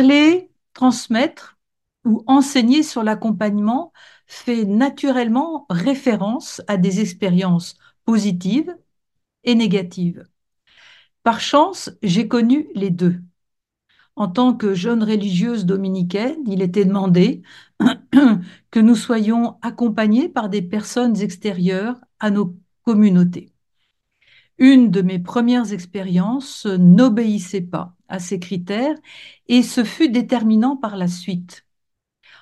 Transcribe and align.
Parler, 0.00 0.48
transmettre 0.72 1.58
ou 2.06 2.24
enseigner 2.26 2.82
sur 2.82 3.02
l'accompagnement 3.02 3.92
fait 4.26 4.64
naturellement 4.64 5.66
référence 5.68 6.62
à 6.68 6.78
des 6.78 7.00
expériences 7.00 7.76
positives 8.06 8.74
et 9.44 9.54
négatives. 9.54 10.24
Par 11.22 11.38
chance, 11.38 11.90
j'ai 12.02 12.28
connu 12.28 12.68
les 12.74 12.88
deux. 12.88 13.20
En 14.16 14.28
tant 14.28 14.54
que 14.54 14.72
jeune 14.72 15.02
religieuse 15.02 15.66
dominicaine, 15.66 16.38
il 16.46 16.62
était 16.62 16.86
demandé 16.86 17.42
que 18.70 18.80
nous 18.80 18.96
soyons 18.96 19.58
accompagnés 19.60 20.30
par 20.30 20.48
des 20.48 20.62
personnes 20.62 21.20
extérieures 21.20 22.00
à 22.20 22.30
nos 22.30 22.56
communautés. 22.84 23.52
Une 24.56 24.90
de 24.90 25.02
mes 25.02 25.18
premières 25.18 25.74
expériences 25.74 26.64
n'obéissait 26.64 27.60
pas 27.60 27.98
à 28.10 28.18
ces 28.18 28.38
critères 28.38 28.96
et 29.48 29.62
ce 29.62 29.84
fut 29.84 30.10
déterminant 30.10 30.76
par 30.76 30.96
la 30.96 31.08
suite. 31.08 31.66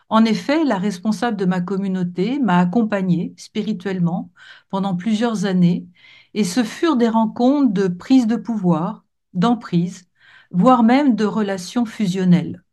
En 0.09 0.25
effet, 0.25 0.65
la 0.65 0.79
responsable 0.79 1.37
de 1.37 1.45
ma 1.45 1.61
communauté 1.61 2.39
m'a 2.39 2.59
accompagnée 2.59 3.35
spirituellement 3.37 4.31
pendant 4.71 4.97
plusieurs 4.97 5.45
années 5.45 5.87
et 6.35 6.45
ce 6.45 6.65
furent 6.65 6.97
des 6.97 7.09
rencontres 7.09 7.73
de 7.73 7.89
prise 7.89 8.27
de 8.27 8.37
pouvoir, 8.37 9.05
d'emprise, 9.35 10.09
voire 10.51 10.83
même 10.83 11.15
de 11.15 11.25
relations 11.25 11.85
fusionnelles. 11.85 12.65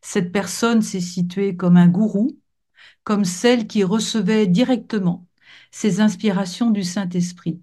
Cette 0.00 0.32
personne 0.32 0.82
s'est 0.82 1.00
située 1.00 1.56
comme 1.56 1.76
un 1.76 1.88
gourou, 1.88 2.38
comme 3.04 3.24
celle 3.24 3.66
qui 3.66 3.84
recevait 3.84 4.46
directement 4.46 5.26
ses 5.70 6.00
inspirations 6.00 6.70
du 6.70 6.82
Saint-Esprit, 6.84 7.60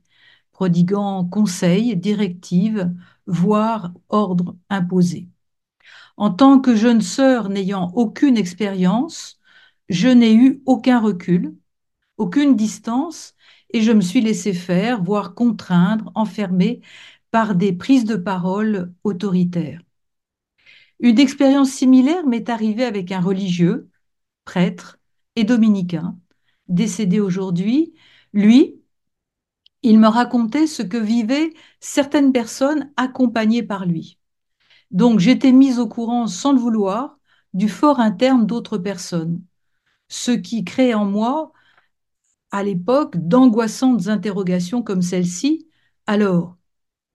prodiguant 0.61 1.25
conseils, 1.25 1.97
directives, 1.97 2.93
voire 3.25 3.93
ordres 4.09 4.55
imposés. 4.69 5.27
En 6.17 6.29
tant 6.29 6.59
que 6.59 6.75
jeune 6.75 7.01
sœur 7.01 7.49
n'ayant 7.49 7.91
aucune 7.95 8.37
expérience, 8.37 9.39
je 9.89 10.07
n'ai 10.07 10.35
eu 10.35 10.61
aucun 10.67 10.99
recul, 10.99 11.55
aucune 12.17 12.55
distance, 12.55 13.33
et 13.73 13.81
je 13.81 13.91
me 13.91 14.01
suis 14.01 14.21
laissée 14.21 14.53
faire, 14.53 15.01
voire 15.01 15.33
contraindre, 15.33 16.11
enfermée 16.13 16.81
par 17.31 17.55
des 17.55 17.73
prises 17.73 18.05
de 18.05 18.15
parole 18.15 18.93
autoritaires. 19.03 19.81
Une 20.99 21.17
expérience 21.17 21.71
similaire 21.71 22.27
m'est 22.27 22.49
arrivée 22.49 22.85
avec 22.85 23.11
un 23.11 23.19
religieux, 23.19 23.89
prêtre 24.45 24.99
et 25.35 25.43
dominicain, 25.43 26.19
décédé 26.67 27.19
aujourd'hui. 27.19 27.95
Lui, 28.31 28.80
il 29.83 29.99
me 29.99 30.07
racontait 30.07 30.67
ce 30.67 30.83
que 30.83 30.97
vivaient 30.97 31.53
certaines 31.79 32.31
personnes 32.31 32.91
accompagnées 32.97 33.63
par 33.63 33.85
lui. 33.85 34.17
Donc 34.91 35.19
j'étais 35.19 35.51
mise 35.51 35.79
au 35.79 35.87
courant 35.87 36.27
sans 36.27 36.53
le 36.53 36.59
vouloir 36.59 37.17
du 37.53 37.69
fort 37.69 37.99
interne 37.99 38.45
d'autres 38.45 38.77
personnes, 38.77 39.41
ce 40.07 40.31
qui 40.31 40.63
crée 40.63 40.93
en 40.93 41.05
moi, 41.05 41.51
à 42.51 42.63
l'époque, 42.63 43.17
d'angoissantes 43.17 44.07
interrogations 44.07 44.83
comme 44.83 45.01
celle-ci. 45.01 45.67
Alors, 46.05 46.57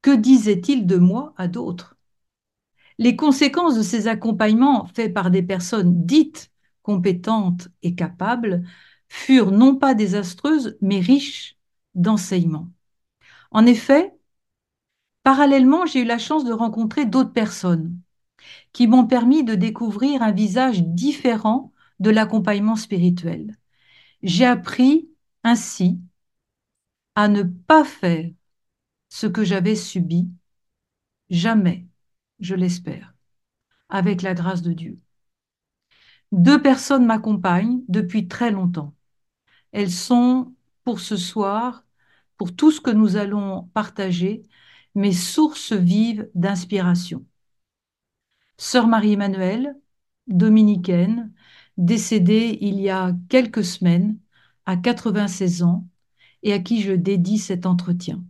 que 0.02 0.14
disait-il 0.14 0.86
de 0.86 0.96
moi 0.96 1.34
à 1.36 1.48
d'autres? 1.48 1.96
Les 2.98 3.16
conséquences 3.16 3.76
de 3.76 3.82
ces 3.82 4.08
accompagnements 4.08 4.86
faits 4.86 5.12
par 5.12 5.30
des 5.30 5.42
personnes 5.42 6.06
dites 6.06 6.50
compétentes 6.82 7.68
et 7.82 7.94
capables 7.94 8.64
furent 9.08 9.50
non 9.50 9.76
pas 9.76 9.94
désastreuses, 9.94 10.76
mais 10.80 11.00
riches 11.00 11.55
d'enseignements. 11.96 12.70
En 13.50 13.66
effet, 13.66 14.12
Parallèlement, 15.26 15.86
j'ai 15.86 16.02
eu 16.02 16.04
la 16.04 16.18
chance 16.18 16.44
de 16.44 16.52
rencontrer 16.52 17.04
d'autres 17.04 17.32
personnes 17.32 17.98
qui 18.72 18.86
m'ont 18.86 19.08
permis 19.08 19.42
de 19.42 19.56
découvrir 19.56 20.22
un 20.22 20.30
visage 20.30 20.84
différent 20.84 21.72
de 21.98 22.10
l'accompagnement 22.10 22.76
spirituel. 22.76 23.56
J'ai 24.22 24.46
appris 24.46 25.08
ainsi 25.42 25.98
à 27.16 27.26
ne 27.26 27.42
pas 27.42 27.82
faire 27.82 28.30
ce 29.08 29.26
que 29.26 29.42
j'avais 29.42 29.74
subi, 29.74 30.28
jamais, 31.30 31.88
je 32.38 32.54
l'espère, 32.54 33.12
avec 33.88 34.22
la 34.22 34.34
grâce 34.34 34.62
de 34.62 34.74
Dieu. 34.74 35.00
Deux 36.32 36.62
personnes 36.62 37.06
m'accompagnent 37.06 37.82
depuis 37.88 38.28
très 38.28 38.52
longtemps. 38.52 38.94
Elles 39.72 39.92
sont 39.92 40.54
pour 40.84 41.00
ce 41.00 41.16
soir, 41.16 41.85
pour 42.36 42.54
tout 42.54 42.70
ce 42.70 42.80
que 42.80 42.90
nous 42.90 43.16
allons 43.16 43.64
partager, 43.74 44.42
mes 44.94 45.12
sources 45.12 45.72
vives 45.72 46.30
d'inspiration. 46.34 47.24
Sœur 48.58 48.86
Marie-Emmanuelle, 48.86 49.76
dominicaine, 50.26 51.32
décédée 51.76 52.58
il 52.60 52.80
y 52.80 52.90
a 52.90 53.14
quelques 53.28 53.64
semaines, 53.64 54.18
à 54.64 54.76
96 54.76 55.62
ans, 55.62 55.86
et 56.42 56.52
à 56.52 56.58
qui 56.58 56.80
je 56.82 56.92
dédie 56.92 57.38
cet 57.38 57.66
entretien. 57.66 58.24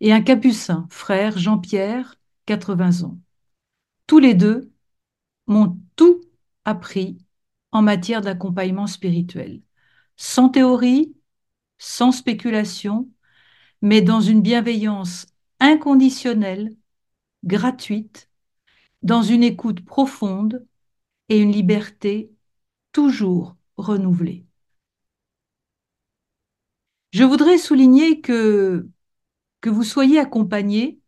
Et 0.00 0.12
un 0.12 0.20
capucin, 0.20 0.86
frère 0.90 1.38
Jean-Pierre, 1.38 2.16
80 2.46 3.02
ans. 3.04 3.18
Tous 4.06 4.18
les 4.18 4.34
deux 4.34 4.72
m'ont 5.46 5.78
tout 5.96 6.20
appris 6.64 7.18
en 7.72 7.82
matière 7.82 8.20
d'accompagnement 8.20 8.86
spirituel, 8.86 9.62
sans 10.16 10.48
théorie, 10.48 11.14
sans 11.78 12.12
spéculation, 12.12 13.08
mais 13.82 14.02
dans 14.02 14.20
une 14.20 14.42
bienveillance 14.42 15.26
inconditionnelle, 15.60 16.74
gratuite, 17.44 18.30
dans 19.02 19.22
une 19.22 19.42
écoute 19.42 19.84
profonde 19.84 20.66
et 21.28 21.38
une 21.38 21.52
liberté 21.52 22.32
toujours 22.92 23.56
renouvelée. 23.76 24.46
Je 27.12 27.24
voudrais 27.24 27.58
souligner 27.58 28.20
que, 28.20 28.88
que 29.60 29.70
vous 29.70 29.84
soyez 29.84 30.18
accompagné 30.18 30.98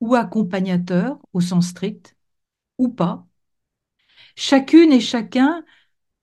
ou 0.00 0.14
accompagnateur 0.14 1.18
au 1.32 1.40
sens 1.40 1.68
strict, 1.68 2.16
ou 2.78 2.88
pas, 2.88 3.26
chacune 4.36 4.92
et 4.92 5.00
chacun, 5.00 5.64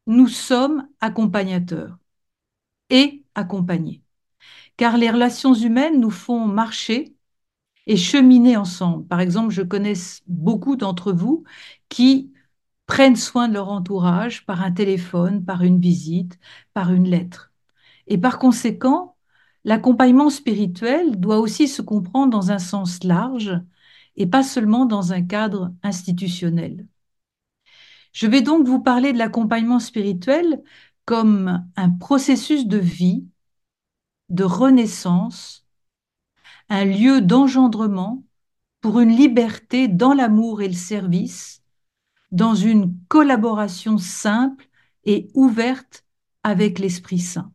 nous 0.08 0.28
sommes 0.28 0.88
accompagnateurs 1.00 1.98
et 2.90 3.21
accompagnés. 3.36 4.02
Car 4.78 4.98
les 4.98 5.10
relations 5.12 5.54
humaines 5.54 6.00
nous 6.00 6.10
font 6.10 6.46
marcher 6.46 7.16
et 7.88 7.98
cheminer 7.98 8.58
ensemble. 8.58 9.08
Par 9.08 9.20
exemple, 9.20 9.52
je 9.52 9.62
connais 9.62 9.94
beaucoup 10.28 10.76
d'entre 10.76 11.12
vous 11.12 11.44
qui 11.90 12.32
prennent 12.88 13.16
soin 13.16 13.48
de 13.48 13.54
leur 13.54 13.70
entourage 13.70 14.46
par 14.46 14.62
un 14.62 14.72
téléphone, 14.72 15.46
par 15.46 15.64
une 15.64 15.80
visite, 15.80 16.40
par 16.74 16.92
une 16.92 17.08
lettre. 17.08 17.52
Et 18.08 18.18
par 18.18 18.40
conséquent, 18.40 19.16
l'accompagnement 19.64 20.30
spirituel 20.30 21.20
doit 21.20 21.40
aussi 21.40 21.68
se 21.68 21.82
comprendre 21.82 22.32
dans 22.32 22.52
un 22.52 22.60
sens 22.60 23.04
large 23.04 23.60
et 24.16 24.28
pas 24.28 24.44
seulement 24.44 24.86
dans 24.86 25.14
un 25.14 25.22
cadre 25.24 25.74
institutionnel. 25.84 26.86
Je 28.14 28.28
vais 28.28 28.42
donc 28.42 28.68
vous 28.68 28.82
parler 28.82 29.14
de 29.14 29.18
l'accompagnement 29.18 29.80
spirituel 29.80 30.62
comme 31.12 31.70
un 31.76 31.90
processus 31.90 32.68
de 32.68 32.78
vie, 32.78 33.28
de 34.30 34.46
renaissance, 34.46 35.68
un 36.70 36.86
lieu 36.86 37.20
d'engendrement 37.20 38.24
pour 38.80 39.02
une 39.02 39.14
liberté 39.14 39.90
dans 39.90 40.14
l'amour 40.14 40.62
et 40.62 40.70
le 40.70 40.74
service, 40.74 41.64
dans 42.32 42.56
une 42.56 42.98
collaboration 43.10 43.98
simple 43.98 44.70
et 45.04 45.28
ouverte 45.34 46.06
avec 46.44 46.80
l'Esprit 46.80 47.20
Saint. 47.20 47.52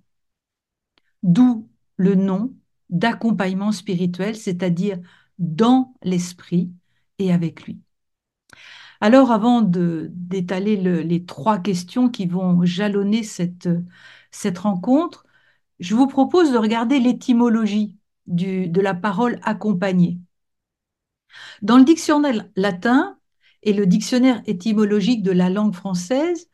D'où 1.23 1.67
le 1.97 2.15
nom 2.15 2.55
d'accompagnement 2.91 3.73
spirituel, 3.73 4.37
c'est-à-dire 4.37 5.01
dans 5.39 5.95
l'Esprit 6.03 6.71
et 7.19 7.33
avec 7.33 7.63
lui. 7.65 7.81
Alors, 9.01 9.31
avant 9.33 9.63
d'étaler 9.63 10.77
les 10.77 11.25
trois 11.25 11.59
questions 11.59 12.09
qui 12.09 12.27
vont 12.27 12.65
jalonner 12.65 13.23
cette, 13.23 13.69
rencontre, 14.59 15.25
je 15.81 15.95
vous 15.95 16.07
propose 16.07 16.53
de 16.53 16.59
regarder 16.59 16.99
l'étymologie 16.99 17.97
de 18.27 18.81
la 18.81 18.95
parole 18.95 19.39
accompagnée. 19.43 20.19
Dans 21.63 21.79
le 21.79 21.85
dictionnaire 21.85 22.49
latin 22.57 23.19
et 23.63 23.73
le 23.73 23.87
dictionnaire 23.87 24.43
étymologique 24.47 25.23
de 25.23 25.33
la 25.33 25.51
langue 25.51 25.75
française, 25.75 26.49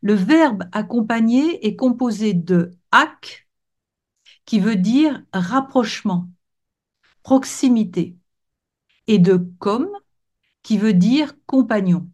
le 0.00 0.14
verbe 0.14 0.64
accompagner 0.72 1.66
est 1.66 1.76
composé 1.76 2.34
de 2.34 2.70
ac, 2.92 3.48
qui 4.44 4.60
veut 4.60 4.76
dire 4.76 5.22
rapprochement, 5.32 6.28
proximité, 7.22 8.16
et 9.06 9.18
de 9.18 9.36
com, 9.58 9.88
qui 10.68 10.76
veut 10.76 10.92
dire 10.92 11.32
compagnon. 11.46 12.10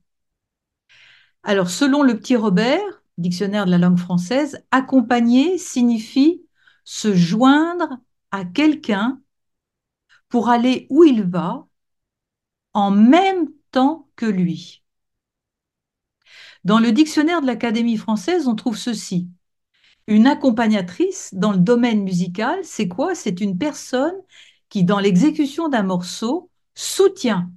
Alors, 1.43 1.71
selon 1.71 2.05
le 2.05 2.17
petit 2.17 2.37
Robert, 2.37 3.03
dictionnaire 3.19 3.67
de 3.67 3.73
la 3.73 3.79
langue 3.79 3.99
française, 3.99 4.65
accompagner 4.71 5.59
signifie 5.59 6.47
se 6.85 7.17
joindre 7.17 7.99
à 8.31 8.45
quelqu'un 8.45 9.21
pour 10.29 10.51
aller 10.51 10.87
où 10.89 11.03
il 11.03 11.25
va 11.25 11.67
en 12.75 12.93
même 12.93 13.49
temps 13.73 14.09
que 14.15 14.27
lui. 14.27 14.85
Dans 16.63 16.79
le 16.79 16.93
dictionnaire 16.93 17.41
de 17.41 17.47
l'Académie 17.47 17.97
française, 17.97 18.47
on 18.47 18.55
trouve 18.55 18.79
ceci. 18.79 19.29
Une 20.07 20.29
accompagnatrice 20.29 21.35
dans 21.35 21.51
le 21.51 21.59
domaine 21.59 22.05
musical, 22.05 22.61
c'est 22.63 22.87
quoi? 22.87 23.17
C'est 23.17 23.41
une 23.41 23.59
personne 23.59 24.15
qui, 24.69 24.85
dans 24.85 25.01
l'exécution 25.01 25.69
d'un 25.69 25.83
morceau, 25.83 26.53
soutient 26.77 27.51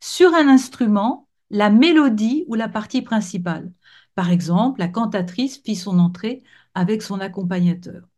sur 0.00 0.34
un 0.34 0.48
instrument 0.48 1.26
la 1.50 1.70
mélodie 1.70 2.44
ou 2.48 2.54
la 2.54 2.68
partie 2.68 3.02
principale. 3.02 3.72
Par 4.14 4.30
exemple, 4.30 4.80
la 4.80 4.88
cantatrice 4.88 5.58
fit 5.58 5.76
son 5.76 5.98
entrée 5.98 6.42
avec 6.74 7.02
son 7.02 7.20
accompagnateur. 7.20 8.08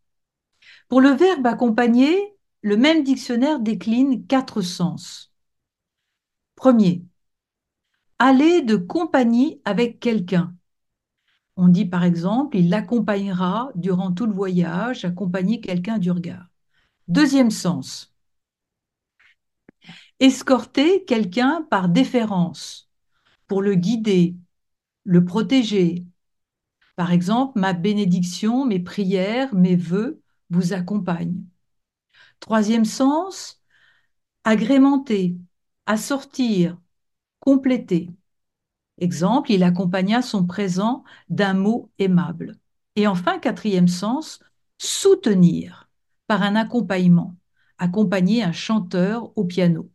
Pour 0.89 1.01
le 1.01 1.11
verbe 1.11 1.47
accompagner, 1.47 2.17
le 2.63 2.77
même 2.77 3.03
dictionnaire 3.03 3.61
décline 3.61 4.27
quatre 4.27 4.63
sens. 4.63 5.33
Premier, 6.57 7.05
aller 8.19 8.63
de 8.63 8.77
compagnie 8.77 9.61
avec 9.65 10.01
quelqu'un. 10.01 10.55
On 11.57 11.69
dit 11.69 11.87
par 11.87 12.05
exemple, 12.05 12.57
il 12.57 12.71
l'accompagnera 12.71 13.71
durant 13.75 14.13
tout 14.13 14.27
le 14.27 14.33
voyage, 14.33 15.05
accompagner 15.05 15.61
quelqu'un 15.61 15.99
du 15.99 16.11
regard. 16.11 16.49
Deuxième 17.09 17.51
sens, 17.51 18.08
escorter 20.21 21.05
quelqu'un 21.05 21.67
par 21.71 21.89
déférence, 21.89 22.91
pour 23.47 23.63
le 23.63 23.75
guider, 23.75 24.37
le 25.05 25.25
protéger. 25.25 26.05
Par 26.97 27.13
exemple, 27.13 27.59
ma 27.59 27.73
bénédiction, 27.73 28.65
mes 28.67 28.81
prières, 28.81 29.55
mes 29.55 29.77
vœux 29.77 30.21
vous 30.51 30.73
accompagnent. 30.73 31.45
Troisième 32.41 32.85
sens, 32.85 33.63
agrémenter, 34.45 35.37
assortir, 35.87 36.79
compléter. 37.41 38.11
Exemple, 38.99 39.53
il 39.53 39.63
accompagna 39.63 40.23
son 40.23 40.45
présent 40.45 41.05
d'un 41.29 41.55
mot 41.55 41.91
aimable. 41.99 42.59
Et 42.97 43.07
enfin, 43.07 43.39
quatrième 43.39 43.89
sens, 43.89 44.41
soutenir 44.79 45.89
par 46.27 46.43
un 46.43 46.57
accompagnement, 46.57 47.37
accompagner 47.79 48.43
un 48.43 48.53
chanteur 48.53 49.31
au 49.37 49.45
piano. 49.45 49.89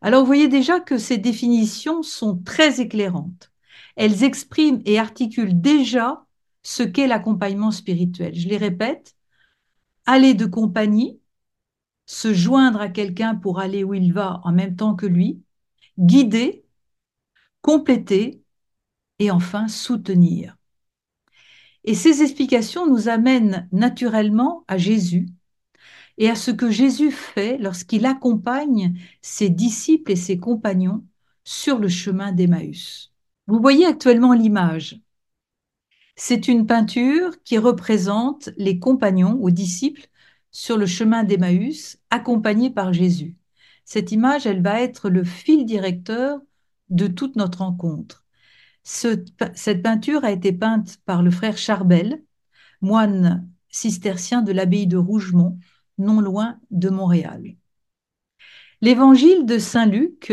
Alors 0.00 0.20
vous 0.20 0.26
voyez 0.26 0.48
déjà 0.48 0.80
que 0.80 0.98
ces 0.98 1.18
définitions 1.18 2.02
sont 2.02 2.38
très 2.38 2.80
éclairantes. 2.80 3.52
Elles 3.96 4.22
expriment 4.22 4.80
et 4.84 4.98
articulent 4.98 5.60
déjà 5.60 6.24
ce 6.62 6.82
qu'est 6.82 7.06
l'accompagnement 7.06 7.70
spirituel. 7.70 8.34
Je 8.34 8.48
les 8.48 8.56
répète, 8.56 9.16
aller 10.06 10.34
de 10.34 10.46
compagnie, 10.46 11.20
se 12.06 12.32
joindre 12.32 12.80
à 12.80 12.88
quelqu'un 12.88 13.34
pour 13.34 13.58
aller 13.58 13.84
où 13.84 13.94
il 13.94 14.12
va 14.12 14.40
en 14.44 14.52
même 14.52 14.76
temps 14.76 14.94
que 14.94 15.06
lui, 15.06 15.42
guider, 15.98 16.64
compléter 17.60 18.42
et 19.18 19.30
enfin 19.30 19.68
soutenir. 19.68 20.56
Et 21.84 21.94
ces 21.94 22.22
explications 22.22 22.86
nous 22.86 23.08
amènent 23.08 23.68
naturellement 23.72 24.64
à 24.68 24.78
Jésus 24.78 25.28
et 26.18 26.28
à 26.28 26.34
ce 26.34 26.50
que 26.50 26.70
Jésus 26.70 27.12
fait 27.12 27.56
lorsqu'il 27.58 28.04
accompagne 28.04 28.98
ses 29.22 29.48
disciples 29.48 30.12
et 30.12 30.16
ses 30.16 30.38
compagnons 30.38 31.04
sur 31.44 31.78
le 31.78 31.88
chemin 31.88 32.32
d'Emmaüs. 32.32 33.12
Vous 33.46 33.60
voyez 33.60 33.86
actuellement 33.86 34.34
l'image. 34.34 35.00
C'est 36.16 36.48
une 36.48 36.66
peinture 36.66 37.42
qui 37.44 37.56
représente 37.56 38.50
les 38.56 38.78
compagnons 38.80 39.38
ou 39.40 39.50
disciples 39.50 40.08
sur 40.50 40.76
le 40.76 40.86
chemin 40.86 41.22
d'Emmaüs, 41.22 41.98
accompagnés 42.10 42.70
par 42.70 42.92
Jésus. 42.92 43.36
Cette 43.84 44.10
image, 44.12 44.46
elle 44.46 44.62
va 44.62 44.82
être 44.82 45.08
le 45.08 45.22
fil 45.22 45.64
directeur 45.64 46.40
de 46.90 47.06
toute 47.06 47.36
notre 47.36 47.60
rencontre. 47.60 48.26
cette 48.82 49.82
peinture 49.82 50.24
a 50.24 50.32
été 50.32 50.52
peinte 50.52 50.98
par 51.04 51.22
le 51.22 51.30
frère 51.30 51.56
Charbel, 51.56 52.22
moine 52.80 53.48
cistercien 53.68 54.42
de 54.42 54.52
l'abbaye 54.52 54.86
de 54.86 54.96
Rougemont, 54.96 55.58
non 55.98 56.20
loin 56.20 56.58
de 56.70 56.88
Montréal. 56.88 57.56
L'évangile 58.80 59.44
de 59.44 59.58
Saint 59.58 59.86
Luc 59.86 60.32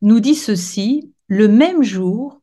nous 0.00 0.20
dit 0.20 0.34
ceci, 0.34 1.12
le 1.28 1.48
même 1.48 1.82
jour, 1.82 2.40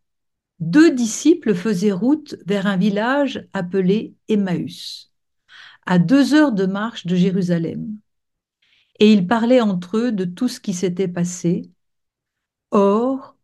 deux 0.59 0.93
disciples 0.93 1.55
faisaient 1.55 1.91
route 1.91 2.35
vers 2.45 2.67
un 2.67 2.77
village 2.77 3.47
appelé 3.53 4.13
Emmaüs, 4.27 5.11
à 5.85 5.97
deux 5.97 6.33
heures 6.33 6.51
de 6.51 6.65
marche 6.65 7.07
de 7.07 7.15
Jérusalem. 7.15 7.97
Et 8.99 9.11
ils 9.11 9.25
parlaient 9.25 9.61
entre 9.61 9.97
eux 9.97 10.11
de 10.11 10.25
tout 10.25 10.47
ce 10.47 10.59
qui 10.59 10.73
s'était 10.73 11.07
passé. 11.07 11.71
Or, 12.69 13.35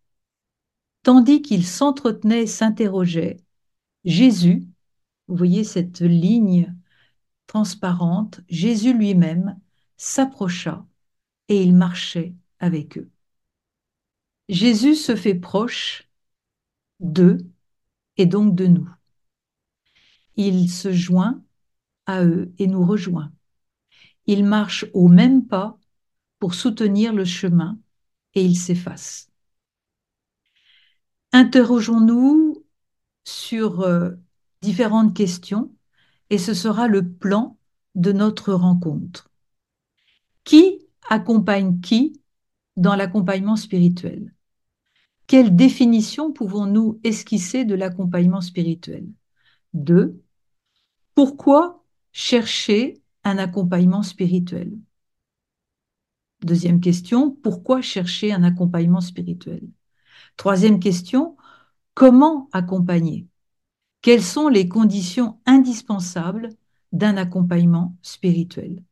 tandis 1.01 1.41
qu'ils 1.41 1.65
s'entretenaient 1.65 2.43
et 2.43 2.47
s'interrogeaient, 2.47 3.37
Jésus, 4.05 4.67
vous 5.27 5.35
voyez 5.35 5.63
cette 5.63 6.01
ligne 6.01 6.76
transparente, 7.47 8.41
Jésus 8.49 8.93
lui-même 8.93 9.59
s'approcha 9.97 10.85
et 11.47 11.63
il 11.63 11.75
marchait 11.75 12.35
avec 12.59 12.97
eux. 12.97 13.09
Jésus 14.49 14.95
se 14.95 15.15
fait 15.15 15.35
proche 15.35 16.09
d'eux 16.99 17.39
et 18.17 18.25
donc 18.25 18.55
de 18.55 18.67
nous. 18.67 18.89
Il 20.35 20.69
se 20.69 20.91
joint 20.91 21.43
à 22.05 22.23
eux 22.23 22.53
et 22.57 22.67
nous 22.67 22.85
rejoint. 22.85 23.31
Il 24.25 24.45
marche 24.45 24.85
au 24.93 25.07
même 25.07 25.47
pas 25.47 25.77
pour 26.39 26.53
soutenir 26.53 27.13
le 27.13 27.25
chemin 27.25 27.79
et 28.33 28.45
il 28.45 28.55
s'efface. 28.55 29.29
Interrogeons-nous 31.31 32.65
sur 33.23 33.81
euh, 33.81 34.11
différentes 34.61 35.15
questions 35.15 35.73
et 36.29 36.37
ce 36.37 36.53
sera 36.53 36.87
le 36.87 37.07
plan 37.07 37.57
de 37.95 38.11
notre 38.11 38.53
rencontre. 38.53 39.29
Qui 40.43 40.87
accompagne 41.09 41.79
qui 41.79 42.21
dans 42.75 42.95
l'accompagnement 42.95 43.55
spirituel? 43.55 44.33
Quelle 45.25 45.55
définition 45.55 46.31
pouvons-nous 46.31 46.99
esquisser 47.03 47.65
de 47.65 47.75
l'accompagnement 47.75 48.41
spirituel? 48.41 49.07
Deux, 49.73 50.21
pourquoi 51.15 51.83
chercher 52.11 53.01
un 53.23 53.37
accompagnement 53.37 54.03
spirituel? 54.03 54.77
Deuxième 56.43 56.79
question, 56.79 57.31
pourquoi 57.31 57.81
chercher 57.81 58.31
un 58.31 58.43
accompagnement 58.43 59.01
spirituel? 59.01 59.67
Troisième 60.37 60.79
question, 60.79 61.35
comment 61.93 62.47
accompagner? 62.53 63.27
Quelles 64.01 64.23
sont 64.23 64.47
les 64.47 64.67
conditions 64.67 65.39
indispensables 65.45 66.49
d'un 66.91 67.17
accompagnement 67.17 67.95
spirituel? 68.01 68.83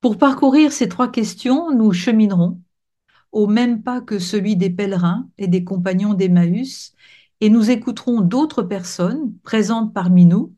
Pour 0.00 0.18
parcourir 0.18 0.72
ces 0.72 0.88
trois 0.88 1.10
questions, 1.10 1.74
nous 1.74 1.92
cheminerons 1.92 2.60
au 3.32 3.46
même 3.46 3.82
pas 3.82 4.00
que 4.00 4.18
celui 4.18 4.56
des 4.56 4.70
pèlerins 4.70 5.28
et 5.36 5.48
des 5.48 5.64
compagnons 5.64 6.14
d'Emmaüs, 6.14 6.94
et 7.40 7.50
nous 7.50 7.70
écouterons 7.70 8.22
d'autres 8.22 8.62
personnes 8.62 9.34
présentes 9.42 9.92
parmi 9.92 10.24
nous. 10.24 10.54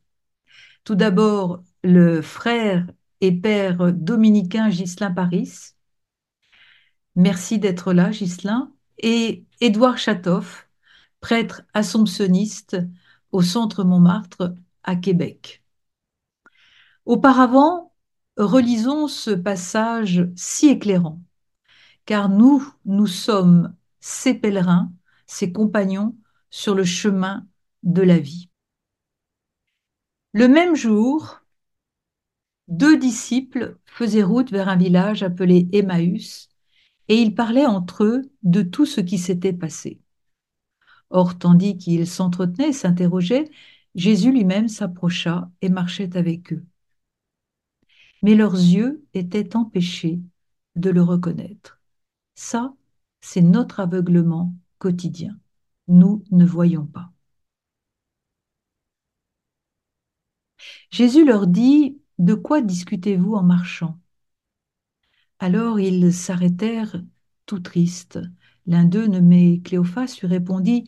Tout 0.84 0.94
d'abord, 0.94 1.62
le 1.82 2.22
frère 2.22 2.86
et 3.20 3.32
père 3.32 3.92
dominicain 3.92 4.68
Ghislain 4.68 5.10
Paris. 5.10 5.72
Merci 7.16 7.58
d'être 7.58 7.92
là, 7.92 8.10
Ghislain. 8.10 8.72
Et 8.98 9.44
Édouard 9.60 9.98
Chatoff, 9.98 10.68
prêtre 11.20 11.62
assomptionniste 11.74 12.76
au 13.32 13.42
centre 13.42 13.84
Montmartre 13.84 14.54
à 14.82 14.96
Québec. 14.96 15.62
Auparavant, 17.04 17.92
relisons 18.36 19.08
ce 19.08 19.30
passage 19.30 20.28
si 20.36 20.68
éclairant, 20.68 21.20
car 22.04 22.28
nous, 22.28 22.66
nous 22.84 23.06
sommes 23.06 23.74
ces 24.00 24.34
pèlerins, 24.34 24.92
ces 25.26 25.52
compagnons 25.52 26.16
sur 26.50 26.74
le 26.74 26.84
chemin 26.84 27.46
de 27.82 28.02
la 28.02 28.18
vie. 28.18 28.48
Le 30.32 30.48
même 30.48 30.74
jour, 30.74 31.40
deux 32.68 32.98
disciples 32.98 33.78
faisaient 33.86 34.22
route 34.22 34.50
vers 34.50 34.68
un 34.68 34.76
village 34.76 35.22
appelé 35.22 35.68
Emmaüs, 35.72 36.48
et 37.08 37.16
ils 37.16 37.34
parlaient 37.34 37.66
entre 37.66 38.04
eux 38.04 38.30
de 38.42 38.62
tout 38.62 38.86
ce 38.86 39.00
qui 39.00 39.18
s'était 39.18 39.54
passé. 39.54 40.00
Or, 41.10 41.38
tandis 41.38 41.76
qu'ils 41.78 42.06
s'entretenaient 42.06 42.68
et 42.70 42.72
s'interrogeaient, 42.72 43.50
Jésus 43.94 44.32
lui-même 44.32 44.68
s'approcha 44.68 45.50
et 45.62 45.68
marchait 45.68 46.16
avec 46.16 46.52
eux. 46.52 46.64
Mais 48.22 48.34
leurs 48.34 48.54
yeux 48.54 49.04
étaient 49.14 49.56
empêchés 49.56 50.20
de 50.76 50.90
le 50.90 51.02
reconnaître. 51.02 51.80
Ça, 52.34 52.74
c'est 53.20 53.42
notre 53.42 53.80
aveuglement 53.80 54.54
quotidien. 54.78 55.38
Nous 55.88 56.24
ne 56.30 56.44
voyons 56.46 56.86
pas. 56.86 57.12
Jésus 60.90 61.24
leur 61.24 61.46
dit, 61.46 62.00
De 62.18 62.34
quoi 62.34 62.60
discutez-vous 62.60 63.34
en 63.34 63.42
marchant? 63.42 63.98
Alors 65.40 65.80
ils 65.80 66.12
s'arrêtèrent 66.12 67.02
tout 67.46 67.58
tristes 67.60 68.18
L'un 68.68 68.84
d'eux, 68.84 69.06
nommé 69.06 69.62
Cléophas, 69.64 70.18
lui 70.20 70.28
répondit 70.28 70.84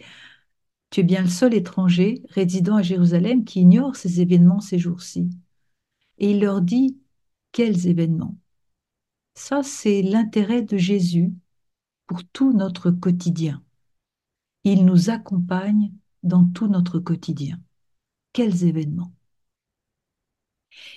Tu 0.91 1.01
es 1.01 1.03
bien 1.03 1.23
le 1.23 1.29
seul 1.29 1.55
étranger 1.55 2.23
résidant 2.29 2.77
à 2.77 2.83
Jérusalem 2.83 3.45
qui 3.45 3.63
ignore 3.63 3.97
ces 3.97 4.21
événements 4.21 4.61
ces 4.61 4.79
jours-ci. 4.79 5.31
Et 6.19 6.33
il 6.33 6.41
leur 6.41 6.61
dit, 6.61 6.99
quels 7.53 7.87
événements? 7.87 8.37
Ça, 9.35 9.63
c'est 9.63 10.03
l'intérêt 10.03 10.61
de 10.61 10.77
Jésus 10.77 11.33
pour 12.07 12.23
tout 12.23 12.53
notre 12.53 12.91
quotidien. 12.91 13.65
Il 14.65 14.85
nous 14.85 15.09
accompagne 15.09 15.91
dans 16.23 16.45
tout 16.45 16.69
notre 16.69 16.99
quotidien. 16.99 17.59
Quels 18.35 18.65
événements 18.65 19.15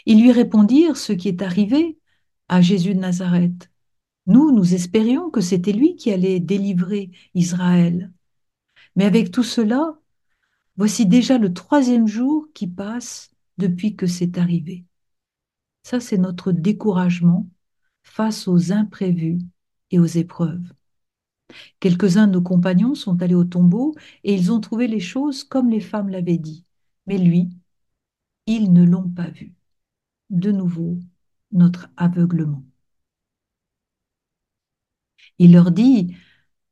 Ils 0.06 0.22
lui 0.22 0.34
répondirent 0.34 0.98
ce 0.98 1.14
qui 1.14 1.30
est 1.30 1.42
arrivé 1.42 1.98
à 2.50 2.60
Jésus 2.62 2.94
de 2.94 3.00
Nazareth. 3.00 3.73
Nous, 4.26 4.52
nous 4.52 4.74
espérions 4.74 5.30
que 5.30 5.42
c'était 5.42 5.74
lui 5.74 5.96
qui 5.96 6.12
allait 6.12 6.40
délivrer 6.40 7.12
Israël. 7.34 8.12
Mais 8.96 9.06
avec 9.06 9.32
tout 9.32 9.44
cela, 9.44 10.00
voici 10.78 11.06
déjà 11.06 11.38
le 11.38 11.54
troisième 11.54 12.08
jour 12.08 12.48
qui 12.54 12.68
passe 12.68 13.32
depuis 13.58 13.96
que 13.96 14.08
c'est 14.08 14.38
arrivé. 14.38 14.86
Ça, 15.84 16.00
c'est 16.00 16.18
notre 16.18 16.52
découragement 16.52 17.50
face 18.04 18.48
aux 18.48 18.72
imprévus 18.72 19.40
et 19.92 20.00
aux 20.00 20.06
épreuves. 20.06 20.74
Quelques-uns 21.80 22.28
de 22.28 22.34
nos 22.34 22.42
compagnons 22.42 22.96
sont 22.96 23.22
allés 23.22 23.36
au 23.36 23.44
tombeau 23.44 23.96
et 24.24 24.34
ils 24.34 24.52
ont 24.52 24.60
trouvé 24.60 24.88
les 24.88 25.00
choses 25.00 25.44
comme 25.44 25.70
les 25.70 25.82
femmes 25.82 26.10
l'avaient 26.10 26.38
dit. 26.38 26.66
Mais 27.08 27.18
lui, 27.18 27.50
ils 28.46 28.72
ne 28.74 28.84
l'ont 28.84 29.10
pas 29.10 29.30
vu. 29.30 29.54
De 30.30 30.52
nouveau, 30.52 30.98
notre 31.52 31.90
aveuglement. 31.98 32.64
Il 35.40 35.54
leur 35.54 35.72
dit, 35.72 36.16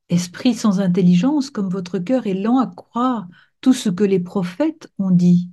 Esprit 0.10 0.53
sans 0.53 0.82
intelligence, 0.82 1.50
comme 1.50 1.70
votre 1.70 1.98
cœur 1.98 2.27
est 2.27 2.34
lent 2.34 2.60
à 2.60 2.68
croire 2.68 3.30
tout 3.62 3.74
ce 3.74 3.89
que 3.89 4.03
les 4.03 4.20
prophètes 4.20 4.91
ont 5.00 5.12
dit. 5.12 5.50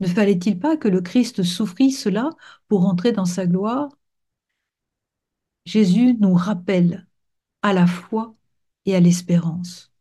Ne 0.00 0.08
fallait-il 0.08 0.58
pas 0.58 0.76
que 0.76 0.88
le 0.88 1.00
Christ 1.00 1.42
souffrit 1.42 1.92
cela 1.92 2.30
pour 2.68 2.86
entrer 2.86 3.12
dans 3.12 3.24
sa 3.24 3.46
gloire? 3.46 3.88
Jésus 5.64 6.16
nous 6.20 6.34
rappelle 6.34 7.06
à 7.62 7.72
la 7.72 7.86
foi 7.86 8.34
et 8.86 8.96
à 8.96 9.00
l'espérance. 9.00 9.92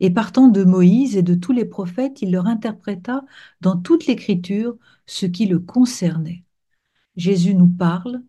Et 0.00 0.10
partant 0.10 0.48
de 0.48 0.64
Moïse 0.64 1.16
et 1.16 1.22
de 1.22 1.34
tous 1.34 1.52
les 1.52 1.64
prophètes, 1.64 2.22
il 2.22 2.32
leur 2.32 2.46
interpréta 2.46 3.24
dans 3.60 3.76
toute 3.76 4.06
l'écriture 4.06 4.76
ce 5.06 5.26
qui 5.26 5.46
le 5.46 5.60
concernait. 5.60 6.44
Jésus 7.16 7.54
nous 7.54 7.68
parle, 7.68 8.22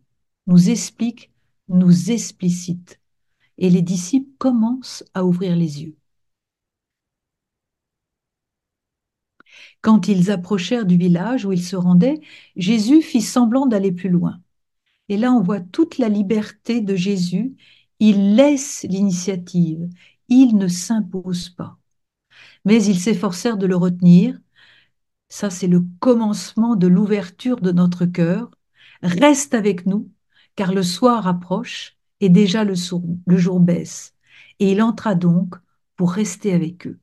nous 0.47 0.69
explique, 0.69 1.31
nous 1.69 2.11
explicite. 2.11 2.98
Et 3.59 3.69
les 3.69 3.83
disciples 3.83 4.31
commencent 4.39 5.03
à 5.13 5.23
ouvrir 5.25 5.55
les 5.55 5.83
yeux. 5.83 5.95
Quand 9.81 10.07
ils 10.07 10.31
approchèrent 10.31 10.85
du 10.85 10.97
village 10.97 11.45
où 11.45 11.51
ils 11.51 11.63
se 11.63 11.75
rendaient, 11.75 12.19
Jésus 12.55 13.01
fit 13.01 13.21
semblant 13.21 13.65
d'aller 13.67 13.91
plus 13.91 14.09
loin. 14.09 14.41
Et 15.09 15.17
là, 15.17 15.31
on 15.31 15.41
voit 15.41 15.61
toute 15.61 15.97
la 15.97 16.09
liberté 16.09 16.81
de 16.81 16.95
Jésus 16.95 17.55
il 17.99 18.35
laisse 18.35 18.85
l'initiative, 18.89 19.89
il 20.29 20.55
ne 20.57 20.67
s'impose 20.67 21.49
pas. 21.49 21.77
Mais 22.65 22.83
ils 22.85 22.99
s'efforcèrent 22.99 23.57
de 23.57 23.67
le 23.67 23.75
retenir. 23.75 24.39
Ça, 25.29 25.49
c'est 25.49 25.67
le 25.67 25.85
commencement 25.99 26.75
de 26.75 26.87
l'ouverture 26.87 27.61
de 27.61 27.71
notre 27.71 28.05
cœur. 28.05 28.51
Reste 29.03 29.53
avec 29.53 29.85
nous, 29.85 30.11
car 30.55 30.73
le 30.73 30.83
soir 30.83 31.27
approche 31.27 31.97
et 32.21 32.29
déjà 32.29 32.63
le, 32.63 32.75
jour 33.37 33.59
baisse. 33.59 34.15
Et 34.59 34.71
il 34.71 34.81
entra 34.81 35.15
donc 35.15 35.55
pour 35.95 36.11
rester 36.11 36.53
avec 36.53 36.87
eux. 36.87 36.99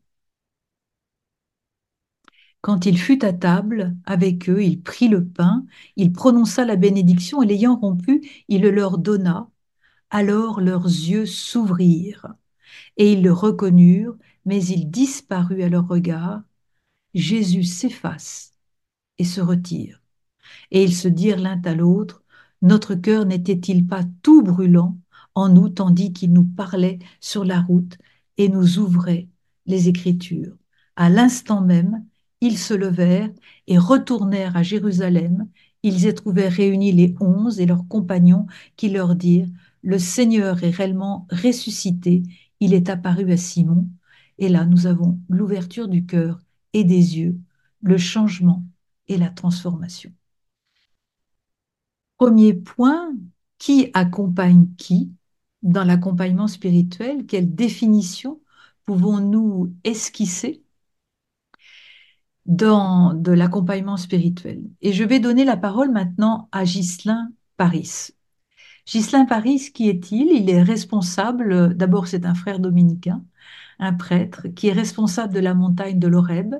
Quand 2.60 2.86
il 2.86 2.98
fut 2.98 3.24
à 3.24 3.32
table 3.32 3.96
avec 4.04 4.48
eux, 4.50 4.62
il 4.62 4.82
prit 4.82 5.08
le 5.08 5.24
pain, 5.24 5.64
il 5.96 6.12
prononça 6.12 6.64
la 6.64 6.76
bénédiction 6.76 7.42
et 7.42 7.46
l'ayant 7.46 7.76
rompu, 7.76 8.28
il 8.48 8.62
le 8.62 8.70
leur 8.70 8.98
donna 8.98 9.48
alors 10.10 10.60
leurs 10.60 10.86
yeux 10.86 11.26
s'ouvrirent, 11.26 12.34
et 12.96 13.12
ils 13.12 13.22
le 13.22 13.32
reconnurent, 13.32 14.16
mais 14.44 14.64
il 14.64 14.90
disparut 14.90 15.62
à 15.62 15.68
leur 15.68 15.88
regard. 15.88 16.42
Jésus 17.14 17.64
s'efface 17.64 18.54
et 19.18 19.24
se 19.24 19.40
retire. 19.40 20.02
Et 20.70 20.84
ils 20.84 20.94
se 20.94 21.08
dirent 21.08 21.40
l'un 21.40 21.60
à 21.64 21.74
l'autre, 21.74 22.24
Notre 22.62 22.94
cœur 22.94 23.26
n'était-il 23.26 23.86
pas 23.86 24.04
tout 24.22 24.42
brûlant 24.42 24.98
en 25.36 25.48
nous 25.48 25.68
tandis 25.68 26.12
qu'il 26.12 26.32
nous 26.32 26.44
parlait 26.44 26.98
sur 27.20 27.44
la 27.44 27.60
route 27.60 27.96
et 28.38 28.48
nous 28.48 28.78
ouvrait 28.78 29.28
les 29.66 29.88
Écritures 29.88 30.56
À 30.96 31.08
l'instant 31.10 31.60
même, 31.60 32.04
ils 32.40 32.58
se 32.58 32.74
levèrent 32.74 33.30
et 33.68 33.78
retournèrent 33.78 34.56
à 34.56 34.64
Jérusalem. 34.64 35.48
Ils 35.84 36.06
y 36.06 36.14
trouvèrent 36.14 36.52
réunis 36.52 36.92
les 36.92 37.14
onze 37.20 37.60
et 37.60 37.66
leurs 37.66 37.86
compagnons 37.86 38.46
qui 38.76 38.88
leur 38.88 39.14
dirent 39.14 39.48
le 39.86 40.00
Seigneur 40.00 40.64
est 40.64 40.70
réellement 40.70 41.28
ressuscité, 41.30 42.24
il 42.58 42.74
est 42.74 42.88
apparu 42.88 43.30
à 43.30 43.36
Simon, 43.36 43.86
et 44.36 44.48
là 44.48 44.64
nous 44.64 44.88
avons 44.88 45.20
l'ouverture 45.28 45.86
du 45.86 46.04
cœur 46.04 46.40
et 46.72 46.82
des 46.82 47.18
yeux, 47.18 47.38
le 47.82 47.96
changement 47.96 48.64
et 49.06 49.16
la 49.16 49.30
transformation. 49.30 50.12
Premier 52.18 52.52
point, 52.54 53.14
qui 53.58 53.90
accompagne 53.94 54.66
qui? 54.76 55.12
Dans 55.66 55.84
l'accompagnement 55.84 56.48
spirituel 56.48 57.26
Quelle 57.26 57.54
définition 57.54 58.40
pouvons-nous 58.84 59.74
esquisser 59.84 60.62
dans 62.46 63.12
de 63.14 63.32
l'accompagnement 63.32 63.96
spirituel? 63.96 64.62
Et 64.80 64.92
je 64.92 65.04
vais 65.04 65.20
donner 65.20 65.44
la 65.44 65.56
parole 65.56 65.90
maintenant 65.90 66.48
à 66.52 66.64
Ghislain 66.64 67.32
Paris. 67.56 68.10
Ghislain 68.86 69.26
Paris, 69.26 69.70
qui 69.74 69.88
est-il? 69.88 70.28
Il 70.32 70.48
est 70.50 70.62
responsable, 70.62 71.76
d'abord 71.76 72.06
c'est 72.06 72.24
un 72.24 72.34
frère 72.34 72.60
dominicain, 72.60 73.24
un 73.80 73.92
prêtre, 73.94 74.48
qui 74.48 74.68
est 74.68 74.72
responsable 74.72 75.34
de 75.34 75.40
la 75.40 75.54
montagne 75.54 75.98
de 75.98 76.06
l'Oreb, 76.08 76.54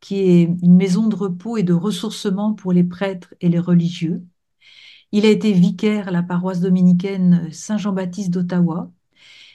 qui 0.00 0.16
est 0.20 0.42
une 0.62 0.76
maison 0.76 1.06
de 1.08 1.16
repos 1.16 1.56
et 1.56 1.62
de 1.62 1.72
ressourcement 1.72 2.54
pour 2.54 2.72
les 2.72 2.84
prêtres 2.84 3.34
et 3.40 3.48
les 3.48 3.60
religieux. 3.60 4.24
Il 5.16 5.26
a 5.26 5.30
été 5.30 5.52
vicaire 5.52 6.08
à 6.08 6.10
la 6.10 6.24
paroisse 6.24 6.58
dominicaine 6.58 7.46
Saint-Jean-Baptiste 7.52 8.32
d'Ottawa. 8.32 8.90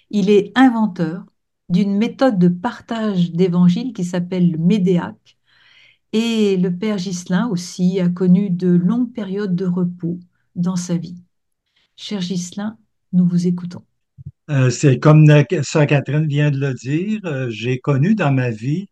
Il 0.10 0.30
est 0.30 0.54
inventeur 0.56 1.26
d'une 1.68 1.98
méthode 1.98 2.40
de 2.40 2.48
partage 2.48 3.34
d'évangile 3.34 3.92
qui 3.92 4.06
s'appelle 4.06 4.54
le 4.54 4.58
Médéac. 4.58 5.38
Et 6.14 6.56
le 6.56 6.74
père 6.74 6.96
Ghislain 6.96 7.50
aussi 7.50 8.00
a 8.00 8.08
connu 8.08 8.50
de 8.50 8.70
longues 8.70 9.12
périodes 9.12 9.54
de 9.54 9.66
repos 9.66 10.18
dans 10.56 10.78
sa 10.78 10.96
vie. 10.96 11.18
Cher 11.98 12.22
Ghislain, 12.22 12.78
nous 13.12 13.26
vous 13.26 13.46
écoutons. 13.46 13.84
Euh, 14.50 14.70
c'est 14.70 14.98
comme 14.98 15.26
Sœur 15.64 15.88
Catherine 15.88 16.26
vient 16.26 16.52
de 16.52 16.58
le 16.58 16.74
dire, 16.74 17.20
euh, 17.26 17.50
j'ai 17.50 17.80
connu 17.80 18.16
dans 18.16 18.32
ma 18.32 18.50
vie, 18.50 18.88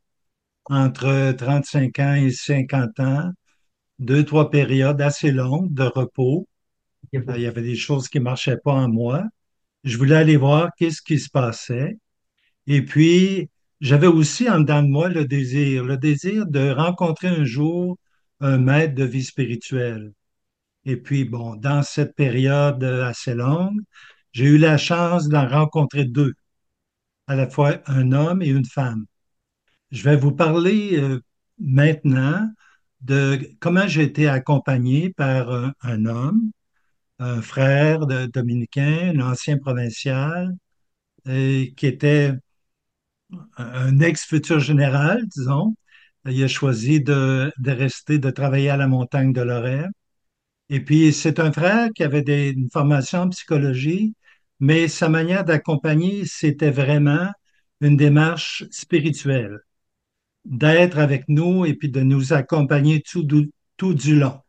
entre 0.66 1.32
35 1.32 2.00
ans 2.00 2.16
et 2.16 2.32
50 2.32 3.00
ans, 3.00 3.32
deux, 4.00 4.26
trois 4.26 4.50
périodes 4.50 5.00
assez 5.00 5.32
longues 5.32 5.74
de 5.74 5.84
repos. 5.84 6.46
Il 7.14 7.24
y 7.42 7.46
avait 7.48 7.62
des 7.62 7.76
choses 7.76 8.10
qui 8.10 8.20
ne 8.20 8.24
marchaient 8.26 8.58
pas 8.58 8.74
en 8.74 8.90
moi. 8.90 9.24
Je 9.84 9.98
voulais 9.98 10.16
aller 10.16 10.38
voir 10.38 10.70
qu'est-ce 10.78 11.02
qui 11.02 11.20
se 11.20 11.30
passait. 11.30 11.98
Et 12.68 12.84
puis, 12.84 13.50
j'avais 13.82 14.08
aussi 14.08 14.50
en 14.50 14.60
dedans 14.60 14.84
de 14.84 14.90
moi 14.90 15.10
le 15.10 15.26
désir, 15.26 15.84
le 15.86 15.98
désir 15.98 16.46
de 16.48 16.72
rencontrer 16.72 17.28
un 17.30 17.46
jour 17.46 17.98
un 18.40 18.58
maître 18.58 18.96
de 18.96 19.04
vie 19.04 19.24
spirituelle. 19.24 20.14
Et 20.86 20.98
puis, 20.98 21.26
bon, 21.26 21.56
dans 21.56 21.84
cette 21.84 22.16
période 22.16 22.84
assez 22.84 23.34
longue, 23.36 23.80
j'ai 24.32 24.46
eu 24.46 24.58
la 24.58 24.78
chance 24.78 25.28
d'en 25.30 25.48
rencontrer 25.48 26.06
deux, 26.06 26.34
à 27.28 27.36
la 27.36 27.50
fois 27.50 27.82
un 27.88 28.12
homme 28.12 28.42
et 28.42 28.50
une 28.50 28.66
femme. 28.66 29.06
Je 29.92 30.04
vais 30.04 30.18
vous 30.18 30.34
parler 30.34 30.98
euh, 31.00 31.22
maintenant 31.60 32.50
de 33.02 33.40
comment 33.60 33.88
j'ai 33.88 34.04
été 34.04 34.28
accompagné 34.28 35.12
par 35.14 35.74
un, 35.82 36.06
homme, 36.06 36.52
un 37.20 37.42
frère 37.42 38.06
de, 38.08 38.28
dominicain, 38.28 39.14
un 39.16 39.32
ancien 39.32 39.58
provincial, 39.58 40.56
qui 41.26 41.86
était 41.88 42.34
un 43.58 44.00
ex-futur 44.00 44.60
général, 44.60 45.26
disons. 45.28 45.76
Il 46.26 46.44
a 46.44 46.48
choisi 46.48 47.02
de, 47.02 47.52
rester, 47.66 48.20
de 48.20 48.30
travailler 48.30 48.70
à 48.70 48.78
la 48.78 48.88
montagne 48.88 49.34
de 49.34 49.42
Lorraine. 49.42 49.92
Et 50.70 50.82
puis, 50.82 51.14
c'est 51.14 51.40
un 51.40 51.52
frère 51.52 51.90
qui 51.96 52.04
avait 52.04 52.52
une 52.52 52.70
formation 52.72 53.20
en 53.22 53.30
psychologie, 53.30 54.16
mais 54.60 54.88
sa 54.88 55.10
manière 55.10 55.46
d'accompagner, 55.46 56.26
c'était 56.26 56.72
vraiment 56.72 57.32
une 57.82 57.98
démarche 57.98 58.66
spirituelle, 58.72 59.60
d'être 60.46 61.00
avec 61.00 61.26
nous 61.30 61.66
et 61.66 61.76
puis 61.76 61.90
de 61.90 62.02
nous 62.02 62.34
accompagner 62.34 63.02
tout, 63.02 63.26
tout 63.78 63.94
du 63.94 64.20
long. 64.20 64.42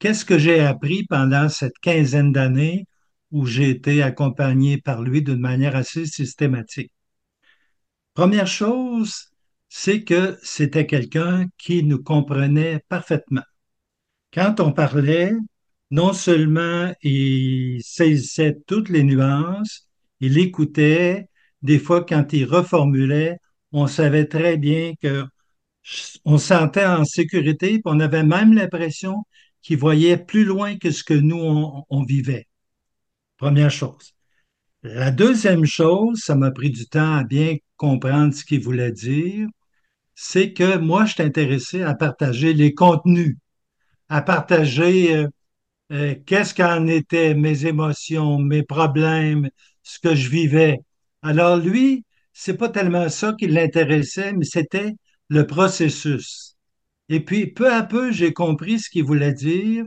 Qu'est-ce 0.00 0.24
que 0.24 0.38
j'ai 0.38 0.60
appris 0.60 1.04
pendant 1.04 1.48
cette 1.50 1.78
quinzaine 1.82 2.32
d'années 2.32 2.86
où 3.30 3.46
j'ai 3.46 3.68
été 3.70 4.02
accompagné 4.02 4.78
par 4.78 5.02
lui 5.02 5.22
d'une 5.22 5.38
manière 5.38 5.76
assez 5.76 6.06
systématique? 6.06 6.90
Première 8.14 8.46
chose, 8.46 9.26
c'est 9.68 10.02
que 10.02 10.38
c'était 10.42 10.86
quelqu'un 10.86 11.46
qui 11.58 11.82
nous 11.84 12.02
comprenait 12.02 12.80
parfaitement. 12.88 13.42
Quand 14.32 14.60
on 14.60 14.72
parlait, 14.72 15.32
non 15.90 16.14
seulement 16.14 16.94
il 17.02 17.82
saisissait 17.82 18.58
toutes 18.66 18.88
les 18.88 19.02
nuances, 19.02 19.88
il 20.20 20.38
écoutait, 20.38 21.26
des 21.62 21.78
fois 21.78 22.04
quand 22.06 22.32
il 22.32 22.46
reformulait, 22.46 23.38
on 23.72 23.86
savait 23.86 24.26
très 24.26 24.56
bien 24.56 24.94
que 25.02 25.24
on 26.24 26.38
se 26.38 26.46
sentait 26.48 26.86
en 26.86 27.04
sécurité, 27.04 27.68
puis 27.72 27.82
on 27.84 28.00
avait 28.00 28.24
même 28.24 28.54
l'impression 28.54 29.24
qu'il 29.62 29.78
voyait 29.78 30.16
plus 30.16 30.44
loin 30.44 30.76
que 30.78 30.90
ce 30.90 31.04
que 31.04 31.14
nous, 31.14 31.84
on, 31.88 32.04
vivait. 32.04 32.48
Première 33.36 33.70
chose. 33.70 34.14
La 34.82 35.10
deuxième 35.10 35.66
chose, 35.66 36.20
ça 36.20 36.34
m'a 36.34 36.50
pris 36.50 36.70
du 36.70 36.86
temps 36.86 37.16
à 37.16 37.24
bien 37.24 37.56
comprendre 37.76 38.34
ce 38.34 38.44
qu'il 38.44 38.62
voulait 38.62 38.92
dire, 38.92 39.48
c'est 40.14 40.52
que 40.52 40.78
moi, 40.78 41.06
je 41.06 41.14
suis 41.14 41.22
intéressé 41.22 41.82
à 41.82 41.94
partager 41.94 42.52
les 42.54 42.74
contenus, 42.74 43.36
à 44.08 44.22
partager 44.22 45.16
euh, 45.16 45.28
euh, 45.92 46.14
qu'est-ce 46.26 46.54
qu'en 46.54 46.86
étaient 46.86 47.34
mes 47.34 47.66
émotions, 47.66 48.38
mes 48.38 48.62
problèmes, 48.62 49.50
ce 49.82 49.98
que 49.98 50.14
je 50.14 50.28
vivais. 50.30 50.78
Alors 51.22 51.56
lui, 51.56 52.04
c'est 52.32 52.56
pas 52.56 52.68
tellement 52.68 53.08
ça 53.08 53.34
qui 53.38 53.46
l'intéressait, 53.48 54.32
mais 54.32 54.44
c'était 54.44 54.92
le 55.28 55.46
processus. 55.46 56.49
Et 57.10 57.20
puis, 57.24 57.48
peu 57.48 57.72
à 57.72 57.82
peu, 57.82 58.12
j'ai 58.12 58.32
compris 58.32 58.78
ce 58.78 58.88
qu'il 58.88 59.04
voulait 59.04 59.34
dire, 59.34 59.84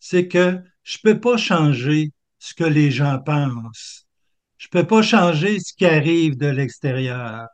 c'est 0.00 0.26
que 0.26 0.58
je 0.82 0.98
peux 1.04 1.20
pas 1.20 1.36
changer 1.36 2.12
ce 2.38 2.54
que 2.54 2.64
les 2.64 2.90
gens 2.90 3.18
pensent. 3.20 4.06
Je 4.56 4.68
peux 4.68 4.86
pas 4.86 5.02
changer 5.02 5.60
ce 5.60 5.74
qui 5.74 5.84
arrive 5.84 6.36
de 6.38 6.46
l'extérieur. 6.46 7.46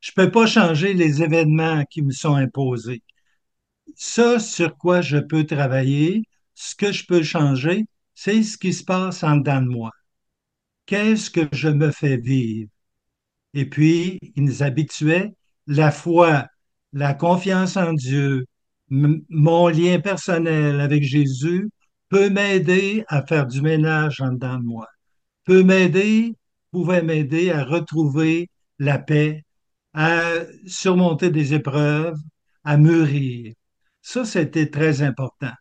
Je 0.00 0.12
peux 0.16 0.30
pas 0.30 0.46
changer 0.46 0.94
les 0.94 1.22
événements 1.22 1.84
qui 1.90 2.00
me 2.02 2.10
sont 2.10 2.36
imposés. 2.36 3.02
Ça, 3.96 4.38
sur 4.40 4.76
quoi 4.78 5.02
je 5.02 5.18
peux 5.18 5.44
travailler, 5.44 6.22
ce 6.54 6.74
que 6.74 6.90
je 6.90 7.04
peux 7.06 7.22
changer, 7.22 7.84
c'est 8.14 8.42
ce 8.42 8.56
qui 8.56 8.72
se 8.72 8.84
passe 8.84 9.22
en 9.24 9.36
dedans 9.36 9.60
de 9.60 9.68
moi. 9.68 9.90
Qu'est-ce 10.86 11.30
que 11.30 11.48
je 11.52 11.68
me 11.68 11.90
fais 11.90 12.16
vivre? 12.16 12.70
Et 13.54 13.68
puis, 13.68 14.18
il 14.36 14.44
nous 14.44 14.62
habituait 14.62 15.34
la 15.66 15.90
foi, 15.90 16.46
la 16.92 17.14
confiance 17.14 17.76
en 17.76 17.92
Dieu, 17.92 18.46
mon 18.90 19.68
lien 19.68 20.00
personnel 20.00 20.80
avec 20.80 21.02
Jésus 21.02 21.70
peut 22.08 22.30
m'aider 22.30 23.04
à 23.08 23.24
faire 23.26 23.46
du 23.46 23.62
ménage 23.62 24.20
en 24.20 24.32
dedans 24.32 24.58
de 24.58 24.64
moi, 24.64 24.88
peut 25.44 25.62
m'aider, 25.62 26.34
pouvait 26.70 27.02
m'aider 27.02 27.50
à 27.50 27.64
retrouver 27.64 28.50
la 28.78 28.98
paix, 28.98 29.44
à 29.94 30.20
surmonter 30.66 31.30
des 31.30 31.54
épreuves, 31.54 32.18
à 32.64 32.76
mûrir. 32.76 33.54
Ça, 34.02 34.24
c'était 34.24 34.70
très 34.70 35.02
important. 35.02 35.52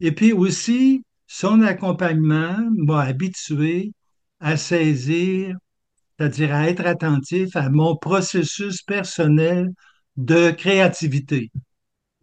Et 0.00 0.12
puis 0.12 0.32
aussi, 0.32 1.02
son 1.26 1.62
accompagnement 1.62 2.58
m'a 2.76 3.02
habitué 3.02 3.92
à 4.40 4.56
saisir, 4.56 5.56
c'est-à-dire 6.18 6.54
à 6.54 6.68
être 6.68 6.86
attentif 6.86 7.54
à 7.56 7.70
mon 7.70 7.96
processus 7.96 8.82
personnel 8.82 9.70
de 10.16 10.50
créativité, 10.50 11.50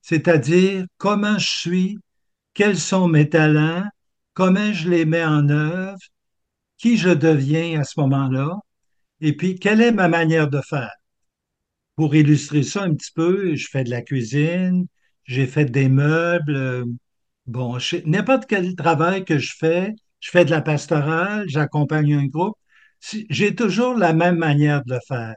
c'est-à-dire 0.07 0.85
comment 0.97 1.37
je 1.37 1.49
suis, 1.49 1.97
quels 2.53 2.77
sont 2.77 3.09
mes 3.09 3.27
talents, 3.27 3.83
comment 4.33 4.71
je 4.71 4.89
les 4.89 5.03
mets 5.03 5.25
en 5.25 5.49
œuvre, 5.49 5.99
qui 6.77 6.95
je 6.95 7.09
deviens 7.09 7.81
à 7.81 7.83
ce 7.83 7.99
moment-là, 7.99 8.55
et 9.19 9.35
puis 9.35 9.59
quelle 9.59 9.81
est 9.81 9.91
ma 9.91 10.07
manière 10.07 10.49
de 10.49 10.61
faire. 10.61 10.93
Pour 11.97 12.15
illustrer 12.15 12.63
ça 12.63 12.83
un 12.83 12.95
petit 12.95 13.11
peu, 13.13 13.55
je 13.55 13.67
fais 13.69 13.83
de 13.83 13.89
la 13.89 14.01
cuisine, 14.01 14.87
j'ai 15.25 15.45
fait 15.45 15.65
des 15.65 15.89
meubles, 15.89 16.55
euh, 16.55 16.85
bon, 17.45 17.77
n'importe 18.05 18.45
quel 18.47 18.75
travail 18.75 19.25
que 19.25 19.37
je 19.39 19.55
fais, 19.59 19.93
je 20.21 20.29
fais 20.29 20.45
de 20.45 20.51
la 20.51 20.61
pastorale, 20.61 21.43
j'accompagne 21.49 22.13
un 22.13 22.27
groupe, 22.27 22.55
j'ai 23.01 23.55
toujours 23.55 23.95
la 23.95 24.13
même 24.13 24.37
manière 24.37 24.85
de 24.85 24.93
le 24.93 24.99
faire. 25.05 25.35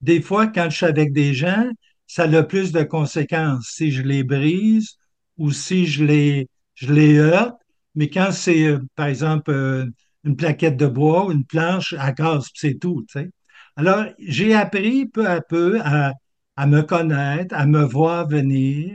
Des 0.00 0.20
fois, 0.20 0.48
quand 0.48 0.68
je 0.68 0.76
suis 0.78 0.86
avec 0.86 1.12
des 1.12 1.32
gens, 1.32 1.70
ça 2.08 2.24
a 2.24 2.42
plus 2.42 2.72
de 2.72 2.82
conséquences 2.82 3.68
si 3.70 3.92
je 3.92 4.02
les 4.02 4.24
brise 4.24 4.96
ou 5.36 5.52
si 5.52 5.86
je 5.86 6.04
les, 6.04 6.48
je 6.74 6.92
les 6.92 7.18
heurte. 7.18 7.56
Mais 7.94 8.10
quand 8.10 8.32
c'est, 8.32 8.64
euh, 8.66 8.80
par 8.96 9.06
exemple, 9.06 9.50
euh, 9.52 9.86
une 10.24 10.36
plaquette 10.36 10.76
de 10.76 10.86
bois 10.86 11.26
ou 11.26 11.32
une 11.32 11.44
planche 11.44 11.94
à 11.98 12.12
casse, 12.12 12.48
c'est 12.54 12.78
tout. 12.80 13.04
Tu 13.08 13.20
sais. 13.20 13.30
Alors, 13.76 14.06
j'ai 14.18 14.54
appris 14.54 15.06
peu 15.06 15.26
à 15.28 15.40
peu 15.40 15.80
à, 15.82 16.12
à 16.56 16.66
me 16.66 16.82
connaître, 16.82 17.54
à 17.54 17.66
me 17.66 17.84
voir 17.84 18.28
venir, 18.28 18.94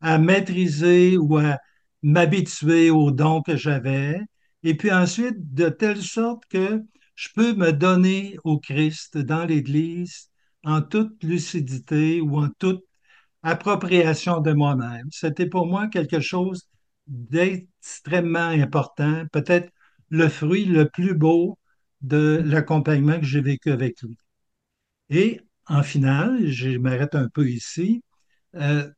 à 0.00 0.18
maîtriser 0.18 1.16
ou 1.18 1.38
à 1.38 1.58
m'habituer 2.02 2.90
aux 2.90 3.10
dons 3.10 3.42
que 3.42 3.56
j'avais. 3.56 4.20
Et 4.62 4.76
puis 4.76 4.92
ensuite, 4.92 5.54
de 5.54 5.68
telle 5.68 6.02
sorte 6.02 6.44
que 6.48 6.82
je 7.14 7.28
peux 7.34 7.54
me 7.54 7.72
donner 7.72 8.36
au 8.44 8.58
Christ 8.58 9.18
dans 9.18 9.44
l'Église 9.44 10.31
en 10.64 10.82
toute 10.82 11.22
lucidité 11.24 12.20
ou 12.20 12.38
en 12.38 12.48
toute 12.58 12.84
appropriation 13.42 14.40
de 14.40 14.52
moi-même. 14.52 15.08
C'était 15.12 15.46
pour 15.48 15.66
moi 15.66 15.88
quelque 15.88 16.20
chose 16.20 16.68
d'extrêmement 17.06 18.38
important, 18.48 19.24
peut-être 19.32 19.70
le 20.10 20.28
fruit 20.28 20.64
le 20.66 20.88
plus 20.88 21.14
beau 21.14 21.58
de 22.02 22.42
l'accompagnement 22.44 23.18
que 23.18 23.26
j'ai 23.26 23.40
vécu 23.40 23.70
avec 23.72 24.00
lui. 24.02 24.16
Et 25.10 25.40
en 25.66 25.82
finale, 25.82 26.46
je 26.46 26.70
m'arrête 26.78 27.14
un 27.14 27.28
peu 27.28 27.48
ici, 27.48 28.02
euh, 28.56 28.88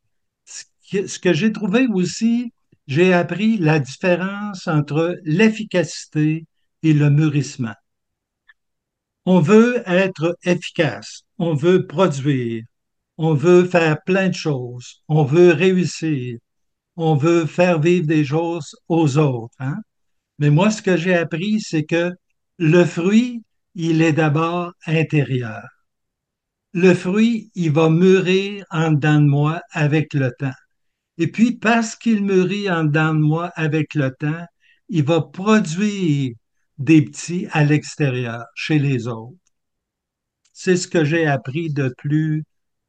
ce 0.46 1.18
que 1.18 1.32
j'ai 1.32 1.52
trouvé 1.52 1.86
aussi, 1.88 2.52
j'ai 2.86 3.12
appris 3.12 3.58
la 3.58 3.78
différence 3.80 4.68
entre 4.68 5.16
l'efficacité 5.24 6.46
et 6.82 6.92
le 6.92 7.10
mûrissement. 7.10 7.74
On 9.26 9.40
veut 9.40 9.82
être 9.86 10.36
efficace, 10.44 11.23
on 11.38 11.54
veut 11.54 11.86
produire, 11.86 12.64
on 13.18 13.34
veut 13.34 13.64
faire 13.64 14.02
plein 14.04 14.28
de 14.28 14.34
choses, 14.34 15.02
on 15.08 15.24
veut 15.24 15.52
réussir, 15.52 16.38
on 16.96 17.16
veut 17.16 17.46
faire 17.46 17.80
vivre 17.80 18.06
des 18.06 18.24
choses 18.24 18.76
aux 18.88 19.18
autres. 19.18 19.54
Hein? 19.58 19.76
Mais 20.38 20.50
moi, 20.50 20.70
ce 20.70 20.82
que 20.82 20.96
j'ai 20.96 21.14
appris, 21.14 21.60
c'est 21.60 21.84
que 21.84 22.12
le 22.58 22.84
fruit, 22.84 23.42
il 23.74 24.02
est 24.02 24.12
d'abord 24.12 24.72
intérieur. 24.86 25.62
Le 26.72 26.94
fruit, 26.94 27.50
il 27.54 27.72
va 27.72 27.88
mûrir 27.88 28.64
en 28.70 28.92
dedans 28.92 29.20
de 29.20 29.26
moi 29.26 29.60
avec 29.72 30.12
le 30.14 30.32
temps. 30.38 30.50
Et 31.18 31.28
puis, 31.28 31.56
parce 31.56 31.94
qu'il 31.94 32.24
mûrit 32.24 32.70
en 32.70 32.84
dedans 32.84 33.14
de 33.14 33.20
moi 33.20 33.52
avec 33.54 33.94
le 33.94 34.10
temps, 34.10 34.44
il 34.88 35.04
va 35.04 35.20
produire 35.20 36.34
des 36.78 37.02
petits 37.02 37.46
à 37.52 37.64
l'extérieur, 37.64 38.44
chez 38.54 38.78
les 38.78 39.06
autres. 39.06 39.36
C'est 40.54 40.76
ce 40.76 40.88
que 40.88 41.04
j'ai 41.04 41.26
appris 41.26 41.68
de 41.70 41.92
plus 41.98 42.44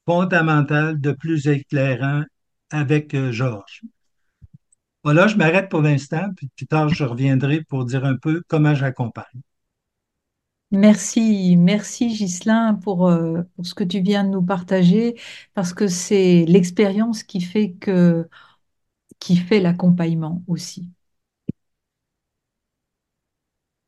fondamental, 0.06 1.02
de 1.02 1.12
plus 1.12 1.48
éclairant 1.48 2.24
avec 2.70 3.14
euh, 3.14 3.32
Georges. 3.32 3.82
Voilà, 5.04 5.28
je 5.28 5.36
m'arrête 5.36 5.70
pour 5.70 5.82
l'instant, 5.82 6.30
puis 6.38 6.48
plus 6.56 6.68
tard, 6.68 6.90
je 6.90 7.04
reviendrai 7.04 7.64
pour 7.64 7.86
dire 7.86 8.06
un 8.06 8.16
peu 8.18 8.42
comment 8.48 8.76
j'accompagne. 8.76 9.42
Merci, 10.72 11.56
merci 11.58 12.08
Ghislain 12.08 12.76
pour, 12.76 13.08
euh, 13.08 13.42
ce 13.64 13.74
que 13.74 13.84
tu 13.84 14.02
viens 14.02 14.24
de 14.24 14.30
nous 14.30 14.44
partager, 14.44 15.16
parce 15.56 15.74
que 15.74 15.88
c'est 15.88 16.46
l'expérience 16.48 17.24
qui 17.24 17.42
fait 17.42 17.74
que 17.74 18.28
qui 19.20 19.38
fait 19.38 19.60
l'accompagnement 19.60 20.44
aussi. 20.48 20.90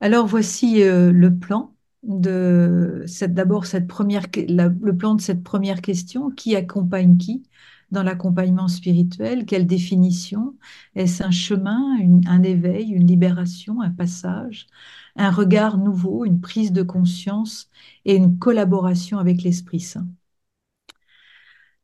Alors 0.02 0.26
voici 0.28 0.82
euh, 0.82 1.12
le 1.12 1.38
plan 1.38 1.77
de 2.08 3.04
cette 3.08 3.34
d'abord 3.34 3.65
cette 3.65 3.88
première 3.88 4.26
le 4.34 4.98
plan 4.98 5.15
de 5.15 5.22
cette 5.22 5.43
première 5.43 5.82
question 5.82 6.32
qui 6.32 6.56
accompagne 6.56 7.17
qui 7.17 7.43
dans 7.91 8.04
l'accompagnement 8.04 8.67
spirituel? 8.67 9.46
Quelle 9.46 9.67
définition? 9.67 10.56
Est-ce 10.96 11.24
un 11.24 11.32
chemin, 11.32 11.98
un 12.28 12.43
éveil, 12.43 12.89
une 12.91 13.08
libération, 13.08 13.82
un 13.82 13.91
passage, 13.91 14.67
un 15.15 15.32
regard 15.32 15.78
nouveau, 15.78 16.26
une 16.26 16.41
prise 16.41 16.72
de 16.74 16.84
conscience 16.84 17.70
et 18.06 18.15
une 18.15 18.39
collaboration 18.39 19.20
avec 19.20 19.43
l'Esprit 19.43 19.80
Saint? 19.82 20.08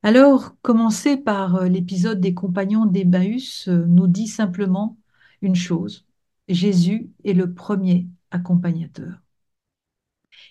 Alors, 0.04 0.56
commencer 0.62 1.18
par 1.18 1.56
euh, 1.56 1.68
l'épisode 1.68 2.20
des 2.22 2.34
compagnons 2.34 2.86
d'Emmaüs 2.86 3.68
euh, 3.70 3.86
nous 3.88 4.08
dit 4.08 4.28
simplement 4.28 4.98
une 5.42 5.56
chose. 5.56 6.06
Jésus 6.50 7.12
est 7.24 7.34
le 7.34 7.54
premier 7.54 8.08
accompagnateur. 8.32 9.23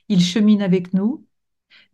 Il 0.08 0.22
chemine 0.22 0.62
avec 0.62 0.94
nous 0.94 1.26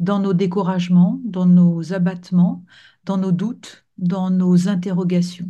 dans 0.01 0.19
nos 0.21 0.35
découragements, 0.35 1.21
dans 1.25 1.47
nos 1.47 1.93
abattements, 1.93 2.65
dans 3.05 3.19
nos 3.19 3.33
doutes, 3.33 3.87
dans 3.99 4.31
nos 4.31 4.69
interrogations. 4.69 5.49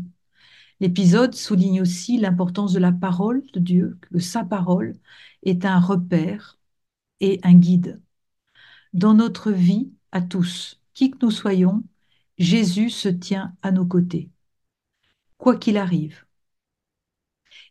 L'épisode 0.80 1.34
souligne 1.34 1.82
aussi 1.82 2.18
l'importance 2.18 2.72
de 2.72 2.78
la 2.78 2.92
parole 2.92 3.42
de 3.52 3.60
Dieu, 3.60 3.98
que 4.00 4.18
sa 4.18 4.44
parole 4.44 4.96
est 5.42 5.64
un 5.64 5.80
repère 5.80 6.58
et 7.20 7.40
un 7.42 7.54
guide. 7.54 8.00
Dans 8.92 9.14
notre 9.14 9.50
vie 9.50 9.92
à 10.12 10.22
tous, 10.22 10.80
qui 10.94 11.10
que 11.10 11.18
nous 11.22 11.30
soyons, 11.30 11.84
Jésus 12.38 12.90
se 12.90 13.08
tient 13.08 13.56
à 13.62 13.72
nos 13.72 13.86
côtés, 13.86 14.30
quoi 15.36 15.56
qu'il 15.56 15.76
arrive. 15.76 16.24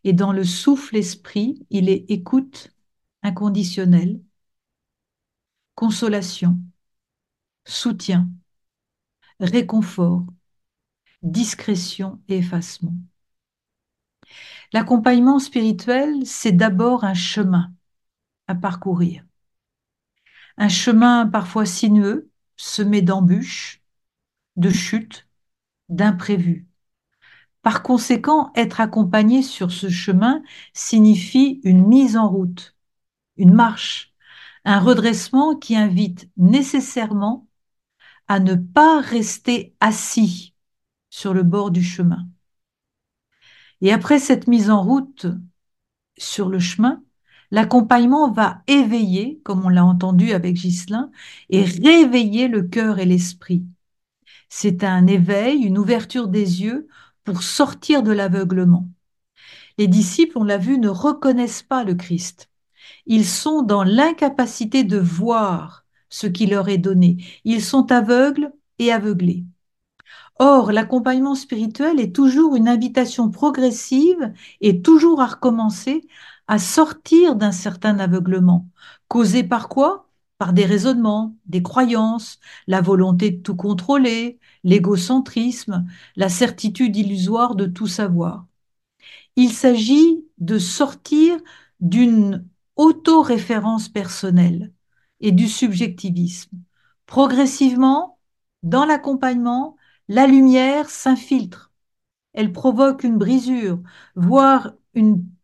Et 0.03 0.13
dans 0.13 0.33
le 0.33 0.43
souffle 0.43 0.97
esprit, 0.97 1.65
il 1.69 1.89
est 1.89 2.05
écoute 2.09 2.71
inconditionnelle, 3.23 4.21
consolation, 5.77 6.57
soutien, 7.63 8.31
réconfort, 9.39 10.25
discrétion 11.21 12.19
et 12.27 12.37
effacement. 12.37 12.95
L'accompagnement 14.73 15.37
spirituel, 15.37 16.25
c'est 16.25 16.51
d'abord 16.51 17.03
un 17.03 17.13
chemin 17.13 17.71
à 18.47 18.55
parcourir. 18.55 19.23
Un 20.57 20.67
chemin 20.67 21.27
parfois 21.27 21.67
sinueux, 21.67 22.31
semé 22.55 23.03
d'embûches, 23.03 23.83
de 24.55 24.71
chutes, 24.71 25.27
d'imprévus. 25.89 26.67
Par 27.61 27.83
conséquent, 27.83 28.51
être 28.55 28.81
accompagné 28.81 29.43
sur 29.43 29.71
ce 29.71 29.91
chemin 29.91 30.41
signifie 30.73 31.61
une 31.63 31.85
mise 31.87 32.17
en 32.17 32.27
route, 32.27 32.75
une 33.35 33.53
marche, 33.53 34.06
un 34.67 34.81
redressement 34.81 35.55
qui 35.55 35.77
invite 35.77 36.29
nécessairement 36.35 37.47
à 38.27 38.41
ne 38.41 38.53
pas 38.55 38.99
rester 38.99 39.73
assis 39.79 40.53
sur 41.09 41.33
le 41.33 41.43
bord 41.43 41.71
du 41.71 41.81
chemin. 41.81 42.27
Et 43.79 43.93
après 43.93 44.19
cette 44.19 44.47
mise 44.47 44.69
en 44.69 44.83
route 44.83 45.27
sur 46.17 46.49
le 46.49 46.59
chemin, 46.59 47.01
l'accompagnement 47.49 48.29
va 48.29 48.61
éveiller, 48.67 49.39
comme 49.45 49.63
on 49.63 49.69
l'a 49.69 49.85
entendu 49.85 50.33
avec 50.33 50.55
Ghislain, 50.55 51.11
et 51.49 51.63
réveiller 51.63 52.49
le 52.49 52.63
cœur 52.63 52.99
et 52.99 53.05
l'esprit. 53.05 53.63
C'est 54.49 54.83
un 54.83 55.07
éveil, 55.07 55.61
une 55.61 55.77
ouverture 55.77 56.27
des 56.27 56.63
yeux 56.63 56.89
pour 57.23 57.41
sortir 57.41 58.03
de 58.03 58.11
l'aveuglement. 58.11 58.89
Les 59.77 59.87
disciples, 59.87 60.37
on 60.37 60.43
l'a 60.43 60.57
vu, 60.57 60.77
ne 60.77 60.89
reconnaissent 60.89 61.63
pas 61.63 61.85
le 61.85 61.95
Christ. 61.95 62.49
Ils 63.07 63.25
sont 63.25 63.63
dans 63.63 63.83
l'incapacité 63.83 64.83
de 64.83 64.97
voir 64.97 65.85
ce 66.09 66.27
qui 66.27 66.45
leur 66.45 66.69
est 66.69 66.77
donné. 66.77 67.17
Ils 67.43 67.63
sont 67.63 67.91
aveugles 67.91 68.51
et 68.79 68.91
aveuglés. 68.91 69.45
Or, 70.39 70.71
l'accompagnement 70.71 71.35
spirituel 71.35 71.99
est 71.99 72.15
toujours 72.15 72.55
une 72.55 72.67
invitation 72.67 73.31
progressive 73.31 74.33
et 74.61 74.81
toujours 74.81 75.21
à 75.21 75.25
recommencer 75.25 76.07
à 76.47 76.59
sortir 76.59 77.35
d'un 77.35 77.51
certain 77.51 77.99
aveuglement. 77.99 78.69
Causé 79.07 79.43
par 79.43 79.69
quoi? 79.69 80.09
Par 80.37 80.53
des 80.53 80.65
raisonnements, 80.65 81.35
des 81.47 81.63
croyances, 81.63 82.39
la 82.67 82.81
volonté 82.81 83.31
de 83.31 83.41
tout 83.41 83.55
contrôler, 83.55 84.39
l'égocentrisme, 84.63 85.87
la 86.15 86.29
certitude 86.29 86.95
illusoire 86.95 87.55
de 87.55 87.65
tout 87.65 87.87
savoir. 87.87 88.45
Il 89.35 89.51
s'agit 89.51 90.23
de 90.37 90.59
sortir 90.59 91.37
d'une 91.79 92.45
autoréférence 92.77 93.89
personnelle 93.89 94.71
et 95.19 95.31
du 95.31 95.47
subjectivisme. 95.47 96.57
Progressivement, 97.05 98.19
dans 98.63 98.85
l'accompagnement, 98.85 99.75
la 100.07 100.27
lumière 100.27 100.89
s'infiltre. 100.89 101.71
Elle 102.33 102.53
provoque 102.53 103.03
une 103.03 103.17
brisure, 103.17 103.79
voire 104.15 104.73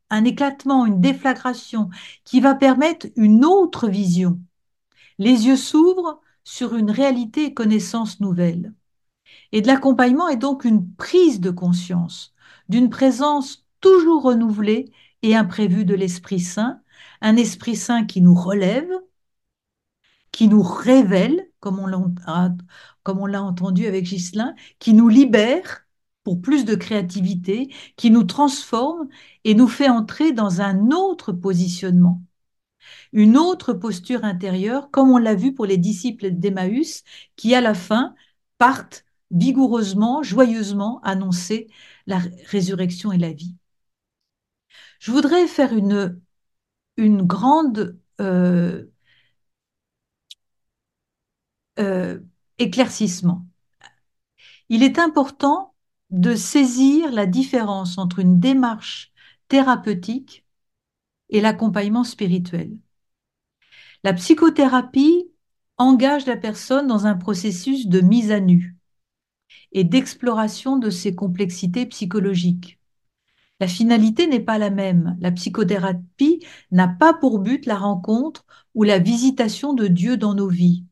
un 0.10 0.26
éclatement, 0.26 0.86
une 0.86 1.02
déflagration 1.02 1.90
qui 2.24 2.40
va 2.40 2.56
permettre 2.56 3.08
une 3.16 3.46
autre 3.46 3.88
vision. 3.88 4.40
Les 5.18 5.48
yeux 5.48 5.58
s'ouvrent 5.58 6.22
sur 6.44 6.76
une 6.76 6.92
réalité 6.92 7.46
et 7.46 7.54
connaissance 7.54 8.20
nouvelle. 8.20 8.74
Et 9.52 9.62
de 9.62 9.68
l'accompagnement 9.68 10.30
est 10.30 10.38
donc 10.38 10.66
une 10.66 10.92
prise 10.94 11.40
de 11.40 11.52
conscience 11.52 12.34
d'une 12.70 12.90
présence 12.90 13.66
toujours 13.82 14.24
renouvelée 14.24 14.92
et 15.22 15.36
imprévue 15.36 15.86
de 15.86 15.96
l'Esprit 15.96 16.40
Saint, 16.40 16.82
un 17.24 17.38
Esprit 17.38 17.76
Saint 17.76 18.06
qui 18.06 18.22
nous 18.22 18.36
relève, 18.36 18.92
qui 20.32 20.48
nous 20.48 20.62
révèle, 20.62 21.50
comme 21.60 21.80
on 21.80 23.26
l'a 23.26 23.44
entendu 23.44 23.88
avec 23.88 24.06
Ghislain, 24.06 24.56
qui 24.80 24.94
nous 24.94 25.08
libère 25.08 25.88
pour 26.24 26.42
plus 26.42 26.66
de 26.66 26.76
créativité, 26.76 27.74
qui 27.98 28.12
nous 28.12 28.24
transforme 28.24 29.08
et 29.44 29.56
nous 29.56 29.68
fait 29.68 29.90
entrer 29.90 30.34
dans 30.34 30.62
un 30.62 30.92
autre 30.92 31.32
positionnement, 31.32 32.22
une 33.14 33.38
autre 33.38 33.74
posture 33.74 34.26
intérieure, 34.26 34.92
comme 34.92 35.12
on 35.12 35.18
l'a 35.18 35.36
vu 35.36 35.54
pour 35.54 35.66
les 35.66 35.78
disciples 35.78 36.32
d'Emmaüs, 36.32 37.04
qui 37.36 37.56
à 37.56 37.62
la 37.62 37.74
fin 37.74 38.16
partent 38.58 39.06
vigoureusement, 39.32 40.24
joyeusement 40.24 41.02
annoncer 41.04 41.68
la 42.08 42.20
résurrection 42.48 43.12
et 43.12 43.18
la 43.18 43.32
vie. 43.32 43.56
Je 45.00 45.12
voudrais 45.12 45.48
faire 45.48 45.74
une, 45.74 46.20
une 46.98 47.24
grande 47.24 48.00
euh, 48.22 48.86
euh, 51.80 52.20
éclaircissement. 52.60 53.46
Il 54.70 54.84
est 54.84 55.00
important 55.00 55.74
de 56.10 56.36
saisir 56.36 57.12
la 57.12 57.26
différence 57.26 57.98
entre 57.98 58.20
une 58.20 58.40
démarche 58.40 59.12
thérapeutique 59.48 60.46
et 61.30 61.42
l'accompagnement 61.42 62.04
spirituel. 62.04 62.78
La 64.04 64.14
psychothérapie 64.14 65.32
engage 65.78 66.26
la 66.26 66.38
personne 66.38 66.88
dans 66.88 67.08
un 67.08 67.16
processus 67.16 67.88
de 67.88 68.02
mise 68.02 68.32
à 68.32 68.40
nu 68.40 68.78
et 69.72 69.84
d'exploration 69.84 70.78
de 70.78 70.90
ses 70.90 71.16
complexités 71.16 71.86
psychologiques. 71.86 72.80
La 73.60 73.68
finalité 73.68 74.28
n'est 74.28 74.40
pas 74.40 74.58
la 74.58 74.70
même. 74.70 75.16
La 75.20 75.32
psychothérapie 75.32 76.46
n'a 76.72 76.88
pas 76.88 77.14
pour 77.14 77.40
but 77.40 77.66
la 77.66 77.78
rencontre 77.78 78.46
ou 78.76 78.84
la 78.84 79.00
visitation 79.00 79.74
de 79.74 79.88
Dieu 79.88 80.18
dans 80.18 80.34
nos 80.34 80.50
vies. 80.50 80.86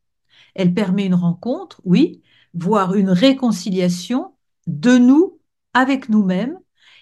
Elle 0.55 0.73
permet 0.73 1.05
une 1.05 1.15
rencontre, 1.15 1.81
oui, 1.85 2.21
voire 2.53 2.95
une 2.95 3.09
réconciliation 3.09 4.33
de 4.67 4.97
nous 4.97 5.39
avec 5.73 6.09
nous-mêmes 6.09 6.57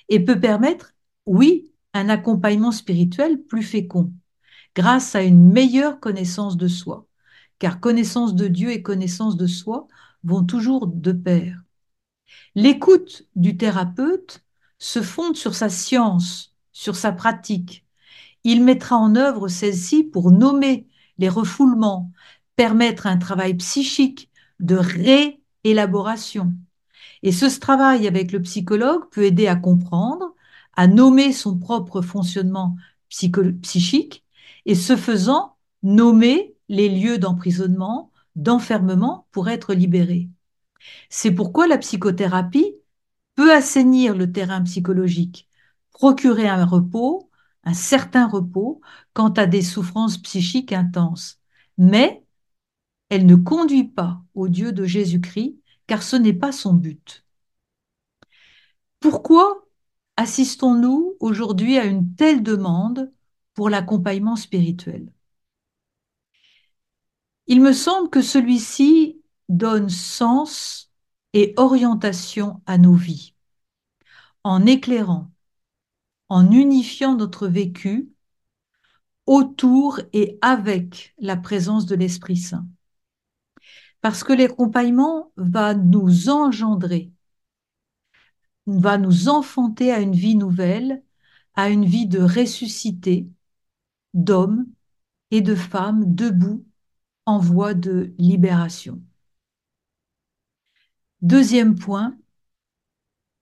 et 0.07 0.23
peut 0.23 0.39
permettre, 0.39 0.93
oui, 1.25 1.71
un 1.93 2.09
accompagnement 2.09 2.71
spirituel 2.71 3.41
plus 3.41 3.63
fécond, 3.63 4.13
grâce 4.75 5.15
à 5.15 5.23
une 5.23 5.51
meilleure 5.51 5.99
connaissance 5.99 6.57
de 6.57 6.67
soi. 6.67 7.05
Car 7.57 7.79
connaissance 7.79 8.35
de 8.35 8.47
Dieu 8.47 8.71
et 8.71 8.81
connaissance 8.81 9.35
de 9.35 9.47
soi 9.47 9.87
vont 10.23 10.43
toujours 10.43 10.87
de 10.87 11.11
pair. 11.11 11.61
L'écoute 12.55 13.27
du 13.35 13.57
thérapeute 13.57 14.43
se 14.79 15.01
fonde 15.01 15.35
sur 15.35 15.53
sa 15.53 15.69
science, 15.69 16.55
sur 16.71 16.95
sa 16.95 17.11
pratique. 17.11 17.85
Il 18.43 18.63
mettra 18.63 18.95
en 18.95 19.15
œuvre 19.15 19.49
celle-ci 19.49 20.03
pour 20.03 20.31
nommer 20.31 20.87
les 21.17 21.29
refoulements, 21.29 22.11
permettre 22.55 23.05
un 23.05 23.17
travail 23.17 23.53
psychique 23.55 24.29
de 24.59 24.75
réélaboration. 24.75 26.53
Et 27.21 27.31
ce 27.31 27.45
travail 27.59 28.07
avec 28.07 28.31
le 28.31 28.41
psychologue 28.41 29.09
peut 29.11 29.23
aider 29.23 29.47
à 29.47 29.55
comprendre, 29.55 30.33
à 30.75 30.87
nommer 30.87 31.33
son 31.33 31.57
propre 31.57 32.01
fonctionnement 32.01 32.75
psychique 33.09 34.23
et 34.65 34.75
ce 34.75 34.95
faisant, 34.95 35.57
nommer 35.83 36.55
les 36.69 36.87
lieux 36.87 37.17
d'emprisonnement, 37.17 38.11
d'enfermement 38.35 39.27
pour 39.31 39.49
être 39.49 39.73
libéré. 39.73 40.29
C'est 41.09 41.31
pourquoi 41.31 41.67
la 41.67 41.77
psychothérapie 41.77 42.75
assainir 43.47 44.15
le 44.15 44.31
terrain 44.31 44.61
psychologique, 44.63 45.47
procurer 45.91 46.47
un 46.47 46.65
repos, 46.65 47.29
un 47.63 47.73
certain 47.73 48.27
repos, 48.27 48.81
quant 49.13 49.29
à 49.29 49.45
des 49.45 49.61
souffrances 49.61 50.17
psychiques 50.17 50.73
intenses. 50.73 51.39
Mais 51.77 52.23
elle 53.09 53.25
ne 53.25 53.35
conduit 53.35 53.85
pas 53.85 54.21
au 54.35 54.47
Dieu 54.47 54.71
de 54.71 54.85
Jésus-Christ, 54.85 55.57
car 55.87 56.03
ce 56.03 56.15
n'est 56.15 56.33
pas 56.33 56.51
son 56.51 56.73
but. 56.73 57.25
Pourquoi 58.99 59.65
assistons-nous 60.17 61.15
aujourd'hui 61.19 61.77
à 61.77 61.85
une 61.85 62.13
telle 62.15 62.43
demande 62.43 63.11
pour 63.53 63.69
l'accompagnement 63.69 64.35
spirituel? 64.35 65.11
Il 67.47 67.61
me 67.61 67.73
semble 67.73 68.09
que 68.09 68.21
celui-ci 68.21 69.21
donne 69.47 69.89
sens 69.89 70.88
et 71.33 71.53
orientation 71.57 72.61
à 72.65 72.77
nos 72.77 72.93
vies, 72.93 73.35
en 74.43 74.65
éclairant, 74.65 75.31
en 76.29 76.51
unifiant 76.51 77.15
notre 77.15 77.47
vécu 77.47 78.09
autour 79.25 79.99
et 80.13 80.37
avec 80.41 81.13
la 81.19 81.37
présence 81.37 81.85
de 81.85 81.95
l'Esprit 81.95 82.37
Saint. 82.37 82.67
Parce 84.01 84.23
que 84.23 84.33
l'accompagnement 84.33 85.31
va 85.37 85.73
nous 85.73 86.29
engendrer, 86.29 87.11
va 88.65 88.97
nous 88.97 89.29
enfanter 89.29 89.91
à 89.91 89.99
une 89.99 90.15
vie 90.15 90.35
nouvelle, 90.35 91.03
à 91.55 91.69
une 91.69 91.85
vie 91.85 92.07
de 92.07 92.19
ressuscité, 92.19 93.27
d'hommes 94.13 94.65
et 95.31 95.41
de 95.41 95.55
femmes 95.55 96.15
debout 96.15 96.65
en 97.25 97.39
voie 97.39 97.73
de 97.73 98.13
libération. 98.17 99.01
Deuxième 101.21 101.75
point, 101.75 102.17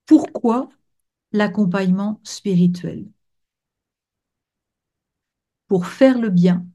pourquoi 0.06 0.70
l'accompagnement 1.32 2.20
spirituel? 2.24 3.06
Pour 5.66 5.86
faire 5.86 6.18
le 6.18 6.28
bien, 6.28 6.66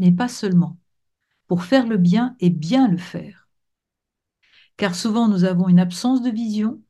mais 0.00 0.10
pas 0.10 0.26
seulement. 0.28 0.78
Pour 1.48 1.64
faire 1.64 1.86
le 1.86 1.98
bien 1.98 2.36
et 2.40 2.50
bien 2.50 2.88
le 2.88 2.98
faire. 2.98 3.48
Car 4.76 4.96
souvent 4.96 5.28
nous 5.28 5.44
avons 5.44 5.68
une 5.68 5.78
absence 5.78 6.22
de 6.22 6.30
vision 6.30 6.82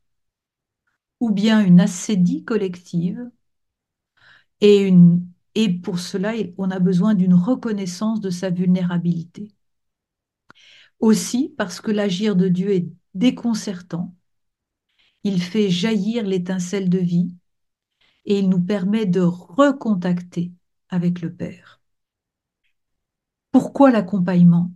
ou 1.21 1.31
bien 1.31 1.65
une 1.65 1.81
assédie 1.81 2.45
collective 2.45 3.31
et, 4.61 4.93
et 5.55 5.69
pour 5.81 5.99
cela 5.99 6.33
on 6.59 6.71
a 6.71 6.79
besoin 6.79 7.15
d'une 7.15 7.35
reconnaissance 7.35 8.21
de 8.21 8.31
sa 8.31 8.51
vulnérabilité. 8.51 9.53
Aussi 11.01 11.55
parce 11.57 11.81
que 11.81 11.91
l'agir 11.91 12.37
de 12.37 12.49
Dieu 12.49 12.73
est 12.73 12.89
déconcertant, 13.15 14.15
il 15.25 15.43
fait 15.43 15.69
jaillir 15.69 16.25
l'étincelle 16.25 16.89
de 16.89 16.99
vie 16.99 17.35
et 18.25 18.39
il 18.39 18.49
nous 18.49 18.61
permet 18.61 19.07
de 19.07 19.21
recontacter 19.21 20.53
avec 20.89 21.21
le 21.21 21.33
Père. 21.33 21.81
Pourquoi 23.51 23.91
l'accompagnement? 23.91 24.71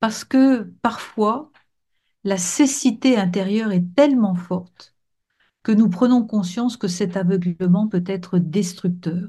Parce 0.00 0.24
que 0.24 0.62
parfois, 0.82 1.50
la 2.22 2.38
cécité 2.38 3.16
intérieure 3.16 3.72
est 3.72 3.94
tellement 3.94 4.34
forte 4.34 4.94
que 5.62 5.72
nous 5.72 5.88
prenons 5.88 6.24
conscience 6.24 6.76
que 6.76 6.88
cet 6.88 7.16
aveuglement 7.16 7.88
peut 7.88 8.04
être 8.06 8.38
destructeur 8.38 9.28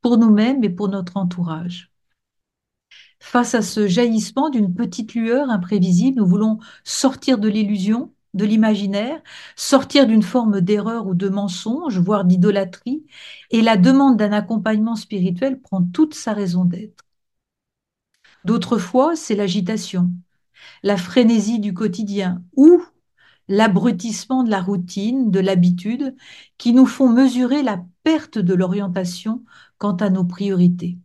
pour 0.00 0.18
nous-mêmes 0.18 0.64
et 0.64 0.70
pour 0.70 0.88
notre 0.88 1.16
entourage. 1.16 1.93
Face 3.20 3.54
à 3.54 3.62
ce 3.62 3.88
jaillissement 3.88 4.50
d'une 4.50 4.74
petite 4.74 5.14
lueur 5.14 5.50
imprévisible, 5.50 6.18
nous 6.18 6.26
voulons 6.26 6.58
sortir 6.84 7.38
de 7.38 7.48
l'illusion, 7.48 8.12
de 8.34 8.44
l'imaginaire, 8.44 9.20
sortir 9.56 10.06
d'une 10.06 10.22
forme 10.22 10.60
d'erreur 10.60 11.06
ou 11.06 11.14
de 11.14 11.28
mensonge, 11.28 11.98
voire 11.98 12.24
d'idolâtrie, 12.24 13.04
et 13.50 13.62
la 13.62 13.76
demande 13.76 14.16
d'un 14.18 14.32
accompagnement 14.32 14.96
spirituel 14.96 15.60
prend 15.60 15.82
toute 15.82 16.14
sa 16.14 16.32
raison 16.32 16.64
d'être. 16.64 17.04
D'autres 18.44 18.78
fois, 18.78 19.16
c'est 19.16 19.34
l'agitation, 19.34 20.10
la 20.82 20.96
frénésie 20.96 21.60
du 21.60 21.74
quotidien 21.74 22.42
ou 22.56 22.82
l'abrutissement 23.48 24.44
de 24.44 24.50
la 24.50 24.60
routine, 24.60 25.30
de 25.30 25.40
l'habitude, 25.40 26.16
qui 26.58 26.72
nous 26.72 26.86
font 26.86 27.08
mesurer 27.08 27.62
la 27.62 27.84
perte 28.02 28.38
de 28.38 28.54
l'orientation 28.54 29.44
quant 29.78 29.96
à 29.96 30.10
nos 30.10 30.24
priorités. 30.24 30.98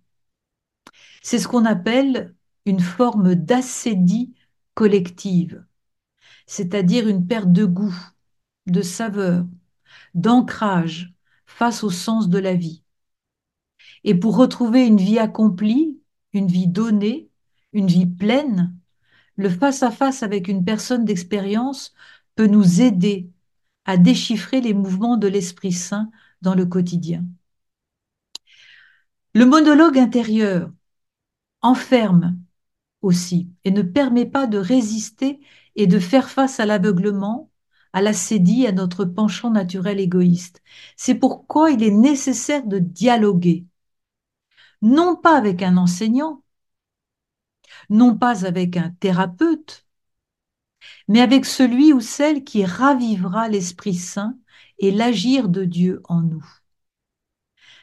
C'est 1.22 1.40
ce 1.40 1.48
qu'on 1.48 1.66
appelle 1.66 2.36
une 2.66 2.80
forme 2.80 3.36
d'assédie 3.36 4.34
collective, 4.74 5.66
c'est-à-dire 6.46 7.08
une 7.08 7.28
perte 7.28 7.52
de 7.52 7.66
goût, 7.66 7.96
de 8.68 8.82
saveur, 8.82 9.46
d'ancrage 10.14 11.14
face 11.46 11.84
au 11.84 11.90
sens 11.90 12.30
de 12.30 12.38
la 12.38 12.54
vie. 12.54 12.84
Et 14.04 14.16
pour 14.16 14.38
retrouver 14.38 14.86
une 14.86 14.98
vie 14.98 15.20
accomplie, 15.20 16.00
une 16.34 16.48
vie 16.48 16.68
donnée, 16.68 17.30
une 17.74 17.88
vie 17.88 18.06
pleine, 18.06 18.76
le 19.36 19.50
face-à-face 19.50 20.24
avec 20.24 20.48
une 20.48 20.64
personne 20.64 21.06
d'expérience 21.06 21.94
peut 22.36 22.48
nous 22.48 22.82
aider 22.82 23.30
à 23.86 23.98
déchiffrer 23.98 24.62
les 24.62 24.74
mouvements 24.74 25.18
de 25.18 25.28
l'Esprit 25.28 25.72
Saint 25.72 26.12
dans 26.42 26.56
le 26.56 26.66
quotidien. 26.66 27.26
Le 29.34 29.46
monologue 29.46 29.98
intérieur 29.98 30.72
enferme 31.62 32.40
aussi 33.02 33.50
et 33.64 33.72
ne 33.72 33.82
permet 33.82 34.26
pas 34.26 34.48
de 34.48 34.58
résister 34.58 35.40
et 35.76 35.88
de 35.88 36.00
faire 36.00 36.30
face 36.30 36.60
à 36.60 36.66
l'aveuglement, 36.66 37.52
à 37.94 38.02
la 38.02 38.14
sédie, 38.14 38.68
à 38.68 38.72
notre 38.72 39.06
penchant 39.06 39.52
naturel 39.52 40.00
égoïste. 40.00 40.62
C'est 40.96 41.16
pourquoi 41.16 41.72
il 41.72 41.84
est 41.84 41.92
nécessaire 41.92 42.66
de 42.66 42.80
dialoguer, 42.80 43.66
non 44.82 45.16
pas 45.16 45.38
avec 45.38 45.62
un 45.62 45.78
enseignant, 45.78 46.44
non 47.90 48.18
pas 48.18 48.46
avec 48.46 48.78
un 48.78 48.92
thérapeute, 49.00 49.86
mais 51.08 51.22
avec 51.22 51.46
celui 51.46 51.94
ou 51.94 52.00
celle 52.00 52.44
qui 52.44 52.66
ravivera 52.66 53.50
l'Esprit 53.50 53.96
Saint 53.96 54.38
et 54.80 54.92
l'agir 54.92 55.50
de 55.50 55.66
Dieu 55.66 56.02
en 56.06 56.22
nous. 56.22 56.46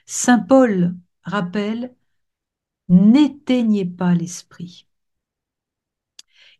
Saint 0.06 0.38
Paul 0.38 0.96
rappelle 1.22 1.94
N'éteignez 2.88 3.84
pas 3.84 4.14
l'esprit. 4.14 4.86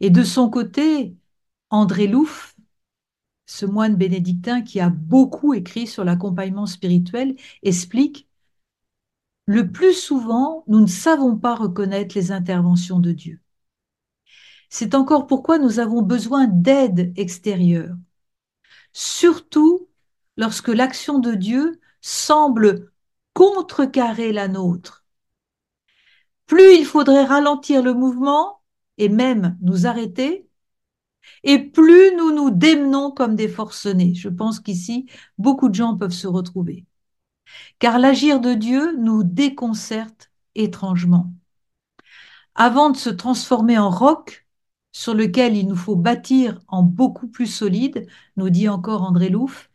Et 0.00 0.10
de 0.10 0.22
son 0.24 0.50
côté, 0.50 1.16
André 1.70 2.06
Louf, 2.06 2.56
ce 3.46 3.66
moine 3.66 3.96
bénédictin 3.96 4.62
qui 4.62 4.80
a 4.80 4.90
beaucoup 4.90 5.54
écrit 5.54 5.86
sur 5.86 6.04
l'accompagnement 6.04 6.66
spirituel, 6.66 7.36
explique 7.62 8.28
Le 9.46 9.70
plus 9.72 9.94
souvent, 9.94 10.64
nous 10.68 10.80
ne 10.80 10.86
savons 10.86 11.36
pas 11.36 11.54
reconnaître 11.54 12.16
les 12.16 12.32
interventions 12.32 13.00
de 13.00 13.12
Dieu. 13.12 13.40
C'est 14.68 14.94
encore 14.94 15.26
pourquoi 15.26 15.58
nous 15.58 15.78
avons 15.78 16.02
besoin 16.02 16.46
d'aide 16.46 17.12
extérieure, 17.16 17.96
surtout 18.92 19.88
lorsque 20.36 20.68
l'action 20.68 21.18
de 21.18 21.34
Dieu 21.34 21.80
semble 22.00 22.92
contrecarrer 23.34 24.32
la 24.32 24.48
nôtre. 24.48 25.05
Plus 26.46 26.76
il 26.76 26.84
faudrait 26.84 27.24
ralentir 27.24 27.82
le 27.82 27.94
mouvement 27.94 28.60
et 28.98 29.08
même 29.08 29.56
nous 29.60 29.86
arrêter, 29.86 30.48
et 31.42 31.58
plus 31.58 32.14
nous 32.16 32.32
nous 32.32 32.50
démenons 32.50 33.10
comme 33.10 33.36
des 33.36 33.48
forcenés. 33.48 34.14
Je 34.14 34.28
pense 34.28 34.60
qu'ici, 34.60 35.06
beaucoup 35.38 35.68
de 35.68 35.74
gens 35.74 35.96
peuvent 35.96 36.10
se 36.10 36.26
retrouver. 36.26 36.86
Car 37.78 37.98
l'agir 37.98 38.40
de 38.40 38.54
Dieu 38.54 38.96
nous 38.96 39.22
déconcerte 39.24 40.30
étrangement. 40.54 41.32
Avant 42.54 42.90
de 42.90 42.96
se 42.96 43.10
transformer 43.10 43.78
en 43.78 43.90
roc, 43.90 44.46
sur 44.92 45.12
lequel 45.14 45.56
il 45.56 45.68
nous 45.68 45.76
faut 45.76 45.96
bâtir 45.96 46.58
en 46.68 46.82
beaucoup 46.82 47.28
plus 47.28 47.46
solide, 47.46 48.06
nous 48.36 48.48
dit 48.48 48.68
encore 48.68 49.02
André 49.02 49.28
Louf, 49.28 49.70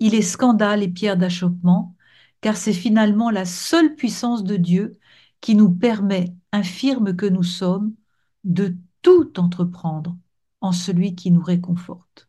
il 0.00 0.14
est 0.14 0.22
scandale 0.22 0.82
et 0.82 0.88
pierre 0.88 1.16
d'achoppement, 1.16 1.94
car 2.42 2.58
c'est 2.58 2.74
finalement 2.74 3.30
la 3.30 3.46
seule 3.46 3.94
puissance 3.94 4.44
de 4.44 4.56
Dieu 4.56 4.98
qui 5.46 5.54
nous 5.54 5.70
permet, 5.70 6.34
infirme 6.50 7.14
que 7.14 7.24
nous 7.24 7.44
sommes, 7.44 7.94
de 8.42 8.74
tout 9.00 9.38
entreprendre 9.38 10.16
en 10.60 10.72
celui 10.72 11.14
qui 11.14 11.30
nous 11.30 11.40
réconforte. 11.40 12.28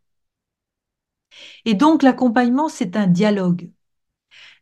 Et 1.66 1.74
donc 1.74 2.04
l'accompagnement, 2.04 2.70
c'est 2.70 2.96
un 2.96 3.08
dialogue. 3.08 3.72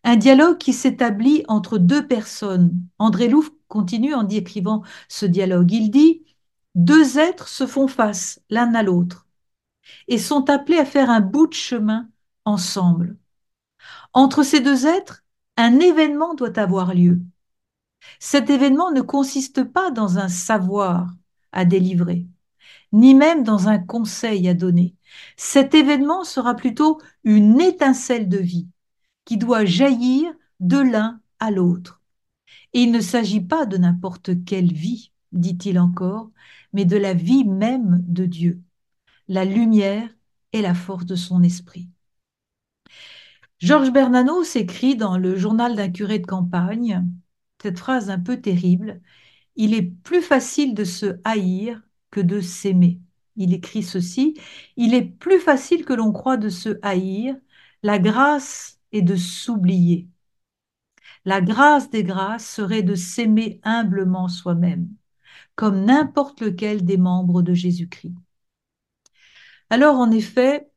Un 0.05 0.15
dialogue 0.15 0.57
qui 0.57 0.71
s'établit 0.71 1.43
entre 1.49 1.77
deux 1.77 2.07
personnes. 2.07 2.71
André 2.97 3.27
Louf 3.27 3.51
continue 3.67 4.13
en 4.13 4.23
décrivant 4.23 4.83
ce 5.09 5.25
dialogue. 5.25 5.73
Il 5.73 5.91
dit 5.91 6.23
deux 6.75 7.17
êtres 7.19 7.49
se 7.49 7.67
font 7.67 7.89
face 7.89 8.39
l'un 8.49 8.73
à 8.73 8.83
l'autre 8.83 9.27
et 10.07 10.17
sont 10.17 10.49
appelés 10.49 10.77
à 10.77 10.85
faire 10.85 11.09
un 11.09 11.19
bout 11.19 11.47
de 11.47 11.53
chemin 11.53 12.07
ensemble. 12.45 13.17
Entre 14.13 14.43
ces 14.43 14.61
deux 14.61 14.85
êtres, 14.85 15.25
un 15.57 15.81
événement 15.81 16.35
doit 16.35 16.57
avoir 16.57 16.93
lieu. 16.93 17.19
Cet 18.19 18.49
événement 18.49 18.91
ne 18.91 19.01
consiste 19.01 19.63
pas 19.63 19.91
dans 19.91 20.17
un 20.17 20.29
savoir 20.29 21.13
à 21.51 21.65
délivrer, 21.65 22.25
ni 22.91 23.13
même 23.13 23.43
dans 23.43 23.67
un 23.67 23.79
conseil 23.79 24.47
à 24.47 24.53
donner. 24.53 24.95
Cet 25.37 25.73
événement 25.73 26.23
sera 26.23 26.55
plutôt 26.55 26.99
une 27.23 27.61
étincelle 27.61 28.29
de 28.29 28.37
vie 28.37 28.67
qui 29.25 29.37
doit 29.37 29.65
jaillir 29.65 30.31
de 30.59 30.77
l'un 30.77 31.19
à 31.39 31.51
l'autre. 31.51 32.01
Et 32.73 32.83
il 32.83 32.91
ne 32.91 33.01
s'agit 33.01 33.41
pas 33.41 33.65
de 33.65 33.77
n'importe 33.77 34.43
quelle 34.45 34.71
vie, 34.71 35.11
dit-il 35.31 35.79
encore, 35.79 36.29
mais 36.73 36.85
de 36.85 36.97
la 36.97 37.13
vie 37.13 37.45
même 37.45 38.03
de 38.07 38.25
Dieu, 38.25 38.61
la 39.27 39.45
lumière 39.45 40.09
et 40.53 40.61
la 40.61 40.73
force 40.73 41.05
de 41.05 41.15
son 41.15 41.41
esprit. 41.43 41.89
Georges 43.59 43.91
Bernanos 43.91 44.55
écrit 44.55 44.95
dans 44.95 45.17
le 45.17 45.35
journal 45.35 45.75
d'un 45.75 45.89
curé 45.89 46.19
de 46.19 46.27
campagne 46.27 47.03
phrase 47.73 48.09
un 48.09 48.19
peu 48.19 48.41
terrible 48.41 49.01
Il 49.55 49.73
est 49.73 49.83
plus 49.83 50.21
facile 50.21 50.73
de 50.75 50.83
se 50.83 51.19
haïr 51.23 51.81
que 52.11 52.21
de 52.21 52.41
s'aimer. 52.41 52.99
Il 53.35 53.53
écrit 53.53 53.83
ceci 53.83 54.35
Il 54.77 54.93
est 54.93 55.05
plus 55.05 55.39
facile 55.39 55.85
que 55.85 55.93
l'on 55.93 56.11
croit 56.11 56.37
de 56.37 56.49
se 56.49 56.79
haïr, 56.81 57.35
la 57.83 57.99
grâce 57.99 58.79
est 58.91 59.01
de 59.01 59.15
s'oublier. 59.15 60.07
La 61.25 61.41
grâce 61.41 61.89
des 61.89 62.03
grâces 62.03 62.47
serait 62.47 62.83
de 62.83 62.95
s'aimer 62.95 63.59
humblement 63.63 64.27
soi-même 64.27 64.89
comme 65.55 65.85
n'importe 65.85 66.41
lequel 66.41 66.85
des 66.85 66.97
membres 66.97 67.41
de 67.41 67.53
Jésus-Christ. 67.53 68.15
Alors, 69.69 69.97
en 69.97 70.11
effet, 70.11 70.69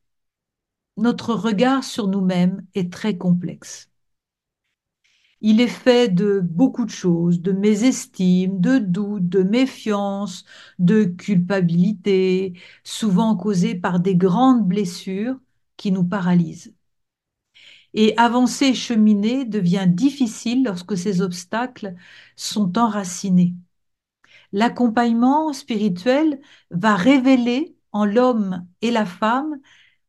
notre 0.97 1.35
regard 1.35 1.85
sur 1.85 2.09
nous-mêmes 2.09 2.67
est 2.75 2.93
très 2.93 3.17
complexe. 3.17 3.91
Il 5.41 5.61
est 5.61 5.67
fait 5.69 6.09
de 6.09 6.41
beaucoup 6.41 6.85
de 6.85 6.91
choses, 6.91 7.41
de 7.43 7.53
mésestime, 7.53 8.61
de 8.61 8.79
doute, 8.79 9.29
de 9.29 9.43
méfiance, 9.43 10.45
de 10.79 11.05
culpabilité, 11.05 12.55
souvent 12.85 13.37
causées 13.37 13.75
par 13.77 14.01
des 14.01 14.17
grandes 14.17 14.67
blessures 14.67 15.39
qui 15.77 15.93
nous 15.93 16.05
paralysent. 16.05 16.75
Et 17.95 18.17
avancer 18.19 18.67
et 18.67 18.75
cheminer 18.75 19.45
devient 19.45 19.87
difficile 19.89 20.65
lorsque 20.65 20.97
ces 20.97 21.21
obstacles 21.23 21.95
sont 22.37 22.79
enracinés. 22.79 23.55
L'accompagnement 24.53 25.53
spirituel 25.53 26.41
va 26.71 26.97
révéler 26.97 27.77
en 27.93 28.05
l'homme 28.05 28.67
et 28.83 28.91
la 28.91 29.07
femme 29.07 29.59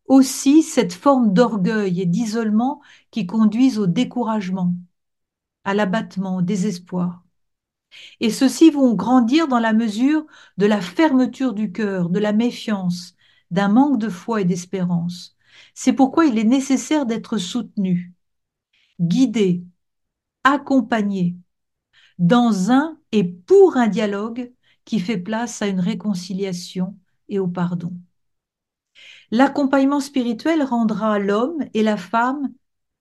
aussi 0.08 0.64
cette 0.64 0.94
forme 0.94 1.34
d'orgueil 1.34 2.02
et 2.02 2.06
d'isolement 2.08 2.82
qui 3.12 3.26
conduisent 3.28 3.80
au 3.80 3.88
découragement, 3.88 4.76
à 5.64 5.74
l'abattement, 5.74 6.38
au 6.38 6.42
désespoir. 6.42 7.24
Et 8.20 8.30
ceux-ci 8.30 8.70
vont 8.72 8.94
grandir 8.94 9.48
dans 9.48 9.60
la 9.60 9.74
mesure 9.74 10.26
de 10.58 10.66
la 10.66 10.82
fermeture 10.82 11.54
du 11.54 11.72
cœur, 11.72 12.10
de 12.10 12.20
la 12.20 12.34
méfiance, 12.34 13.16
d'un 13.52 13.70
manque 13.70 14.00
de 14.00 14.10
foi 14.10 14.42
et 14.42 14.46
d'espérance. 14.46 15.36
C'est 15.74 15.94
pourquoi 15.94 16.26
il 16.26 16.38
est 16.38 16.44
nécessaire 16.44 17.06
d'être 17.06 17.38
soutenu, 17.38 18.14
guidé, 19.00 19.64
accompagné 20.44 21.36
dans 22.18 22.72
un 22.72 22.98
et 23.12 23.24
pour 23.24 23.78
un 23.78 23.88
dialogue 23.88 24.52
qui 24.86 25.00
fait 25.00 25.18
place 25.18 25.62
à 25.62 25.68
une 25.68 25.80
réconciliation 25.80 26.98
et 27.30 27.40
au 27.40 27.48
pardon. 27.48 27.94
L'accompagnement 29.32 30.00
spirituel 30.00 30.64
rendra 30.64 31.20
l'homme 31.20 31.66
et 31.74 31.84
la 31.84 31.98
femme 31.98 32.52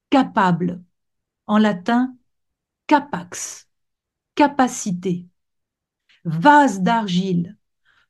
capables, 0.09 0.81
en 1.47 1.57
latin 1.57 2.15
capax, 2.89 3.69
capacité, 4.33 5.27
vase 6.25 6.81
d'argile, 6.81 7.55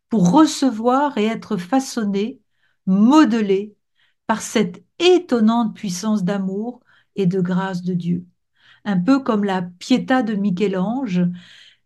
pour 0.08 0.32
recevoir 0.32 1.18
et 1.18 1.26
être 1.26 1.58
façonné, 1.58 2.40
modelé 2.86 3.76
par 4.26 4.42
cette 4.42 4.82
étonnante 4.98 5.76
puissance 5.76 6.24
d'amour 6.24 6.80
et 7.18 7.26
de 7.26 7.42
grâce 7.42 7.82
de 7.84 7.94
Dieu. 7.94 8.26
Un 8.86 8.98
peu 8.98 9.20
comme 9.20 9.44
la 9.44 9.64
Pietà 9.64 10.24
de 10.24 10.34
Michel-Ange, 10.34 11.28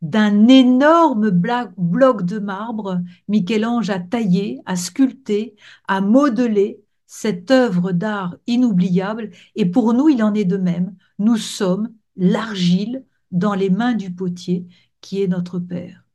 d'un 0.03 0.47
énorme 0.47 1.31
bloc 1.31 2.21
de 2.21 2.37
marbre, 2.37 3.01
Michel-Ange 3.27 3.89
a 3.89 3.99
taillé, 3.99 4.61
a 4.67 4.75
sculpté, 4.75 5.55
a 5.87 5.99
modelé 5.99 6.79
cette 7.07 7.49
œuvre 7.49 7.91
d'art 7.91 8.35
inoubliable, 8.45 9.31
et 9.55 9.65
pour 9.65 9.95
nous, 9.95 10.09
il 10.09 10.21
en 10.21 10.35
est 10.35 10.45
de 10.45 10.57
même. 10.57 10.95
Nous 11.17 11.37
sommes 11.37 11.89
l'argile 12.15 13.05
dans 13.31 13.53
les 13.53 13.69
mains 13.69 13.93
du 13.93 14.13
potier, 14.13 14.67
qui 15.01 15.21
est 15.21 15.27
notre 15.27 15.59
Père. 15.59 16.05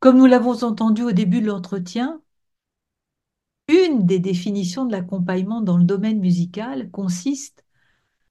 Comme 0.00 0.18
nous 0.18 0.26
l'avons 0.26 0.64
entendu 0.64 1.02
au 1.02 1.12
début 1.12 1.40
de 1.40 1.46
l'entretien, 1.46 2.22
une 3.68 4.06
des 4.06 4.18
définitions 4.18 4.84
de 4.84 4.92
l'accompagnement 4.92 5.60
dans 5.60 5.78
le 5.78 5.84
domaine 5.84 6.18
musical 6.18 6.90
consiste 6.90 7.64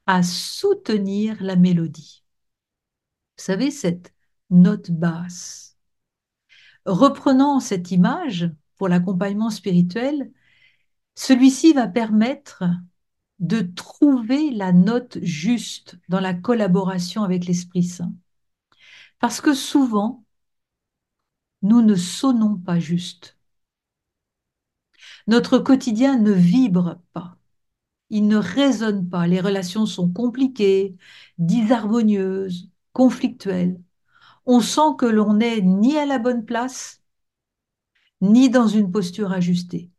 à 0.05 0.23
soutenir 0.23 1.41
la 1.41 1.55
mélodie. 1.55 2.23
Vous 3.37 3.43
savez, 3.43 3.71
cette 3.71 4.13
note 4.49 4.91
basse. 4.91 5.77
Reprenant 6.85 7.59
cette 7.59 7.91
image 7.91 8.51
pour 8.77 8.89
l'accompagnement 8.89 9.49
spirituel, 9.49 10.31
celui-ci 11.15 11.73
va 11.73 11.87
permettre 11.87 12.63
de 13.41 13.61
trouver 13.61 14.51
la 14.51 14.71
note 14.71 15.17
juste 15.23 15.97
dans 16.09 16.19
la 16.19 16.33
collaboration 16.33 17.23
avec 17.23 17.45
l'Esprit 17.45 17.83
Saint. 17.83 18.13
Parce 19.19 19.41
que 19.41 19.53
souvent, 19.53 20.23
nous 21.63 21.81
ne 21.81 21.95
sonnons 21.95 22.57
pas 22.57 22.79
juste. 22.79 23.37
Notre 25.27 25.57
quotidien 25.57 26.17
ne 26.19 26.31
vibre 26.31 26.99
pas. 27.13 27.37
Il 28.11 28.27
ne 28.27 28.37
résonne 28.37 29.09
pas. 29.09 29.25
Les 29.27 29.41
relations 29.41 29.85
sont 29.85 30.09
compliquées, 30.11 30.95
disharmonieuses, 31.37 32.69
conflictuel. 32.93 33.79
On 34.45 34.59
sent 34.61 34.95
que 34.99 35.05
l'on 35.05 35.35
n'est 35.35 35.61
ni 35.61 35.97
à 35.97 36.05
la 36.05 36.19
bonne 36.19 36.45
place, 36.45 37.01
ni 38.21 38.49
dans 38.49 38.67
une 38.67 38.91
posture 38.91 39.31
ajustée. 39.31 39.89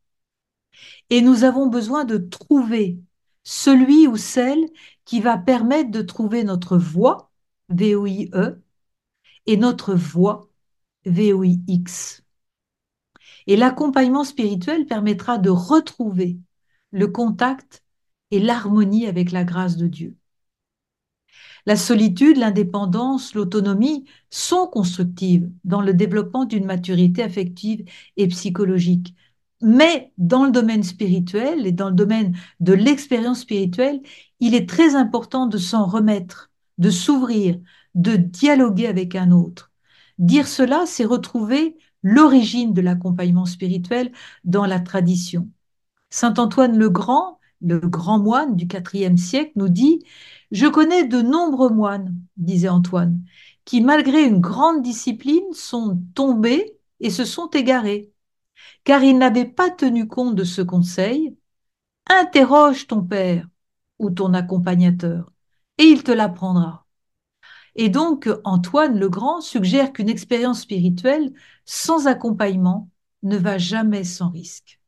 Et 1.11 1.20
nous 1.22 1.44
avons 1.44 1.66
besoin 1.66 2.05
de 2.05 2.18
trouver 2.18 2.98
celui 3.44 4.07
ou 4.07 4.16
celle 4.16 4.64
qui 5.05 5.20
va 5.20 5.38
permettre 5.38 5.90
de 5.90 6.02
trouver 6.02 6.44
notre 6.44 6.78
voix, 6.78 7.31
V-O-I-E, 7.68 8.62
et 9.46 9.57
notre 9.57 9.94
voix, 9.94 10.48
V-O-I-X. 11.05 12.22
Et 13.46 13.57
l'accompagnement 13.57 14.24
spirituel 14.24 14.87
permettra 14.87 15.38
de 15.38 15.50
retrouver 15.50 16.38
le 16.92 17.09
contact 17.09 17.83
et 18.31 18.38
l'harmonie 18.38 19.07
avec 19.07 19.33
la 19.33 19.44
grâce 19.44 19.76
de 19.76 19.87
Dieu. 19.88 20.16
La 21.66 21.76
solitude, 21.76 22.38
l'indépendance, 22.38 23.35
l'autonomie 23.35 24.05
sont 24.31 24.66
constructives 24.66 25.50
dans 25.64 25.81
le 25.81 25.94
développement 25.94 26.44
d'une 26.44 26.64
maturité 26.64 27.22
affective 27.22 27.85
et 28.16 28.26
psychologique. 28.28 29.14
Mais 29.62 30.12
dans 30.18 30.44
le 30.44 30.51
domaine 30.51 30.83
spirituel 30.83 31.66
et 31.66 31.72
dans 31.72 31.88
le 31.88 31.94
domaine 31.94 32.37
de 32.61 32.72
l'expérience 32.72 33.40
spirituelle, 33.40 34.01
il 34.40 34.55
est 34.55 34.68
très 34.68 34.94
important 34.96 35.46
de 35.46 35.59
s'en 35.59 35.87
remettre, 35.87 36.51
de 36.79 36.90
s'ouvrir, 36.90 37.59
de 37.94 38.16
dialoguer 38.16 38.88
avec 38.88 39.14
un 39.14 39.31
autre. 39.31 39.70
Dire 40.18 40.48
cela, 40.48 40.85
c'est 40.87 41.05
retrouver 41.05 41.77
l'origine 42.03 42.75
de 42.75 42.81
l'accompagnement 42.81 43.46
spirituel 43.46 44.12
dans 44.44 44.66
la 44.66 44.81
tradition. 44.81 45.48
Saint 46.11 46.35
Antoine 46.38 46.77
le 46.77 46.90
Grand, 46.90 47.38
le 47.61 47.79
grand 47.79 48.18
moine 48.18 48.57
du 48.57 48.66
IVe 48.94 49.16
siècle, 49.16 49.53
nous 49.57 49.68
dit 49.68 50.05
je 50.51 50.66
connais 50.66 51.05
de 51.07 51.22
nombreux 51.22 51.70
moines, 51.70 52.14
disait 52.37 52.68
Antoine, 52.68 53.22
qui, 53.64 53.81
malgré 53.81 54.25
une 54.25 54.40
grande 54.40 54.83
discipline, 54.83 55.44
sont 55.53 56.03
tombés 56.14 56.79
et 57.01 57.11
se 57.11 57.25
sont 57.25 57.48
égarés, 57.51 58.12
car 58.84 59.02
ils 59.02 59.18
n'avaient 59.18 59.44
pas 59.46 59.70
tenu 59.70 60.06
compte 60.08 60.34
de 60.34 60.44
ce 60.44 60.62
conseil. 60.62 61.36
Interroge 62.08 62.86
ton 62.86 63.02
père 63.02 63.46
ou 63.98 64.10
ton 64.10 64.34
accompagnateur, 64.34 65.32
et 65.78 65.84
il 65.84 66.02
te 66.02 66.10
l'apprendra. 66.10 66.86
Et 67.74 67.88
donc, 67.88 68.28
Antoine 68.44 68.98
le 68.98 69.08
Grand 69.08 69.40
suggère 69.40 69.92
qu'une 69.92 70.08
expérience 70.08 70.62
spirituelle 70.62 71.32
sans 71.64 72.06
accompagnement 72.06 72.90
ne 73.22 73.36
va 73.38 73.58
jamais 73.58 74.04
sans 74.04 74.30
risque. 74.30 74.80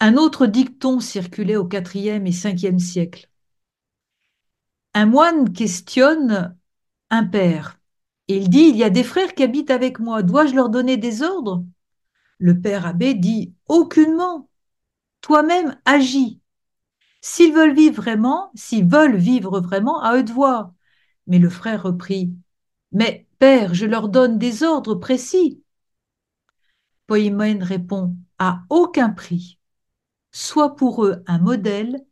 Un 0.00 0.16
autre 0.16 0.46
dicton 0.46 1.00
circulait 1.00 1.56
au 1.56 1.68
IVe 1.68 2.26
et 2.26 2.70
Ve 2.70 2.78
siècle. 2.78 3.30
Un 4.92 5.06
moine 5.06 5.52
questionne 5.52 6.56
un 7.10 7.24
père. 7.24 7.78
Et 8.28 8.38
il 8.38 8.50
dit, 8.50 8.68
il 8.70 8.76
y 8.76 8.84
a 8.84 8.90
des 8.90 9.04
frères 9.04 9.34
qui 9.34 9.42
habitent 9.42 9.70
avec 9.70 10.00
moi, 10.00 10.22
dois-je 10.22 10.54
leur 10.54 10.68
donner 10.68 10.96
des 10.96 11.22
ordres? 11.22 11.64
Le 12.38 12.60
père 12.60 12.86
abbé 12.86 13.14
dit, 13.14 13.54
aucunement. 13.66 14.48
Toi-même 15.20 15.78
agis. 15.84 16.40
S'ils 17.20 17.52
veulent 17.52 17.74
vivre 17.74 17.96
vraiment, 17.96 18.50
s'ils 18.54 18.86
veulent 18.86 19.16
vivre 19.16 19.60
vraiment, 19.60 20.00
à 20.02 20.16
eux 20.16 20.22
de 20.22 20.32
voir. 20.32 20.72
Mais 21.26 21.38
le 21.38 21.48
frère 21.48 21.82
reprit, 21.82 22.32
mais 22.92 23.26
père, 23.38 23.74
je 23.74 23.86
leur 23.86 24.08
donne 24.08 24.38
des 24.38 24.62
ordres 24.62 24.94
précis. 24.94 25.62
Poïmène 27.06 27.62
répond, 27.62 28.16
à 28.38 28.62
aucun 28.70 29.10
prix. 29.10 29.58
Sois 30.32 30.76
pour 30.76 31.04
eux 31.04 31.22
un 31.26 31.38
modèle, 31.38 32.04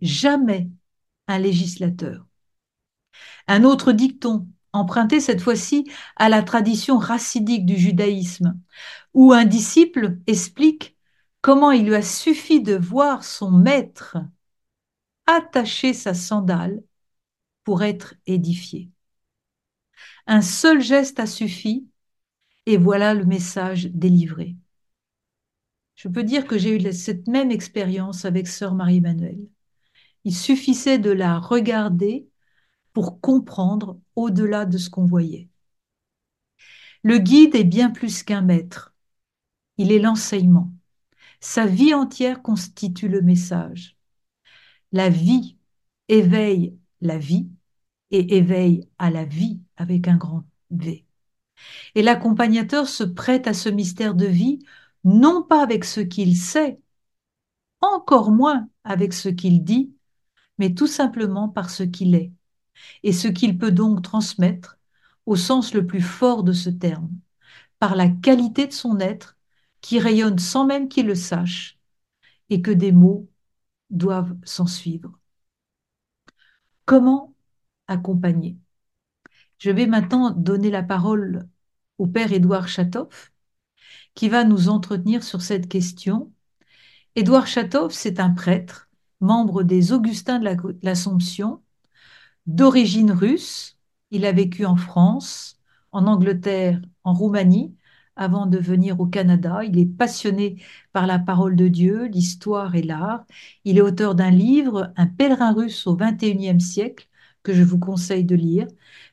jamais 0.00 0.70
un 1.28 1.38
législateur. 1.38 2.26
Un 3.46 3.64
autre 3.64 3.92
dicton, 3.92 4.48
emprunté 4.72 5.20
cette 5.20 5.40
fois-ci 5.40 5.90
à 6.16 6.28
la 6.28 6.42
tradition 6.42 6.98
racidique 6.98 7.66
du 7.66 7.76
judaïsme, 7.76 8.58
où 9.14 9.32
un 9.32 9.44
disciple 9.44 10.18
explique 10.26 10.96
comment 11.40 11.70
il 11.70 11.86
lui 11.86 11.94
a 11.94 12.02
suffi 12.02 12.60
de 12.60 12.74
voir 12.74 13.24
son 13.24 13.50
maître 13.50 14.18
attacher 15.26 15.94
sa 15.94 16.14
sandale 16.14 16.82
pour 17.64 17.82
être 17.82 18.14
édifié. 18.26 18.90
Un 20.26 20.42
seul 20.42 20.80
geste 20.80 21.20
a 21.20 21.26
suffi 21.26 21.86
et 22.66 22.76
voilà 22.76 23.14
le 23.14 23.24
message 23.24 23.86
délivré. 23.86 24.56
Je 25.94 26.08
peux 26.08 26.24
dire 26.24 26.46
que 26.46 26.58
j'ai 26.58 26.76
eu 26.76 26.92
cette 26.92 27.28
même 27.28 27.50
expérience 27.50 28.24
avec 28.24 28.48
sœur 28.48 28.74
Marie-Emmanuelle. 28.74 29.46
Il 30.24 30.34
suffisait 30.34 30.98
de 30.98 31.10
la 31.10 31.38
regarder 31.38 32.26
pour 32.92 33.20
comprendre 33.20 34.00
au-delà 34.16 34.64
de 34.64 34.78
ce 34.78 34.90
qu'on 34.90 35.04
voyait. 35.04 35.48
Le 37.02 37.18
guide 37.18 37.54
est 37.54 37.64
bien 37.64 37.90
plus 37.90 38.22
qu'un 38.22 38.40
maître. 38.40 38.93
Il 39.78 39.92
est 39.92 39.98
l'enseignement. 39.98 40.72
Sa 41.40 41.66
vie 41.66 41.94
entière 41.94 42.42
constitue 42.42 43.08
le 43.08 43.22
message. 43.22 43.96
La 44.92 45.08
vie 45.08 45.56
éveille 46.08 46.76
la 47.04 47.18
vie 47.18 47.48
et 48.10 48.36
éveille 48.36 48.88
à 48.98 49.10
la 49.10 49.24
vie 49.24 49.60
avec 49.76 50.08
un 50.08 50.16
grand 50.16 50.44
V. 50.70 51.04
Et 51.94 52.02
l'accompagnateur 52.02 52.88
se 52.88 53.04
prête 53.04 53.46
à 53.46 53.54
ce 53.54 53.68
mystère 53.68 54.14
de 54.14 54.26
vie, 54.26 54.58
non 55.04 55.42
pas 55.42 55.62
avec 55.62 55.84
ce 55.84 56.00
qu'il 56.00 56.36
sait, 56.36 56.80
encore 57.80 58.32
moins 58.32 58.68
avec 58.82 59.12
ce 59.12 59.28
qu'il 59.28 59.62
dit, 59.62 59.92
mais 60.58 60.74
tout 60.74 60.86
simplement 60.86 61.48
par 61.48 61.70
ce 61.70 61.82
qu'il 61.82 62.14
est, 62.14 62.32
et 63.02 63.12
ce 63.12 63.28
qu'il 63.28 63.58
peut 63.58 63.72
donc 63.72 64.02
transmettre 64.02 64.78
au 65.26 65.36
sens 65.36 65.74
le 65.74 65.86
plus 65.86 66.00
fort 66.02 66.42
de 66.42 66.52
ce 66.52 66.70
terme, 66.70 67.10
par 67.78 67.96
la 67.96 68.08
qualité 68.08 68.66
de 68.66 68.72
son 68.72 68.98
être 68.98 69.33
qui 69.84 69.98
rayonne 69.98 70.38
sans 70.38 70.64
même 70.64 70.88
qu'il 70.88 71.04
le 71.04 71.14
sache, 71.14 71.78
et 72.48 72.62
que 72.62 72.70
des 72.70 72.90
mots 72.90 73.28
doivent 73.90 74.34
s'en 74.42 74.66
suivre. 74.66 75.12
Comment 76.86 77.34
accompagner? 77.86 78.56
Je 79.58 79.70
vais 79.70 79.86
maintenant 79.86 80.30
donner 80.30 80.70
la 80.70 80.82
parole 80.82 81.46
au 81.98 82.06
père 82.06 82.32
Édouard 82.32 82.66
Chatoff, 82.66 83.30
qui 84.14 84.30
va 84.30 84.44
nous 84.44 84.70
entretenir 84.70 85.22
sur 85.22 85.42
cette 85.42 85.68
question. 85.68 86.32
Édouard 87.14 87.46
Chatoff, 87.46 87.92
c'est 87.92 88.20
un 88.20 88.30
prêtre, 88.30 88.88
membre 89.20 89.64
des 89.64 89.92
Augustins 89.92 90.38
de 90.38 90.78
l'Assomption, 90.80 91.62
d'origine 92.46 93.12
russe. 93.12 93.76
Il 94.10 94.24
a 94.24 94.32
vécu 94.32 94.64
en 94.64 94.76
France, 94.76 95.60
en 95.92 96.06
Angleterre, 96.06 96.80
en 97.02 97.12
Roumanie, 97.12 97.76
avant 98.16 98.46
de 98.46 98.58
venir 98.58 99.00
au 99.00 99.06
Canada. 99.06 99.62
Il 99.64 99.78
est 99.78 99.86
passionné 99.86 100.62
par 100.92 101.06
la 101.06 101.18
parole 101.18 101.56
de 101.56 101.68
Dieu, 101.68 102.06
l'histoire 102.06 102.74
et 102.74 102.82
l'art. 102.82 103.24
Il 103.64 103.78
est 103.78 103.80
auteur 103.82 104.14
d'un 104.14 104.30
livre, 104.30 104.92
Un 104.96 105.06
pèlerin 105.06 105.52
russe 105.52 105.86
au 105.86 105.96
XXIe 105.96 106.60
siècle, 106.60 107.08
que 107.42 107.54
je 107.54 107.62
vous 107.62 107.78
conseille 107.78 108.24
de 108.24 108.34
lire, 108.36 108.66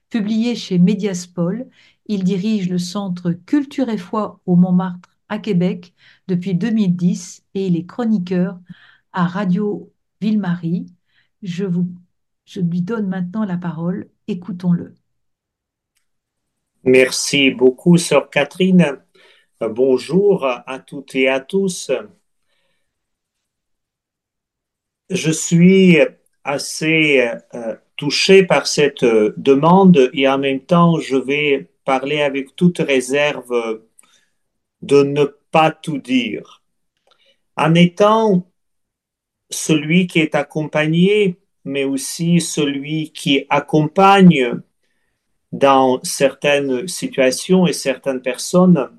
publié 0.10 0.56
chez 0.56 0.80
Mediaspol. 0.80 1.68
Il 2.08 2.24
dirige 2.24 2.70
le 2.70 2.78
centre 2.78 3.32
Culture 3.32 3.90
et 3.90 3.98
foi 3.98 4.42
au 4.46 4.56
Montmartre 4.56 5.10
à 5.30 5.40
Québec 5.40 5.94
depuis 6.28 6.56
2010 6.56 7.44
et 7.54 7.68
il 7.68 7.76
est 7.78 7.86
chroniqueur 7.86 8.60
à 9.14 9.26
Radio 9.28 9.92
Ville-Marie. 10.22 10.88
Je, 11.42 11.66
vous, 11.66 11.90
je 12.46 12.62
lui 12.62 12.82
donne 12.82 13.08
maintenant 13.08 13.46
la 13.46 13.58
parole. 13.58 14.10
Écoutons-le. 14.28 14.96
Merci 16.84 17.52
beaucoup, 17.52 17.98
sœur 17.98 18.30
Catherine. 18.32 18.98
Bonjour 19.60 20.46
à 20.46 20.80
toutes 20.80 21.14
et 21.14 21.28
à 21.28 21.40
tous. 21.40 21.92
Je 25.12 25.32
suis 25.32 26.00
assez 26.44 27.30
euh, 27.54 27.76
touché 27.98 28.44
par 28.44 28.66
cette 28.66 29.04
euh, 29.04 29.34
demande 29.38 30.10
et 30.14 30.28
en 30.28 30.40
même 30.40 30.62
temps, 30.62 31.00
je 31.00 31.18
vais 31.18 31.70
parler 31.86 32.22
avec 32.22 32.56
toute 32.56 32.80
réserve 32.80 33.82
de 34.82 35.04
ne 35.04 35.26
pas 35.52 35.70
tout 35.70 36.00
dire. 36.00 36.64
En 37.58 37.76
étant 37.76 38.52
celui 39.52 40.08
qui 40.08 40.20
est 40.20 40.34
accompagné, 40.34 41.38
mais 41.64 41.84
aussi 41.84 42.42
celui 42.42 43.12
qui 43.12 43.46
accompagne 43.50 44.62
dans 45.52 46.00
certaines 46.04 46.88
situations 46.88 47.68
et 47.68 47.74
certaines 47.74 48.22
personnes, 48.22 48.90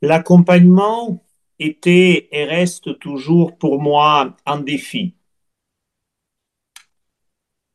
l'accompagnement 0.00 1.24
était 1.58 2.28
et 2.30 2.44
reste 2.44 2.98
toujours 2.98 3.58
pour 3.58 3.80
moi 3.80 4.36
un 4.46 4.60
défi. 4.60 5.14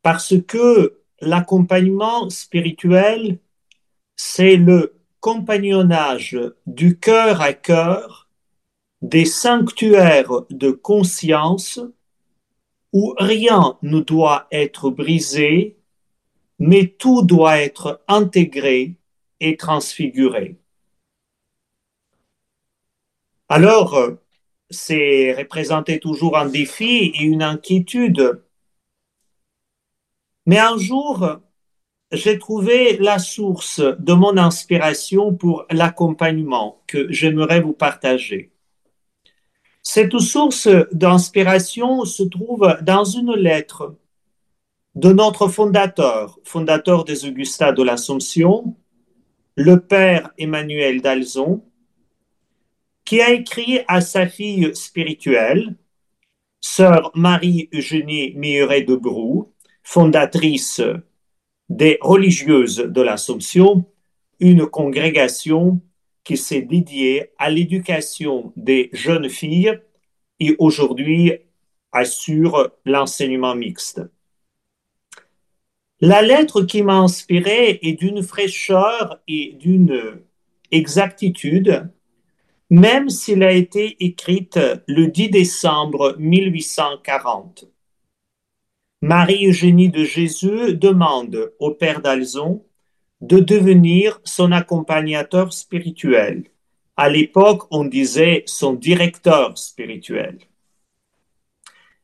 Parce 0.01 0.35
que 0.47 1.01
l'accompagnement 1.19 2.29
spirituel, 2.29 3.39
c'est 4.15 4.55
le 4.55 4.95
compagnonnage 5.19 6.37
du 6.65 6.99
cœur 6.99 7.41
à 7.41 7.53
cœur 7.53 8.29
des 9.01 9.25
sanctuaires 9.25 10.31
de 10.49 10.71
conscience 10.71 11.79
où 12.93 13.13
rien 13.17 13.77
ne 13.81 13.99
doit 13.99 14.47
être 14.51 14.89
brisé, 14.89 15.77
mais 16.59 16.87
tout 16.87 17.23
doit 17.23 17.59
être 17.59 18.03
intégré 18.07 18.95
et 19.39 19.57
transfiguré. 19.57 20.57
Alors, 23.49 23.97
c'est 24.69 25.33
représenter 25.33 25.99
toujours 25.99 26.37
un 26.37 26.47
défi 26.47 27.11
et 27.15 27.23
une 27.23 27.43
inquiétude 27.43 28.43
mais 30.45 30.59
un 30.59 30.77
jour, 30.77 31.39
j'ai 32.11 32.37
trouvé 32.37 32.97
la 32.97 33.17
source 33.17 33.79
de 33.79 34.13
mon 34.13 34.37
inspiration 34.37 35.33
pour 35.33 35.65
l'accompagnement 35.71 36.81
que 36.85 37.11
j'aimerais 37.11 37.61
vous 37.61 37.73
partager. 37.73 38.51
Cette 39.81 40.17
source 40.19 40.67
d'inspiration 40.91 42.03
se 42.03 42.23
trouve 42.23 42.77
dans 42.81 43.05
une 43.05 43.35
lettre 43.35 43.95
de 44.95 45.11
notre 45.11 45.47
fondateur, 45.47 46.39
fondateur 46.43 47.03
des 47.03 47.25
Augustins 47.25 47.73
de 47.73 47.81
l'Assomption, 47.83 48.75
le 49.55 49.79
père 49.79 50.31
Emmanuel 50.37 51.01
d'Alzon, 51.01 51.63
qui 53.05 53.21
a 53.21 53.31
écrit 53.31 53.81
à 53.87 54.01
sa 54.01 54.27
fille 54.27 54.75
spirituelle, 54.75 55.75
sœur 56.61 57.11
Marie-Eugénie 57.15 58.33
Mieret 58.35 58.83
de 58.83 58.95
Brou, 58.95 59.51
fondatrice 59.83 60.81
des 61.69 61.97
religieuses 62.01 62.77
de 62.77 63.01
l'Assomption, 63.01 63.85
une 64.39 64.65
congrégation 64.67 65.81
qui 66.23 66.37
s'est 66.37 66.61
dédiée 66.61 67.31
à 67.37 67.49
l'éducation 67.49 68.53
des 68.55 68.89
jeunes 68.93 69.29
filles 69.29 69.79
et 70.39 70.55
aujourd'hui 70.59 71.33
assure 71.91 72.71
l'enseignement 72.85 73.55
mixte. 73.55 74.01
La 76.05 76.21
lettre 76.21 76.63
qui 76.63 76.83
m'a 76.83 76.97
inspiré 76.97 77.79
est 77.81 77.93
d'une 77.93 78.23
fraîcheur 78.23 79.21
et 79.25 79.53
d'une 79.57 80.19
exactitude, 80.69 81.89
même 82.69 83.09
s'il 83.09 83.41
a 83.41 83.53
été 83.53 84.03
écrite 84.03 84.59
le 84.85 85.07
10 85.07 85.29
décembre 85.29 86.17
1840. 86.19 87.69
Marie-Eugénie 89.01 89.87
de 89.87 90.03
Jésus 90.03 90.75
demande 90.75 91.53
au 91.59 91.71
père 91.71 92.01
d'Alzon 92.01 92.65
de 93.21 93.39
devenir 93.39 94.19
son 94.25 94.51
accompagnateur 94.51 95.53
spirituel. 95.53 96.43
À 96.97 97.07
l'époque, 97.07 97.65
on 97.71 97.85
disait 97.85 98.43
son 98.45 98.73
directeur 98.73 99.57
spirituel. 99.57 100.39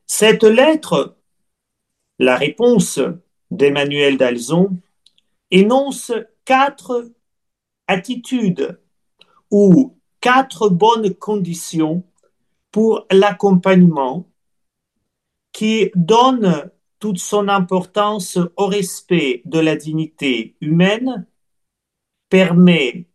Cette 0.06 0.44
lettre, 0.44 1.18
la 2.18 2.36
réponse 2.36 2.98
d'Emmanuel 3.50 4.16
d'Alzon, 4.16 4.78
énonce 5.50 6.12
quatre 6.44 7.10
attitudes 7.86 8.80
ou 9.50 9.98
quatre 10.20 10.68
bonnes 10.68 11.14
conditions 11.14 12.04
pour 12.70 13.06
l'accompagnement 13.10 14.28
qui 15.52 15.90
donnent 15.94 16.70
toute 17.00 17.18
son 17.18 17.48
importance 17.48 18.38
au 18.56 18.66
respect 18.66 19.42
de 19.46 19.58
la 19.58 19.74
dignité 19.74 20.56
humaine, 20.60 21.26
permet 22.28 23.08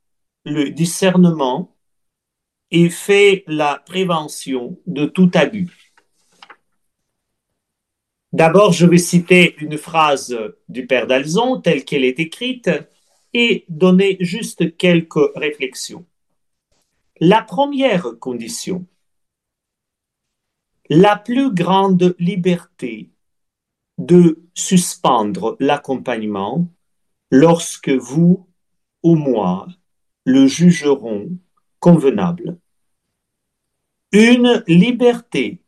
le 0.43 0.71
discernement 0.71 1.75
et 2.71 2.89
fait 2.89 3.43
la 3.47 3.81
prévention 3.85 4.77
de 4.87 5.05
tout 5.05 5.31
abus. 5.33 5.84
D'abord, 8.35 8.73
je 8.73 8.85
vais 8.85 8.97
citer 8.97 9.55
une 9.59 9.77
phrase 9.77 10.37
du 10.67 10.85
Père 10.85 11.07
d'Alzon 11.07 11.61
telle 11.61 11.85
qu'elle 11.85 12.03
est 12.03 12.19
écrite 12.19 12.69
et 13.33 13.63
donner 13.69 14.17
juste 14.19 14.75
quelques 14.75 15.31
réflexions. 15.37 16.05
La 17.21 17.41
première 17.41 18.19
condition, 18.19 18.85
la 20.89 21.15
plus 21.15 21.53
grande 21.53 22.13
liberté 22.19 23.09
de 23.97 24.43
suspendre 24.53 25.55
l'accompagnement 25.61 26.67
lorsque 27.31 27.87
vous 27.89 28.49
ou 29.01 29.15
moi 29.15 29.65
le 30.25 30.45
jugerons 30.45 31.29
convenable. 31.79 32.59
Une 34.11 34.61
liberté 34.67 35.61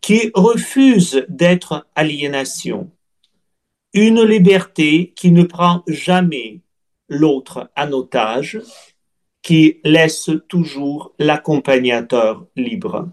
qui 0.00 0.30
refuse 0.34 1.24
d'être 1.28 1.86
aliénation. 1.94 2.90
Une 3.94 4.22
liberté 4.22 5.12
qui 5.16 5.30
ne 5.30 5.42
prend 5.42 5.82
jamais 5.86 6.60
l'autre 7.08 7.70
en 7.76 7.92
otage, 7.92 8.60
qui 9.42 9.80
laisse 9.84 10.30
toujours 10.48 11.14
l'accompagnateur 11.18 12.46
libre. 12.54 13.08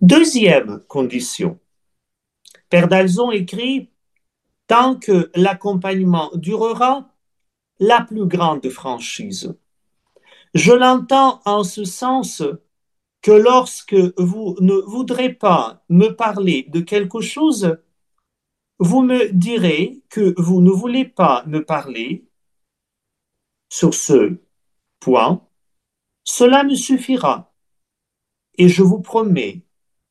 Deuxième 0.00 0.80
condition, 0.88 1.58
Père 2.68 2.88
Dalzon 2.88 3.30
écrit 3.32 3.90
Tant 4.66 4.94
que 4.94 5.32
l'accompagnement 5.34 6.30
durera, 6.34 7.10
la 7.80 8.02
plus 8.02 8.26
grande 8.26 8.68
franchise. 8.68 9.52
Je 10.54 10.72
l'entends 10.72 11.40
en 11.44 11.64
ce 11.64 11.84
sens 11.84 12.42
que 13.22 13.30
lorsque 13.32 13.94
vous 14.18 14.56
ne 14.60 14.74
voudrez 14.74 15.32
pas 15.32 15.84
me 15.88 16.08
parler 16.08 16.64
de 16.68 16.80
quelque 16.80 17.20
chose, 17.20 17.78
vous 18.78 19.02
me 19.02 19.30
direz 19.32 20.02
que 20.08 20.34
vous 20.40 20.60
ne 20.62 20.70
voulez 20.70 21.04
pas 21.04 21.44
me 21.46 21.64
parler 21.64 22.24
sur 23.68 23.94
ce 23.94 24.38
point. 25.00 25.46
Cela 26.24 26.64
me 26.64 26.74
suffira. 26.74 27.52
Et 28.54 28.68
je 28.68 28.82
vous 28.82 29.00
promets 29.00 29.62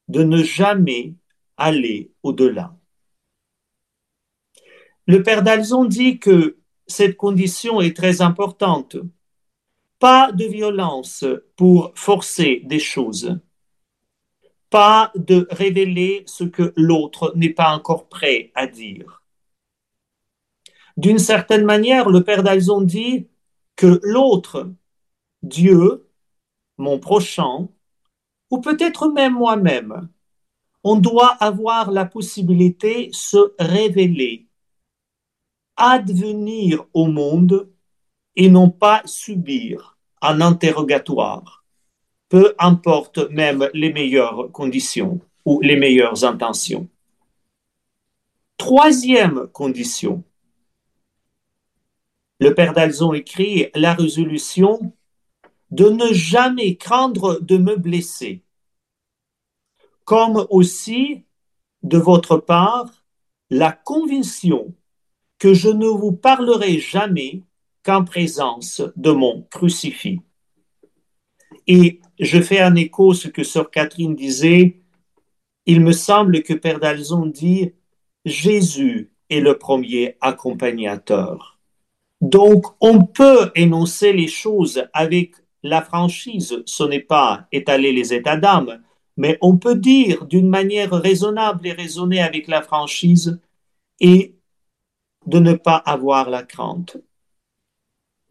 de 0.07 0.23
ne 0.23 0.43
jamais 0.43 1.15
aller 1.57 2.11
au-delà. 2.23 2.75
Le 5.07 5.23
père 5.23 5.43
Dalzon 5.43 5.85
dit 5.85 6.19
que 6.19 6.59
cette 6.87 7.17
condition 7.17 7.81
est 7.81 7.95
très 7.95 8.21
importante. 8.21 8.97
Pas 9.99 10.31
de 10.31 10.45
violence 10.45 11.25
pour 11.57 11.91
forcer 11.93 12.61
des 12.63 12.79
choses. 12.79 13.37
Pas 14.69 15.11
de 15.15 15.45
révéler 15.51 16.23
ce 16.25 16.45
que 16.45 16.73
l'autre 16.77 17.33
n'est 17.35 17.53
pas 17.53 17.75
encore 17.75 18.07
prêt 18.07 18.51
à 18.55 18.65
dire. 18.65 19.23
D'une 20.95 21.19
certaine 21.19 21.65
manière, 21.65 22.09
le 22.09 22.23
père 22.23 22.43
Dalzon 22.43 22.81
dit 22.81 23.27
que 23.75 23.99
l'autre, 24.03 24.71
Dieu, 25.43 26.07
mon 26.77 26.99
prochain, 26.99 27.67
ou 28.49 28.59
peut-être 28.59 29.09
même 29.09 29.33
moi-même, 29.33 30.09
on 30.83 30.95
doit 30.95 31.35
avoir 31.41 31.91
la 31.91 32.05
possibilité 32.05 33.07
de 33.07 33.13
se 33.13 33.53
révéler, 33.59 34.47
advenir 35.75 36.85
au 36.93 37.07
monde 37.07 37.69
et 38.35 38.49
non 38.49 38.69
pas 38.69 39.01
subir 39.05 39.97
un 40.21 40.41
interrogatoire, 40.41 41.63
peu 42.29 42.55
importe 42.59 43.17
même 43.31 43.69
les 43.73 43.91
meilleures 43.91 44.51
conditions 44.51 45.19
ou 45.45 45.61
les 45.61 45.75
meilleures 45.75 46.23
intentions. 46.23 46.87
Troisième 48.57 49.47
condition. 49.47 50.23
Le 52.39 52.53
Père 52.53 52.73
Dalzon 52.73 53.13
écrit 53.13 53.69
la 53.75 53.93
résolution 53.93 54.93
de 55.71 55.89
ne 55.89 56.13
jamais 56.13 56.75
craindre 56.75 57.39
de 57.41 57.57
me 57.57 57.75
blesser 57.75 58.43
comme 60.09 60.47
aussi 60.49 61.23
de 61.83 61.99
votre 61.99 62.37
part 62.37 62.89
la 63.51 63.71
conviction 63.71 64.73
que 65.37 65.53
je 65.53 65.69
ne 65.69 65.85
vous 65.85 66.11
parlerai 66.11 66.79
jamais 66.79 67.43
qu'en 67.89 68.03
présence 68.03 68.83
de 68.95 69.09
mon 69.09 69.47
crucifix. 69.49 70.19
Et 71.65 72.01
je 72.19 72.39
fais 72.39 72.59
un 72.59 72.75
écho 72.75 73.15
ce 73.15 73.27
que 73.27 73.43
sœur 73.43 73.71
Catherine 73.71 74.15
disait. 74.15 74.83
Il 75.65 75.81
me 75.81 75.91
semble 75.91 76.43
que 76.43 76.53
Père 76.53 76.79
Dalzon 76.79 77.25
dit 77.25 77.73
Jésus 78.25 79.11
est 79.31 79.39
le 79.39 79.57
premier 79.57 80.17
accompagnateur. 80.21 81.59
Donc, 82.21 82.67
on 82.79 83.05
peut 83.05 83.51
énoncer 83.55 84.13
les 84.13 84.27
choses 84.27 84.83
avec 84.93 85.33
la 85.63 85.81
franchise. 85.81 86.61
Ce 86.67 86.83
n'est 86.83 86.99
pas 86.99 87.47
étaler 87.51 87.91
les 87.91 88.13
états 88.13 88.37
d'âme, 88.37 88.83
mais 89.17 89.39
on 89.41 89.57
peut 89.57 89.75
dire 89.75 90.27
d'une 90.27 90.49
manière 90.49 90.91
raisonnable 90.91 91.65
et 91.65 91.71
raisonnée 91.71 92.21
avec 92.21 92.47
la 92.47 92.61
franchise 92.61 93.39
et 93.99 94.35
de 95.25 95.39
ne 95.39 95.53
pas 95.53 95.77
avoir 95.77 96.29
la 96.29 96.43
crainte. 96.43 96.97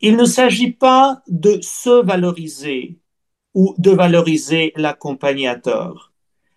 Il 0.00 0.16
ne 0.16 0.24
s'agit 0.24 0.70
pas 0.70 1.22
de 1.26 1.60
se 1.60 2.02
valoriser 2.04 2.98
ou 3.54 3.74
de 3.78 3.90
valoriser 3.90 4.72
l'accompagnateur. 4.76 6.12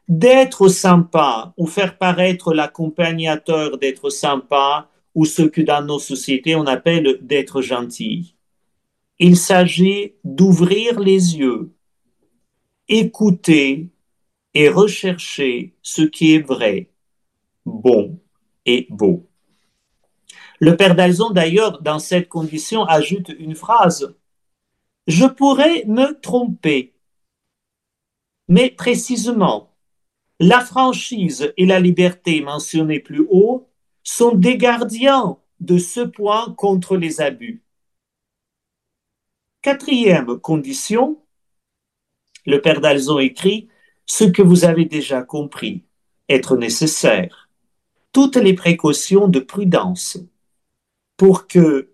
D'être 0.08 0.68
sympa 0.68 1.54
ou 1.58 1.66
faire 1.66 1.98
paraître 1.98 2.54
l'accompagnateur 2.54 3.80
d'être 3.80 4.10
sympa 4.10 4.90
ou 5.16 5.26
ce 5.26 5.42
que 5.42 5.62
dans 5.62 5.84
nos 5.84 6.00
sociétés 6.00 6.56
on 6.56 6.68
appelle 6.68 7.18
d'être 7.22 7.62
gentil. 7.62 8.36
Il 9.18 9.38
s'agit 9.38 10.14
d'ouvrir 10.24 11.00
les 11.00 11.38
yeux, 11.38 11.72
écouter 12.88 13.90
et 14.54 14.70
rechercher 14.70 15.74
ce 15.82 16.02
qui 16.04 16.34
est 16.36 16.46
vrai, 16.46 16.90
bon 17.66 18.20
et 18.66 18.88
beau. 18.90 19.31
Le 20.62 20.78
père 20.78 20.94
Dalzon, 20.94 21.32
d'ailleurs, 21.32 21.82
dans 21.82 21.98
cette 21.98 22.30
condition, 22.30 22.86
ajoute 22.86 23.30
une 23.40 23.56
phrase. 23.56 24.16
Je 25.08 25.26
pourrais 25.26 25.84
me 25.86 26.22
tromper, 26.22 26.94
mais 28.48 28.70
précisément, 28.70 29.76
la 30.40 30.60
franchise 30.60 31.52
et 31.58 31.66
la 31.66 31.80
liberté 31.80 32.42
mentionnées 32.42 33.00
plus 33.00 33.26
haut 33.32 33.72
sont 34.04 34.36
des 34.36 34.58
gardiens 34.58 35.40
de 35.62 35.80
ce 35.80 36.02
point 36.02 36.54
contre 36.54 36.96
les 36.96 37.22
abus. 37.22 37.64
Quatrième 39.64 40.40
condition, 40.40 41.24
le 42.46 42.62
père 42.62 42.82
Dalzon 42.82 43.18
écrit 43.18 43.68
ce 44.06 44.26
que 44.26 44.44
vous 44.44 44.64
avez 44.64 44.86
déjà 44.86 45.24
compris 45.24 45.86
être 46.30 46.56
nécessaire, 46.56 47.50
toutes 48.12 48.36
les 48.36 48.54
précautions 48.54 49.28
de 49.28 49.40
prudence 49.40 50.20
pour 51.22 51.46
que 51.46 51.92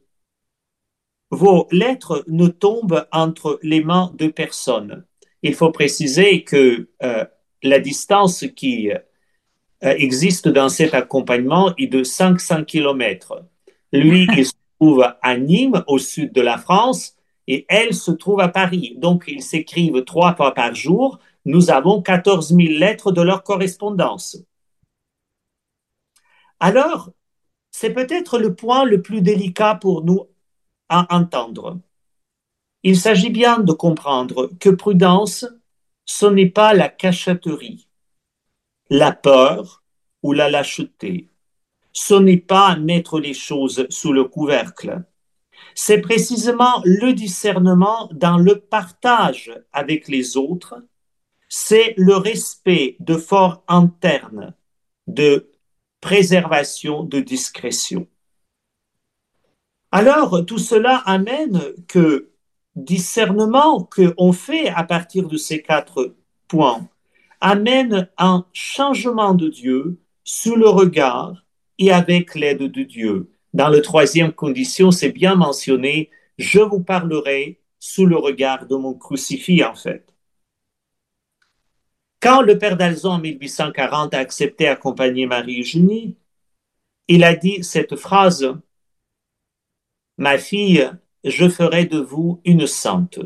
vos 1.32 1.68
lettres 1.70 2.24
ne 2.28 2.48
tombent 2.48 3.06
entre 3.12 3.60
les 3.62 3.84
mains 3.84 4.14
de 4.18 4.28
personne. 4.28 5.04
Il 5.44 5.54
faut 5.54 5.70
préciser 5.70 6.46
que 6.46 6.88
euh, 7.04 7.26
la 7.62 7.80
distance 7.80 8.46
qui 8.56 8.90
euh, 8.90 9.00
existe 9.82 10.48
dans 10.48 10.70
cet 10.70 10.94
accompagnement 10.94 11.76
est 11.78 11.88
de 11.88 12.04
500 12.06 12.64
km. 12.64 13.44
Lui, 13.92 14.30
il 14.38 14.46
se 14.46 14.54
trouve 14.80 15.06
à 15.22 15.38
Nîmes, 15.38 15.84
au 15.88 16.00
sud 16.00 16.32
de 16.32 16.40
la 16.40 16.58
France, 16.58 17.18
et 17.48 17.66
elle 17.68 17.94
se 17.94 18.12
trouve 18.12 18.40
à 18.40 18.48
Paris. 18.48 18.96
Donc, 18.96 19.26
ils 19.28 19.44
s'écrivent 19.44 20.06
trois 20.06 20.38
fois 20.38 20.54
par 20.54 20.74
jour 20.74 21.20
nous 21.44 21.70
avons 21.70 22.02
14 22.02 22.56
000 22.56 22.80
lettres 22.80 23.12
de 23.12 23.22
leur 23.22 23.44
correspondance. 23.44 24.38
Alors, 26.62 27.12
c'est 27.80 27.94
peut-être 27.94 28.40
le 28.40 28.56
point 28.56 28.86
le 28.86 29.04
plus 29.04 29.22
délicat 29.22 29.76
pour 29.76 30.04
nous 30.04 30.28
à 30.90 31.16
entendre. 31.16 31.80
Il 32.82 32.98
s'agit 32.98 33.30
bien 33.30 33.60
de 33.60 33.72
comprendre 33.72 34.50
que 34.60 34.72
prudence, 34.72 35.46
ce 36.04 36.26
n'est 36.26 36.50
pas 36.50 36.74
la 36.74 36.90
cachotterie, 36.90 37.88
la 38.90 39.12
peur 39.12 39.84
ou 40.24 40.34
la 40.34 40.50
lâcheté. 40.50 41.30
Ce 41.94 42.16
n'est 42.16 42.38
pas 42.38 42.76
mettre 42.78 43.20
les 43.20 43.36
choses 43.36 43.86
sous 43.92 44.12
le 44.12 44.24
couvercle. 44.24 45.04
C'est 45.76 46.02
précisément 46.02 46.82
le 46.84 47.14
discernement 47.14 48.10
dans 48.12 48.40
le 48.40 48.60
partage 48.60 49.54
avec 49.72 50.08
les 50.08 50.36
autres 50.36 50.82
c'est 51.50 51.94
le 51.98 52.16
respect 52.16 52.98
de 53.00 53.16
forts 53.16 53.64
internes 53.68 54.54
de 55.08 55.50
préservation 56.02 57.04
de 57.04 57.20
discrétion. 57.20 58.08
Alors, 59.92 60.46
tout 60.46 60.58
cela 60.58 60.98
amène 61.06 61.62
que 61.88 62.30
discernement 62.76 63.84
qu'on 63.84 64.32
fait 64.34 64.70
à 64.70 64.84
partir 64.84 65.28
de 65.28 65.38
ces 65.38 65.62
quatre 65.62 66.16
points 66.48 66.88
amène 67.42 68.10
un 68.18 68.46
changement 68.54 69.34
de 69.34 69.48
Dieu 69.48 70.00
sous 70.24 70.56
le 70.56 70.70
regard 70.70 71.46
et 71.80 71.92
avec 71.92 72.36
l'aide 72.36 72.64
de 72.64 72.84
Dieu. 72.84 73.32
Dans 73.54 73.70
la 73.70 73.82
troisième 73.82 74.34
condition, 74.34 74.92
c'est 74.92 75.12
bien 75.12 75.36
mentionné, 75.36 76.10
je 76.38 76.60
vous 76.60 76.82
parlerai 76.82 77.60
sous 77.80 78.06
le 78.06 78.18
regard 78.18 78.68
de 78.68 78.76
mon 78.76 78.94
crucifix 78.94 79.64
en 79.64 79.76
fait. 79.76 80.06
Quand 82.28 82.42
le 82.42 82.58
père 82.58 82.76
d'Alzon 82.76 83.12
en 83.12 83.20
1840 83.20 84.14
a 84.14 84.18
accepté 84.18 84.66
d'accompagner 84.66 85.26
Marie-Eugénie, 85.28 86.18
il 87.08 87.24
a 87.24 87.34
dit 87.34 87.64
cette 87.64 87.96
phrase 87.96 88.54
Ma 90.18 90.38
fille, 90.38 90.92
je 91.24 91.48
ferai 91.48 91.86
de 91.86 92.00
vous 92.00 92.42
une 92.44 92.68
sainte. 92.68 93.20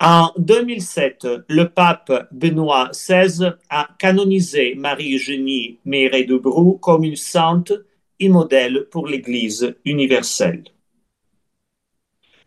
En 0.00 0.32
2007, 0.36 1.28
le 1.48 1.68
pape 1.68 2.26
Benoît 2.32 2.90
XVI 2.90 3.52
a 3.70 3.90
canonisé 4.00 4.74
Marie-Eugénie 4.74 5.78
Méré 5.84 6.24
de 6.24 6.36
Brou 6.36 6.78
comme 6.78 7.04
une 7.04 7.14
sainte 7.14 7.72
et 8.18 8.28
modèle 8.28 8.88
pour 8.90 9.06
l'Église 9.06 9.76
universelle. 9.84 10.64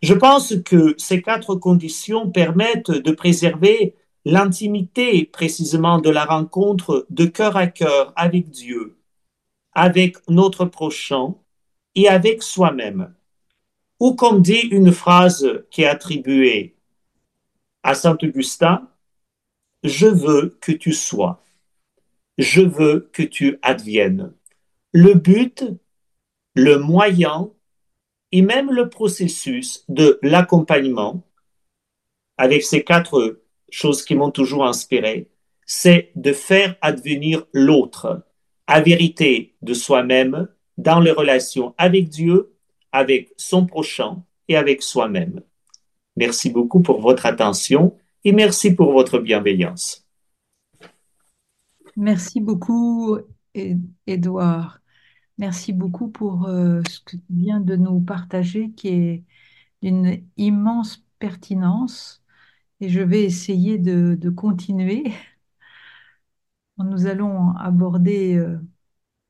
Je 0.02 0.12
pense 0.12 0.54
que 0.66 0.94
ces 0.98 1.22
quatre 1.22 1.54
conditions 1.54 2.30
permettent 2.30 2.90
de 2.90 3.10
préserver 3.10 3.94
l'intimité 4.28 5.24
précisément 5.24 5.98
de 5.98 6.10
la 6.10 6.26
rencontre 6.26 7.06
de 7.08 7.24
cœur 7.24 7.56
à 7.56 7.66
cœur 7.66 8.12
avec 8.14 8.50
Dieu, 8.50 8.98
avec 9.72 10.18
notre 10.28 10.66
prochain 10.66 11.34
et 11.94 12.08
avec 12.08 12.42
soi-même. 12.42 13.14
Ou 14.00 14.14
comme 14.14 14.42
dit 14.42 14.68
une 14.70 14.92
phrase 14.92 15.64
qui 15.70 15.80
est 15.80 15.86
attribuée 15.86 16.76
à 17.82 17.94
Saint 17.94 18.18
Augustin, 18.20 18.90
je 19.82 20.06
veux 20.06 20.58
que 20.60 20.72
tu 20.72 20.92
sois, 20.92 21.42
je 22.36 22.60
veux 22.60 23.08
que 23.14 23.22
tu 23.22 23.58
adviennes. 23.62 24.34
Le 24.92 25.14
but, 25.14 25.64
le 26.54 26.76
moyen 26.76 27.50
et 28.32 28.42
même 28.42 28.70
le 28.72 28.90
processus 28.90 29.86
de 29.88 30.18
l'accompagnement 30.22 31.22
avec 32.36 32.62
ces 32.62 32.84
quatre 32.84 33.40
choses 33.70 34.04
qui 34.04 34.14
m'ont 34.14 34.30
toujours 34.30 34.66
inspiré, 34.66 35.28
c'est 35.66 36.10
de 36.16 36.32
faire 36.32 36.76
advenir 36.80 37.46
l'autre, 37.52 38.24
à 38.66 38.80
vérité 38.80 39.54
de 39.62 39.74
soi-même 39.74 40.48
dans 40.76 41.00
les 41.00 41.10
relations 41.10 41.74
avec 41.78 42.08
Dieu, 42.08 42.54
avec 42.92 43.32
son 43.36 43.66
prochain 43.66 44.22
et 44.48 44.56
avec 44.56 44.82
soi-même. 44.82 45.42
Merci 46.16 46.50
beaucoup 46.50 46.80
pour 46.80 47.00
votre 47.00 47.26
attention 47.26 47.96
et 48.24 48.32
merci 48.32 48.74
pour 48.74 48.92
votre 48.92 49.18
bienveillance. 49.18 50.06
Merci 51.96 52.40
beaucoup, 52.40 53.18
Edouard. 54.06 54.80
Merci 55.38 55.72
beaucoup 55.72 56.08
pour 56.08 56.46
euh, 56.46 56.80
ce 56.88 57.00
que 57.00 57.16
tu 57.16 57.22
viens 57.30 57.60
de 57.60 57.76
nous 57.76 58.00
partager, 58.00 58.70
qui 58.70 58.88
est 58.88 59.24
d'une 59.82 60.22
immense 60.36 61.04
pertinence. 61.18 62.22
Et 62.80 62.88
je 62.88 63.00
vais 63.00 63.24
essayer 63.24 63.78
de, 63.78 64.30
continuer. 64.30 65.12
Nous 66.78 67.06
allons 67.06 67.50
aborder, 67.56 68.36
euh, 68.36 68.58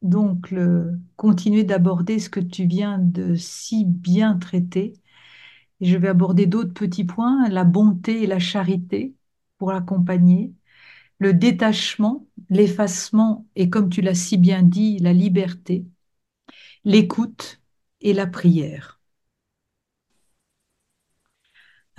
donc, 0.03 0.51
le, 0.51 1.01
continuer 1.17 1.65
d'aborder 1.65 2.19
ce 2.19 2.31
que 2.31 2.41
tu 2.41 2.67
viens 2.67 2.99
de 2.99 3.35
si 3.35 3.85
bien 3.87 4.37
traiter. 4.39 4.95
Et 5.81 5.87
je 5.87 5.97
vais 5.99 6.09
aborder 6.09 6.47
d'autres 6.47 6.75
petits 6.75 7.05
points, 7.05 7.49
la 7.49 7.65
bonté 7.65 8.23
et 8.25 8.27
la 8.27 8.39
charité 8.41 9.15
pour 9.59 9.73
l'accompagner, 9.73 10.55
le 11.19 11.35
détachement, 11.35 12.27
l'effacement 12.51 13.47
et, 13.57 13.71
comme 13.71 13.91
tu 13.91 14.03
l'as 14.03 14.15
si 14.15 14.39
bien 14.39 14.63
dit, 14.63 14.99
la 15.01 15.13
liberté, 15.13 15.87
l'écoute 16.85 17.61
et 18.01 18.13
la 18.13 18.27
prière. 18.27 18.98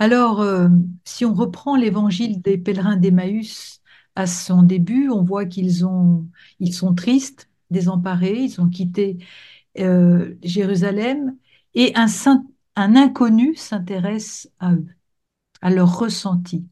Alors, 0.00 0.40
euh, 0.40 0.68
si 1.04 1.24
on 1.26 1.34
reprend 1.34 1.76
l'évangile 1.76 2.40
des 2.42 2.58
pèlerins 2.58 2.96
d'Emmaüs 2.96 3.82
à 4.16 4.26
son 4.26 4.62
début, 4.62 5.10
on 5.10 5.22
voit 5.22 5.44
qu'ils 5.46 5.86
ont, 5.86 6.28
sont 6.72 6.94
tristes, 6.94 7.48
désemparés, 7.70 8.44
ils 8.44 8.60
ont 8.60 8.68
quitté 8.68 9.18
euh, 9.78 10.36
Jérusalem 10.42 11.36
et 11.74 11.92
un, 11.96 12.06
un 12.76 12.96
inconnu 12.96 13.54
s'intéresse 13.56 14.50
à 14.58 14.72
eux, 14.74 14.86
à 15.62 15.70
leur 15.70 15.98
ressenti. 15.98 16.66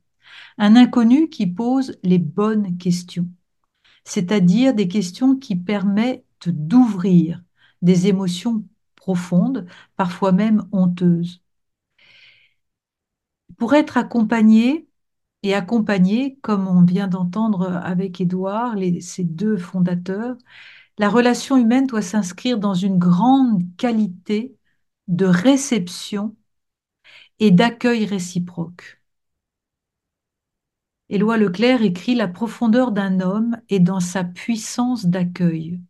Un 0.58 0.76
inconnu 0.76 1.28
qui 1.28 1.46
pose 1.46 1.98
les 2.04 2.18
bonnes 2.18 2.78
questions, 2.78 3.28
c'est-à-dire 4.04 4.74
des 4.74 4.88
questions 4.88 5.36
qui 5.36 5.56
permettent 5.56 6.24
d'ouvrir 6.46 7.42
des 7.82 8.08
émotions 8.08 8.64
profondes, 8.96 9.66
parfois 9.96 10.32
même 10.32 10.66
honteuses 10.72 11.42
pour 13.58 13.74
être 13.74 13.98
accompagné 13.98 14.88
et 15.42 15.54
accompagné, 15.54 16.38
comme 16.42 16.66
on 16.68 16.84
vient 16.84 17.08
d'entendre 17.08 17.68
avec 17.68 18.20
Édouard, 18.20 18.76
ces 19.00 19.24
deux 19.24 19.56
fondateurs, 19.56 20.36
la 20.98 21.08
relation 21.08 21.56
humaine 21.56 21.86
doit 21.86 22.02
s'inscrire 22.02 22.58
dans 22.58 22.74
une 22.74 22.98
grande 22.98 23.62
qualité 23.76 24.56
de 25.08 25.26
réception 25.26 26.36
et 27.38 27.50
d'accueil 27.50 28.04
réciproque. 28.06 29.00
Éloi 31.08 31.36
Leclerc 31.38 31.82
écrit 31.82 32.14
La 32.14 32.28
profondeur 32.28 32.92
d'un 32.92 33.20
homme 33.20 33.58
est 33.68 33.80
dans 33.80 34.00
sa 34.00 34.24
puissance 34.24 35.06
d'accueil. 35.06 35.80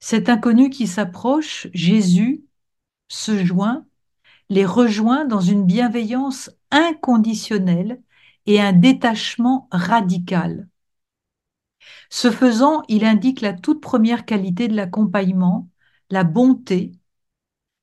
Cet 0.00 0.28
inconnu 0.28 0.68
qui 0.70 0.86
s'approche, 0.86 1.68
Jésus, 1.72 2.44
se 3.08 3.44
joint 3.44 3.86
les 4.52 4.66
rejoint 4.66 5.24
dans 5.24 5.40
une 5.40 5.64
bienveillance 5.64 6.50
inconditionnelle 6.70 8.02
et 8.44 8.60
un 8.60 8.74
détachement 8.74 9.66
radical. 9.72 10.68
Ce 12.10 12.30
faisant, 12.30 12.82
il 12.88 13.06
indique 13.06 13.40
la 13.40 13.54
toute 13.54 13.80
première 13.80 14.26
qualité 14.26 14.68
de 14.68 14.76
l'accompagnement, 14.76 15.70
la 16.10 16.22
bonté, 16.22 16.92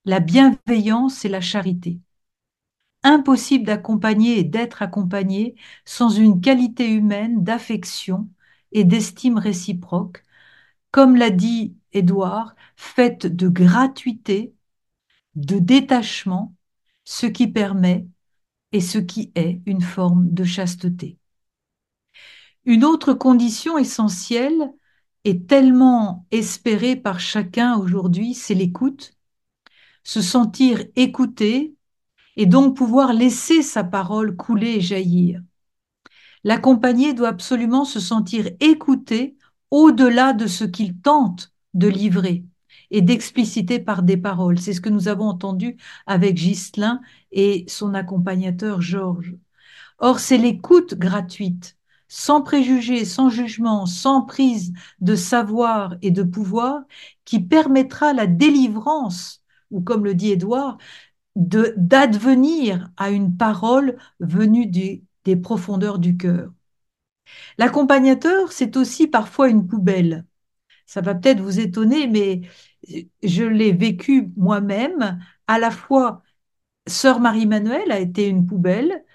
la 0.06 0.20
bienveillance 0.20 1.26
et 1.26 1.30
la 1.30 1.42
charité. 1.42 2.02
Impossible 3.02 3.66
d'accompagner 3.66 4.38
et 4.38 4.44
d'être 4.44 4.84
accompagné 4.84 5.56
sans 5.86 6.12
une 6.12 6.40
qualité 6.40 6.88
humaine 6.88 7.44
d'affection 7.44 8.30
et 8.74 8.84
d'estime 8.84 9.40
réciproque, 9.40 10.24
comme 10.92 11.16
l'a 11.16 11.32
dit 11.32 11.76
Édouard, 11.94 12.54
faite 12.76 13.26
de 13.26 13.48
gratuité, 13.50 14.54
de 15.34 15.58
détachement 15.58 16.54
ce 17.10 17.26
qui 17.26 17.48
permet 17.48 18.06
et 18.72 18.82
ce 18.82 19.00
qui 19.00 19.32
est 19.34 19.62
une 19.66 19.82
forme 19.82 20.30
de 20.30 20.44
chasteté. 20.44 21.18
Une 22.66 22.86
autre 22.86 23.14
condition 23.14 23.80
essentielle 23.80 24.72
et 25.24 25.42
tellement 25.42 26.28
espérée 26.30 26.96
par 26.96 27.20
chacun 27.20 27.76
aujourd'hui, 27.78 28.36
c'est 28.36 28.54
l'écoute, 28.54 29.14
se 30.04 30.22
sentir 30.22 30.84
écouté 30.96 31.74
et 32.36 32.46
donc 32.46 32.78
pouvoir 32.78 33.12
laisser 33.12 33.64
sa 33.64 33.84
parole 33.84 34.36
couler 34.36 34.76
et 34.76 34.82
jaillir. 34.82 35.42
L'accompagné 36.44 37.16
doit 37.16 37.30
absolument 37.30 37.86
se 37.86 38.00
sentir 38.00 38.52
écouté 38.60 39.36
au-delà 39.72 40.34
de 40.34 40.46
ce 40.46 40.64
qu'il 40.64 41.02
tente 41.02 41.52
de 41.74 41.88
livrer 41.88 42.46
et 42.92 43.02
d'expliciter 43.02 43.80
par 43.80 44.04
des 44.04 44.18
paroles. 44.18 44.60
C'est 44.60 44.74
ce 44.74 44.82
que 44.82 44.90
nous 44.90 45.08
avons 45.08 45.26
entendu 45.28 45.78
avec 46.06 46.36
Ghislain 46.36 47.02
et 47.32 47.66
son 47.68 47.94
accompagnateur 47.94 48.82
Georges. 48.82 49.36
Or, 50.00 50.20
c'est 50.20 50.38
l'écoute 50.38 50.96
gratuite, 50.96 51.78
sans 52.08 52.42
préjugés, 52.42 53.06
sans 53.06 53.30
jugement, 53.30 53.86
sans 53.86 54.22
prise 54.24 54.74
de 55.02 55.16
savoir 55.16 55.96
et 56.02 56.12
de 56.12 56.24
pouvoir, 56.24 56.84
qui 57.26 57.40
permettra 57.40 58.14
la 58.14 58.28
délivrance, 58.28 59.44
ou 59.72 59.82
comme 59.82 60.06
le 60.06 60.16
dit 60.16 60.32
Édouard, 60.32 60.78
d'advenir 61.36 62.90
à 62.98 63.12
une 63.12 63.38
parole 63.38 63.98
venue 64.20 64.66
des 64.68 65.36
profondeurs 65.36 66.00
du 66.00 66.18
cœur. 66.18 66.52
L'accompagnateur, 67.60 68.52
c'est 68.52 68.76
aussi 68.78 69.08
parfois 69.08 69.50
une 69.50 69.68
poubelle. 69.68 70.26
Ça 70.90 71.02
va 71.02 71.14
peut-être 71.14 71.40
vous 71.40 71.60
étonner, 71.60 72.08
mais 72.08 72.42
je 73.22 73.44
l'ai 73.44 73.72
vécu 73.72 74.32
moi-même. 74.36 75.20
À 75.46 75.60
la 75.60 75.70
fois, 75.70 76.24
sœur 76.88 77.20
Marie-Manuelle 77.20 77.92
a 77.92 78.00
été 78.00 78.28
une 78.28 78.48
poubelle 78.48 79.06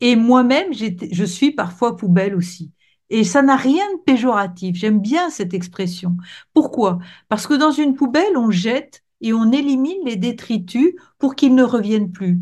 et 0.00 0.14
moi-même, 0.14 0.74
je 0.74 1.24
suis 1.24 1.52
parfois 1.52 1.96
poubelle 1.96 2.34
aussi. 2.34 2.72
Et 3.08 3.24
ça 3.24 3.40
n'a 3.40 3.56
rien 3.56 3.84
de 3.94 4.00
péjoratif. 4.02 4.76
J'aime 4.76 5.00
bien 5.00 5.30
cette 5.30 5.54
expression. 5.54 6.18
Pourquoi? 6.52 6.98
Parce 7.30 7.46
que 7.46 7.54
dans 7.54 7.72
une 7.72 7.94
poubelle, 7.94 8.36
on 8.36 8.50
jette 8.50 9.02
et 9.22 9.32
on 9.32 9.52
élimine 9.52 10.04
les 10.04 10.16
détritus 10.16 10.92
pour 11.18 11.34
qu'ils 11.34 11.54
ne 11.54 11.64
reviennent 11.64 12.12
plus. 12.12 12.40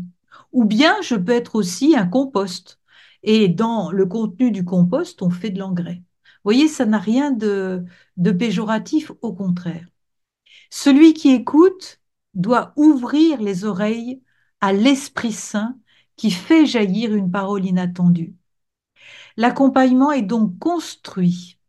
Ou 0.51 0.65
bien 0.65 0.95
je 1.01 1.15
peux 1.15 1.31
être 1.31 1.55
aussi 1.55 1.95
un 1.95 2.07
compost. 2.07 2.81
Et 3.23 3.47
dans 3.47 3.89
le 3.91 4.05
contenu 4.05 4.51
du 4.51 4.65
compost, 4.65 5.21
on 5.21 5.29
fait 5.29 5.49
de 5.51 5.59
l'engrais. 5.59 6.03
Voyez, 6.43 6.67
ça 6.67 6.85
n'a 6.85 6.99
rien 6.99 7.31
de, 7.31 7.83
de 8.17 8.31
péjoratif, 8.31 9.11
au 9.21 9.33
contraire. 9.33 9.85
Celui 10.71 11.13
qui 11.13 11.31
écoute 11.31 12.01
doit 12.33 12.73
ouvrir 12.77 13.41
les 13.41 13.65
oreilles 13.65 14.21
à 14.61 14.73
l'Esprit 14.73 15.33
Saint 15.33 15.77
qui 16.17 16.31
fait 16.31 16.65
jaillir 16.65 17.15
une 17.15 17.31
parole 17.31 17.65
inattendue. 17.65 18.35
L'accompagnement 19.35 20.11
est 20.13 20.21
donc 20.21 20.57
construit 20.59 21.59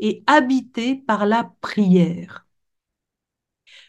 et 0.00 0.24
habité 0.26 0.96
par 0.96 1.26
la 1.26 1.52
prière. 1.62 2.46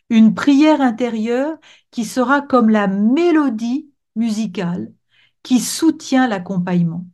Une 0.10 0.34
prière 0.34 0.82
intérieure 0.82 1.58
qui 1.92 2.06
sera 2.06 2.42
comme 2.42 2.70
la 2.70 2.88
mélodie 2.88 3.90
musicale 4.16 4.92
qui 5.44 5.60
soutient 5.60 6.28
l'accompagnement. 6.28 7.06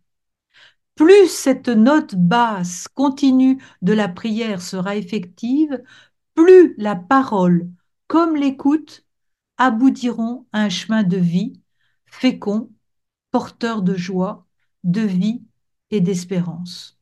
Plus 0.95 1.27
cette 1.29 1.69
note 1.69 2.15
basse 2.15 2.87
continue 2.87 3.61
de 3.81 3.93
la 3.93 4.07
prière 4.07 4.61
sera 4.61 4.95
effective, 4.95 5.81
plus 6.35 6.75
la 6.77 6.95
parole 6.95 7.69
comme 8.07 8.35
l'écoute 8.35 9.05
aboutiront 9.57 10.47
à 10.53 10.61
un 10.63 10.69
chemin 10.69 11.03
de 11.03 11.17
vie 11.17 11.53
fécond, 12.05 12.71
porteur 13.31 13.81
de 13.81 13.95
joie, 13.95 14.47
de 14.83 15.01
vie 15.01 15.43
et 15.91 16.01
d'espérance. 16.01 16.97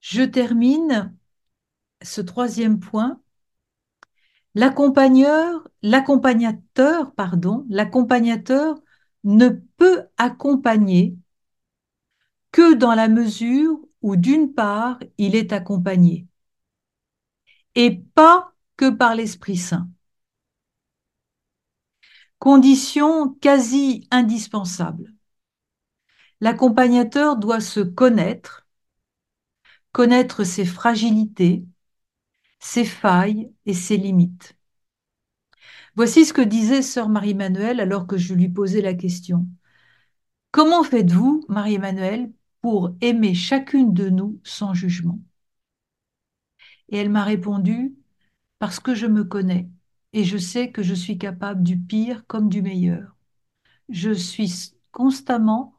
Je 0.00 0.22
termine 0.22 1.14
ce 2.02 2.20
troisième 2.20 2.80
point. 2.80 3.20
L'accompagnateur 4.54 5.70
ne 9.24 9.48
peut 9.48 10.02
accompagner 10.16 11.16
que 12.52 12.74
dans 12.74 12.94
la 12.94 13.08
mesure 13.08 13.80
où 14.02 14.16
d'une 14.16 14.52
part 14.52 14.98
il 15.18 15.36
est 15.36 15.52
accompagné 15.52 16.26
et 17.74 18.02
pas 18.14 18.52
que 18.76 18.90
par 18.90 19.14
l'Esprit 19.14 19.56
Saint. 19.56 19.88
Condition 22.38 23.34
quasi 23.34 24.08
indispensable. 24.10 25.12
L'accompagnateur 26.40 27.36
doit 27.36 27.60
se 27.60 27.80
connaître, 27.80 28.66
connaître 29.92 30.44
ses 30.44 30.64
fragilités, 30.64 31.64
ses 32.60 32.84
failles 32.84 33.52
et 33.66 33.74
ses 33.74 33.96
limites. 33.96 34.56
Voici 35.96 36.24
ce 36.24 36.32
que 36.32 36.42
disait 36.42 36.82
sœur 36.82 37.08
Marie-Emmanuelle 37.08 37.80
alors 37.80 38.06
que 38.06 38.16
je 38.16 38.34
lui 38.34 38.48
posais 38.48 38.80
la 38.80 38.94
question. 38.94 39.46
Comment 40.52 40.84
faites-vous, 40.84 41.44
Marie-Emmanuelle, 41.48 42.32
pour 42.60 42.94
aimer 43.00 43.34
chacune 43.34 43.92
de 43.92 44.08
nous 44.08 44.40
sans 44.44 44.74
jugement? 44.74 45.18
Et 46.90 46.98
elle 46.98 47.08
m'a 47.08 47.24
répondu, 47.24 47.94
parce 48.58 48.78
que 48.78 48.94
je 48.94 49.06
me 49.06 49.24
connais 49.24 49.68
et 50.12 50.24
je 50.24 50.38
sais 50.38 50.70
que 50.70 50.82
je 50.82 50.94
suis 50.94 51.18
capable 51.18 51.62
du 51.62 51.78
pire 51.78 52.24
comme 52.26 52.48
du 52.48 52.62
meilleur. 52.62 53.16
Je 53.88 54.10
suis 54.12 54.74
constamment 54.92 55.74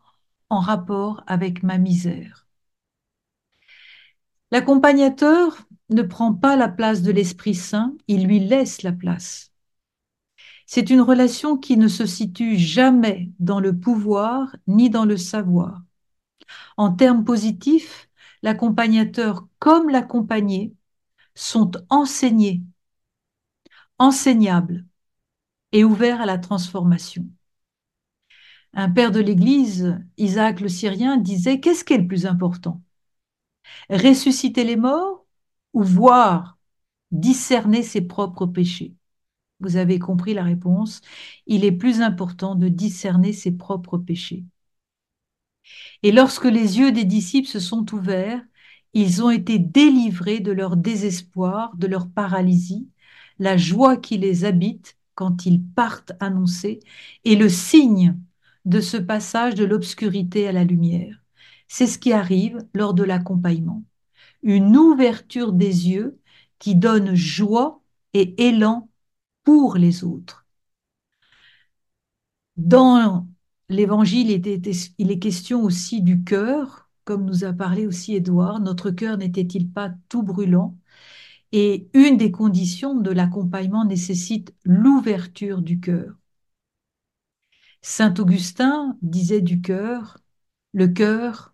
en 0.49 0.59
rapport 0.59 1.23
avec 1.27 1.63
ma 1.63 1.77
misère. 1.77 2.47
L'accompagnateur 4.51 5.67
ne 5.91 6.01
prend 6.01 6.33
pas 6.33 6.55
la 6.55 6.69
place 6.69 7.01
de 7.01 7.11
l'Esprit 7.11 7.55
Saint, 7.55 7.95
il 8.07 8.25
lui 8.25 8.39
laisse 8.39 8.81
la 8.81 8.91
place. 8.91 9.51
C'est 10.65 10.89
une 10.89 11.01
relation 11.01 11.57
qui 11.57 11.75
ne 11.77 11.87
se 11.87 12.05
situe 12.05 12.57
jamais 12.57 13.29
dans 13.39 13.59
le 13.59 13.77
pouvoir 13.77 14.55
ni 14.67 14.89
dans 14.89 15.05
le 15.05 15.17
savoir. 15.17 15.81
En 16.77 16.91
termes 16.93 17.25
positifs, 17.25 18.09
l'accompagnateur 18.41 19.47
comme 19.59 19.89
l'accompagné 19.89 20.73
sont 21.35 21.71
enseignés, 21.89 22.61
enseignables 23.97 24.85
et 25.71 25.83
ouverts 25.83 26.21
à 26.21 26.25
la 26.25 26.37
transformation. 26.37 27.27
Un 28.73 28.89
père 28.89 29.11
de 29.11 29.19
l'Église, 29.19 29.99
Isaac 30.17 30.61
le 30.61 30.69
Syrien, 30.69 31.17
disait 31.17 31.59
Qu'est-ce 31.59 31.83
qui 31.83 31.93
est 31.93 31.97
le 31.97 32.07
plus 32.07 32.25
important? 32.25 32.81
Ressusciter 33.89 34.63
les 34.63 34.77
morts 34.77 35.20
ou 35.73 35.83
voir, 35.83 36.57
discerner 37.11 37.83
ses 37.83 38.01
propres 38.01 38.45
péchés 38.45 38.95
Vous 39.59 39.77
avez 39.77 39.99
compris 39.99 40.33
la 40.33 40.43
réponse. 40.43 41.01
Il 41.47 41.65
est 41.65 41.71
plus 41.73 42.01
important 42.01 42.55
de 42.55 42.69
discerner 42.69 43.33
ses 43.33 43.51
propres 43.53 43.97
péchés. 43.97 44.45
Et 46.03 46.11
lorsque 46.11 46.45
les 46.45 46.79
yeux 46.79 46.91
des 46.91 47.05
disciples 47.05 47.47
se 47.47 47.59
sont 47.59 47.85
ouverts, 47.93 48.41
ils 48.93 49.23
ont 49.23 49.29
été 49.29 49.59
délivrés 49.59 50.39
de 50.39 50.51
leur 50.51 50.77
désespoir, 50.77 51.75
de 51.77 51.87
leur 51.87 52.09
paralysie, 52.09 52.89
la 53.39 53.57
joie 53.57 53.97
qui 53.97 54.17
les 54.17 54.45
habite 54.45 54.97
quand 55.15 55.45
ils 55.45 55.63
partent 55.63 56.13
annoncer, 56.19 56.79
et 57.25 57.35
le 57.35 57.49
signe 57.49 58.17
de 58.65 58.79
ce 58.81 58.97
passage 58.97 59.55
de 59.55 59.65
l'obscurité 59.65 60.47
à 60.47 60.51
la 60.51 60.63
lumière. 60.63 61.23
C'est 61.67 61.87
ce 61.87 61.99
qui 61.99 62.13
arrive 62.13 62.57
lors 62.73 62.93
de 62.93 63.03
l'accompagnement 63.03 63.83
une 64.43 64.75
ouverture 64.77 65.53
des 65.53 65.89
yeux 65.89 66.19
qui 66.59 66.75
donne 66.75 67.15
joie 67.15 67.81
et 68.13 68.47
élan 68.47 68.89
pour 69.43 69.75
les 69.75 70.03
autres. 70.03 70.45
Dans 72.57 73.27
l'évangile, 73.69 74.29
il 74.97 75.11
est 75.11 75.19
question 75.19 75.63
aussi 75.63 76.01
du 76.01 76.23
cœur, 76.23 76.89
comme 77.03 77.25
nous 77.25 77.43
a 77.43 77.53
parlé 77.53 77.87
aussi 77.87 78.15
Édouard. 78.15 78.59
Notre 78.59 78.91
cœur 78.91 79.17
n'était-il 79.17 79.69
pas 79.71 79.91
tout 80.09 80.23
brûlant? 80.23 80.77
Et 81.51 81.89
une 81.93 82.17
des 82.17 82.31
conditions 82.31 82.95
de 82.95 83.11
l'accompagnement 83.11 83.85
nécessite 83.85 84.53
l'ouverture 84.63 85.61
du 85.61 85.79
cœur. 85.79 86.15
Saint 87.81 88.13
Augustin 88.19 88.97
disait 89.01 89.41
du 89.41 89.61
cœur, 89.61 90.17
le 90.73 90.87
cœur, 90.87 91.53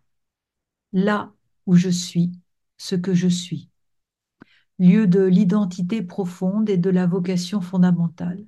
là 0.94 1.34
où 1.66 1.76
je 1.76 1.90
suis, 1.90 2.32
ce 2.78 2.96
que 2.96 3.14
je 3.14 3.28
suis, 3.28 3.70
lieu 4.80 5.08
de 5.08 5.22
l'identité 5.24 6.02
profonde 6.02 6.70
et 6.70 6.78
de 6.78 6.90
la 6.90 7.08
vocation 7.08 7.62
fondamentale. 7.62 8.46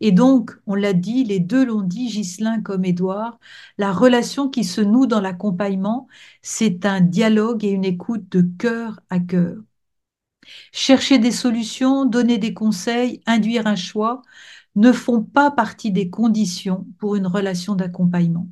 Et 0.00 0.12
donc, 0.12 0.52
on 0.66 0.74
l'a 0.74 0.92
dit, 0.92 1.24
les 1.24 1.40
deux 1.40 1.64
l'ont 1.64 1.82
dit, 1.82 2.08
Ghislain 2.08 2.62
comme 2.62 2.84
Édouard, 2.84 3.38
la 3.76 3.92
relation 3.92 4.48
qui 4.48 4.64
se 4.64 4.80
noue 4.80 5.06
dans 5.06 5.20
l'accompagnement, 5.20 6.08
c'est 6.42 6.86
un 6.86 7.00
dialogue 7.00 7.64
et 7.64 7.70
une 7.70 7.84
écoute 7.84 8.28
de 8.30 8.42
cœur 8.58 9.00
à 9.10 9.20
cœur. 9.20 9.56
Chercher 10.72 11.18
des 11.18 11.30
solutions, 11.32 12.04
donner 12.06 12.38
des 12.38 12.54
conseils, 12.54 13.22
induire 13.26 13.66
un 13.66 13.76
choix 13.76 14.22
ne 14.76 14.92
font 14.92 15.22
pas 15.22 15.50
partie 15.50 15.92
des 15.92 16.08
conditions 16.10 16.86
pour 16.98 17.16
une 17.16 17.26
relation 17.26 17.74
d'accompagnement. 17.74 18.48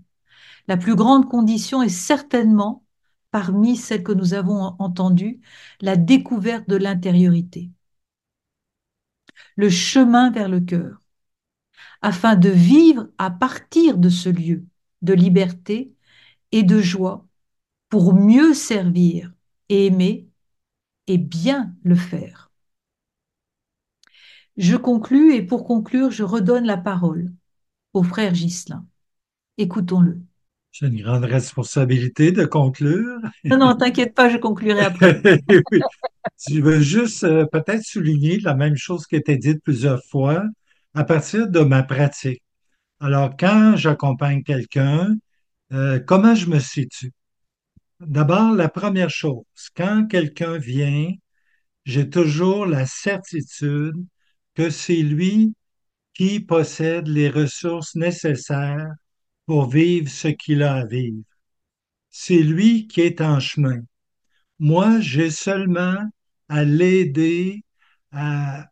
La 0.68 0.76
plus 0.76 0.96
grande 0.96 1.28
condition 1.28 1.82
est 1.82 1.88
certainement 1.88 2.84
parmi 3.36 3.76
celles 3.76 4.02
que 4.02 4.12
nous 4.12 4.32
avons 4.32 4.76
entendues, 4.78 5.42
la 5.82 5.96
découverte 5.98 6.70
de 6.70 6.76
l'intériorité, 6.76 7.70
le 9.56 9.68
chemin 9.68 10.30
vers 10.30 10.48
le 10.48 10.60
cœur, 10.60 11.02
afin 12.00 12.34
de 12.34 12.48
vivre 12.48 13.10
à 13.18 13.30
partir 13.30 13.98
de 13.98 14.08
ce 14.08 14.30
lieu 14.30 14.64
de 15.02 15.12
liberté 15.12 15.92
et 16.50 16.62
de 16.62 16.80
joie 16.80 17.26
pour 17.90 18.14
mieux 18.14 18.54
servir 18.54 19.34
et 19.68 19.84
aimer 19.84 20.30
et 21.06 21.18
bien 21.18 21.74
le 21.82 21.94
faire. 21.94 22.50
Je 24.56 24.76
conclus 24.76 25.34
et 25.34 25.42
pour 25.42 25.66
conclure, 25.66 26.10
je 26.10 26.22
redonne 26.22 26.64
la 26.64 26.78
parole 26.78 27.34
au 27.92 28.02
frère 28.02 28.32
Ghislain. 28.32 28.86
Écoutons-le. 29.58 30.25
J'ai 30.78 30.88
une 30.88 31.00
grande 31.00 31.24
responsabilité 31.24 32.32
de 32.32 32.44
conclure. 32.44 33.18
Non, 33.44 33.56
non, 33.56 33.74
t'inquiète 33.74 34.14
pas, 34.14 34.28
je 34.28 34.36
conclurai 34.36 34.80
après. 34.80 35.22
Je 36.50 36.60
veux 36.60 36.80
juste 36.80 37.24
euh, 37.24 37.46
peut-être 37.46 37.82
souligner 37.82 38.40
la 38.40 38.54
même 38.54 38.76
chose 38.76 39.06
qui 39.06 39.14
a 39.14 39.18
été 39.18 39.38
dite 39.38 39.62
plusieurs 39.62 40.04
fois 40.04 40.44
à 40.92 41.04
partir 41.04 41.48
de 41.48 41.60
ma 41.60 41.82
pratique. 41.82 42.42
Alors, 43.00 43.38
quand 43.38 43.76
j'accompagne 43.76 44.42
quelqu'un, 44.42 45.16
euh, 45.72 45.98
comment 45.98 46.34
je 46.34 46.50
me 46.50 46.58
situe? 46.58 47.12
D'abord, 48.00 48.52
la 48.52 48.68
première 48.68 49.08
chose, 49.08 49.44
quand 49.74 50.06
quelqu'un 50.06 50.58
vient, 50.58 51.10
j'ai 51.86 52.10
toujours 52.10 52.66
la 52.66 52.84
certitude 52.84 53.96
que 54.54 54.68
c'est 54.68 54.96
lui 54.96 55.54
qui 56.12 56.40
possède 56.40 57.08
les 57.08 57.30
ressources 57.30 57.94
nécessaires 57.94 58.92
pour 59.46 59.68
vivre 59.70 60.08
ce 60.10 60.28
qu'il 60.28 60.62
a 60.62 60.74
à 60.76 60.84
vivre. 60.86 61.22
C'est 62.10 62.42
lui 62.42 62.88
qui 62.88 63.02
est 63.02 63.20
en 63.20 63.40
chemin. 63.40 63.80
Moi, 64.58 65.00
j'ai 65.00 65.30
seulement 65.30 65.98
à 66.48 66.64
l'aider 66.64 67.62
à 68.12 68.66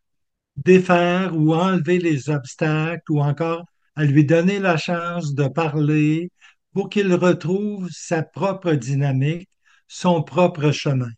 défaire 0.57 1.37
ou 1.37 1.55
enlever 1.55 1.99
les 1.99 2.31
obstacles 2.31 3.13
ou 3.13 3.21
encore 3.23 3.65
à 3.97 4.05
lui 4.05 4.25
donner 4.25 4.59
la 4.61 4.77
chance 4.77 5.35
de 5.35 5.49
parler 5.49 6.31
pour 6.73 6.89
qu'il 6.91 7.13
retrouve 7.15 7.89
sa 7.91 8.23
propre 8.23 8.73
dynamique, 8.73 9.49
son 9.89 10.23
propre 10.23 10.73
chemin. 10.73 11.11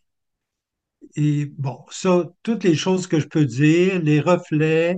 Et 1.15 1.45
bon, 1.57 1.83
ça, 1.89 2.25
toutes 2.43 2.63
les 2.63 2.75
choses 2.75 3.07
que 3.07 3.19
je 3.19 3.27
peux 3.27 3.45
dire, 3.45 4.01
les 4.01 4.19
reflets, 4.19 4.97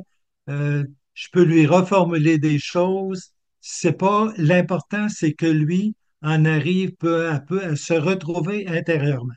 euh, 0.50 0.84
je 1.14 1.28
peux 1.32 1.44
lui 1.44 1.66
reformuler 1.66 2.38
des 2.40 2.60
choses, 2.60 3.34
c'est 3.62 3.98
pas 3.98 4.32
l'important, 4.38 5.10
c'est 5.10 5.34
que 5.34 5.46
lui 5.46 5.96
en 6.22 6.46
arrive 6.46 6.94
peu 6.96 7.30
à 7.30 7.40
peu 7.40 7.64
à 7.64 7.76
se 7.76 7.94
retrouver 7.94 8.68
intérieurement. 8.68 9.34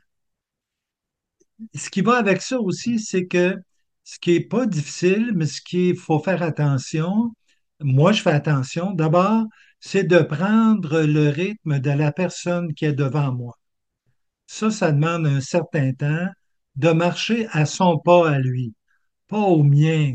Ce 1.75 1.89
qui 1.89 2.01
va 2.01 2.17
avec 2.17 2.41
ça 2.41 2.59
aussi, 2.59 2.99
c'est 2.99 3.25
que 3.27 3.55
ce 4.03 4.19
qui 4.19 4.33
est 4.35 4.47
pas 4.47 4.65
difficile, 4.65 5.31
mais 5.35 5.45
ce 5.45 5.61
qu'il 5.61 5.95
faut 5.97 6.19
faire 6.19 6.43
attention, 6.43 7.33
moi 7.79 8.11
je 8.11 8.21
fais 8.21 8.31
attention, 8.31 8.91
d'abord, 8.91 9.45
c'est 9.79 10.03
de 10.03 10.19
prendre 10.19 11.01
le 11.01 11.29
rythme 11.29 11.79
de 11.79 11.91
la 11.91 12.11
personne 12.11 12.73
qui 12.73 12.85
est 12.85 12.93
devant 12.93 13.33
moi. 13.33 13.57
Ça, 14.47 14.71
ça 14.71 14.91
demande 14.91 15.27
un 15.27 15.41
certain 15.41 15.93
temps 15.93 16.27
de 16.75 16.89
marcher 16.91 17.47
à 17.51 17.65
son 17.65 17.99
pas 17.99 18.29
à 18.31 18.39
lui, 18.39 18.73
pas 19.27 19.39
au 19.39 19.63
mien, 19.63 20.13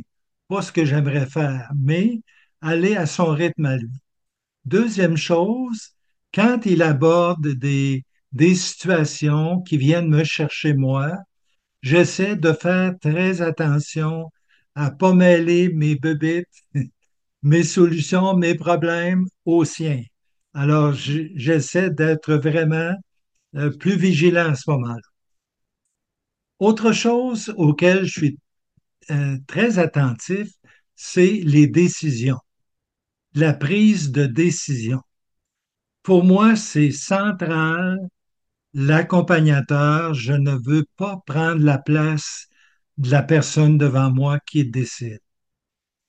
pas 0.49 0.63
ce 0.63 0.73
que 0.73 0.85
j'aimerais 0.85 1.27
faire, 1.27 1.71
mais 1.77 2.21
aller 2.61 2.97
à 2.97 3.07
son 3.07 3.27
rythme 3.27 3.67
à 3.67 3.77
lui. 3.77 3.91
Deuxième 4.65 5.17
chose, 5.17 5.91
quand 6.35 6.67
il 6.67 6.83
aborde 6.83 7.49
des, 7.49 8.05
des 8.33 8.55
situations 8.55 9.61
qui 9.63 9.79
viennent 9.79 10.09
me 10.09 10.25
chercher 10.25 10.75
moi, 10.75 11.17
j'essaie 11.83 12.37
de 12.37 12.53
faire 12.53 12.95
très 13.01 13.43
attention 13.43 14.31
à 14.75 14.91
pas 14.91 15.15
mêler 15.15 15.71
mes 15.73 15.97
bébites, 15.97 16.47
mes 17.43 17.63
solutions, 17.65 18.37
mes 18.37 18.55
problèmes 18.55 19.25
aux 19.45 19.65
siens. 19.65 20.03
Alors, 20.55 20.93
j'essaie 20.93 21.91
d'être 21.91 22.35
vraiment 22.35 22.93
euh, 23.57 23.71
plus 23.71 23.97
vigilant 23.97 24.51
à 24.51 24.55
ce 24.55 24.71
moment-là. 24.71 25.01
Autre 26.59 26.93
chose 26.93 27.53
auquel 27.57 28.05
je 28.05 28.11
suis 28.13 28.39
euh, 29.11 29.39
très 29.47 29.79
attentif, 29.79 30.49
c'est 30.97 31.41
les 31.45 31.67
décisions, 31.69 32.39
la 33.39 33.55
prise 33.55 34.11
de 34.11 34.27
décision. 34.27 35.01
Pour 36.03 36.25
moi, 36.25 36.57
c'est 36.57 36.91
central, 36.91 37.99
l'accompagnateur, 38.75 40.15
je 40.15 40.33
ne 40.33 40.57
veux 40.57 40.85
pas 40.97 41.23
prendre 41.27 41.63
la 41.63 41.79
place 41.79 42.49
de 42.97 43.11
la 43.11 43.23
personne 43.23 43.79
devant 43.79 44.11
moi 44.11 44.41
qui 44.41 44.69
décide. 44.69 45.21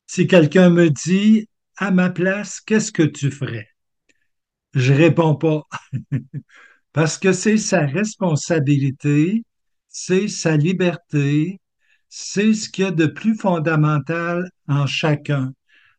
Si 0.08 0.26
quelqu'un 0.26 0.70
me 0.72 0.90
dit, 0.90 1.48
à 1.78 1.92
ma 1.92 2.10
place, 2.10 2.62
qu'est-ce 2.62 2.92
que 2.92 3.04
tu 3.04 3.30
ferais? 3.30 3.70
Je 4.74 4.94
réponds 4.94 5.36
pas. 5.36 5.64
Parce 6.94 7.18
que 7.20 7.32
c'est 7.32 7.58
sa 7.58 7.86
responsabilité, 7.86 9.44
c'est 9.88 10.28
sa 10.28 10.58
liberté, 10.58 11.60
c'est 12.10 12.54
ce 12.54 12.70
qu'il 12.70 12.86
y 12.86 12.88
a 12.88 12.92
de 12.92 13.06
plus 13.06 13.36
fondamental 13.36 14.50
en 14.68 14.88
chacun. 14.88 15.54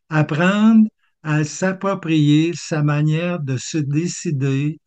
Apprendre 0.09 0.89
à 1.23 1.43
s'approprier 1.43 2.53
sa 2.55 2.83
manière 2.83 3.39
de 3.39 3.57
se 3.57 3.77
décider 3.77 4.79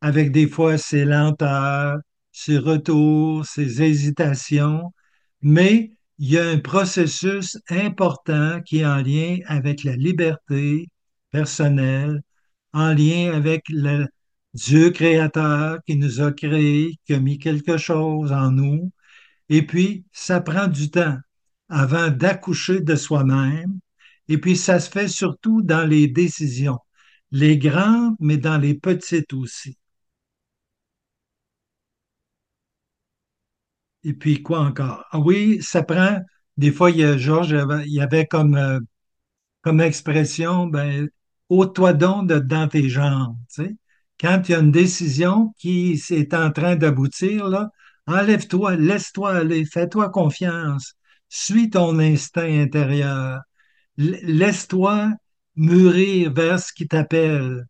avec 0.00 0.32
des 0.32 0.48
fois 0.48 0.78
ses 0.78 1.04
lenteurs, 1.04 1.98
ses 2.32 2.58
retours, 2.58 3.46
ses 3.46 3.82
hésitations, 3.82 4.92
mais 5.42 5.92
il 6.18 6.30
y 6.30 6.38
a 6.38 6.48
un 6.48 6.58
processus 6.58 7.58
important 7.68 8.60
qui 8.62 8.78
est 8.78 8.86
en 8.86 9.02
lien 9.02 9.38
avec 9.46 9.84
la 9.84 9.96
liberté 9.96 10.88
personnelle, 11.30 12.22
en 12.72 12.94
lien 12.94 13.32
avec 13.32 13.64
le 13.68 14.06
Dieu 14.54 14.90
créateur 14.90 15.78
qui 15.86 15.96
nous 15.96 16.20
a 16.20 16.32
créés, 16.32 16.96
qui 17.06 17.14
a 17.14 17.20
mis 17.20 17.38
quelque 17.38 17.76
chose 17.76 18.32
en 18.32 18.50
nous. 18.50 18.92
Et 19.48 19.66
puis, 19.66 20.04
ça 20.12 20.40
prend 20.40 20.68
du 20.68 20.90
temps 20.90 21.16
avant 21.68 22.10
d'accoucher 22.10 22.80
de 22.80 22.94
soi-même. 22.96 23.78
Et 24.28 24.38
puis, 24.38 24.56
ça 24.56 24.80
se 24.80 24.90
fait 24.90 25.08
surtout 25.08 25.62
dans 25.62 25.84
les 25.88 26.08
décisions, 26.08 26.78
les 27.30 27.58
grandes, 27.58 28.16
mais 28.20 28.36
dans 28.38 28.58
les 28.58 28.74
petites 28.74 29.32
aussi. 29.32 29.76
Et 34.04 34.14
puis, 34.14 34.42
quoi 34.42 34.60
encore? 34.60 35.04
Ah 35.10 35.18
oui, 35.20 35.58
ça 35.62 35.82
prend, 35.82 36.18
des 36.56 36.72
fois, 36.72 36.90
il 36.90 36.98
y 36.98 37.04
a, 37.04 37.16
Georges, 37.16 37.56
il 37.86 37.92
y 37.92 38.00
avait 38.00 38.26
comme, 38.26 38.56
euh, 38.56 38.80
comme 39.62 39.80
expression, 39.80 40.66
ben, 40.66 41.08
ôte-toi 41.48 41.92
donc 41.94 42.28
dans 42.28 42.68
tes 42.68 42.88
jambes. 42.88 43.36
Quand 44.20 44.42
il 44.48 44.52
y 44.52 44.54
a 44.54 44.60
une 44.60 44.72
décision 44.72 45.54
qui 45.58 46.00
est 46.10 46.34
en 46.34 46.50
train 46.52 46.76
d'aboutir, 46.76 47.68
enlève-toi, 48.06 48.76
laisse-toi 48.76 49.32
aller, 49.36 49.64
fais-toi 49.66 50.10
confiance, 50.10 50.94
suis 51.28 51.70
ton 51.70 51.98
instinct 51.98 52.62
intérieur, 52.62 53.40
laisse-toi 53.96 55.12
mûrir 55.56 56.32
vers 56.32 56.58
ce 56.58 56.72
qui 56.72 56.88
t'appelle. 56.88 57.66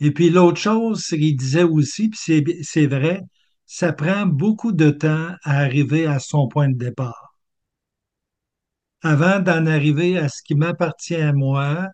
Et 0.00 0.10
puis 0.10 0.30
l'autre 0.30 0.60
chose, 0.60 1.04
c'est 1.06 1.18
qu'il 1.18 1.36
disait 1.36 1.62
aussi, 1.62 2.10
puis 2.10 2.62
c'est 2.62 2.86
vrai, 2.86 3.22
ça 3.66 3.92
prend 3.92 4.26
beaucoup 4.26 4.72
de 4.72 4.90
temps 4.90 5.34
à 5.42 5.58
arriver 5.60 6.06
à 6.06 6.18
son 6.18 6.48
point 6.48 6.68
de 6.68 6.76
départ. 6.76 7.34
Avant 9.02 9.40
d'en 9.40 9.66
arriver 9.66 10.18
à 10.18 10.28
ce 10.28 10.42
qui 10.42 10.54
m'appartient 10.54 11.14
à 11.14 11.32
moi, 11.32 11.88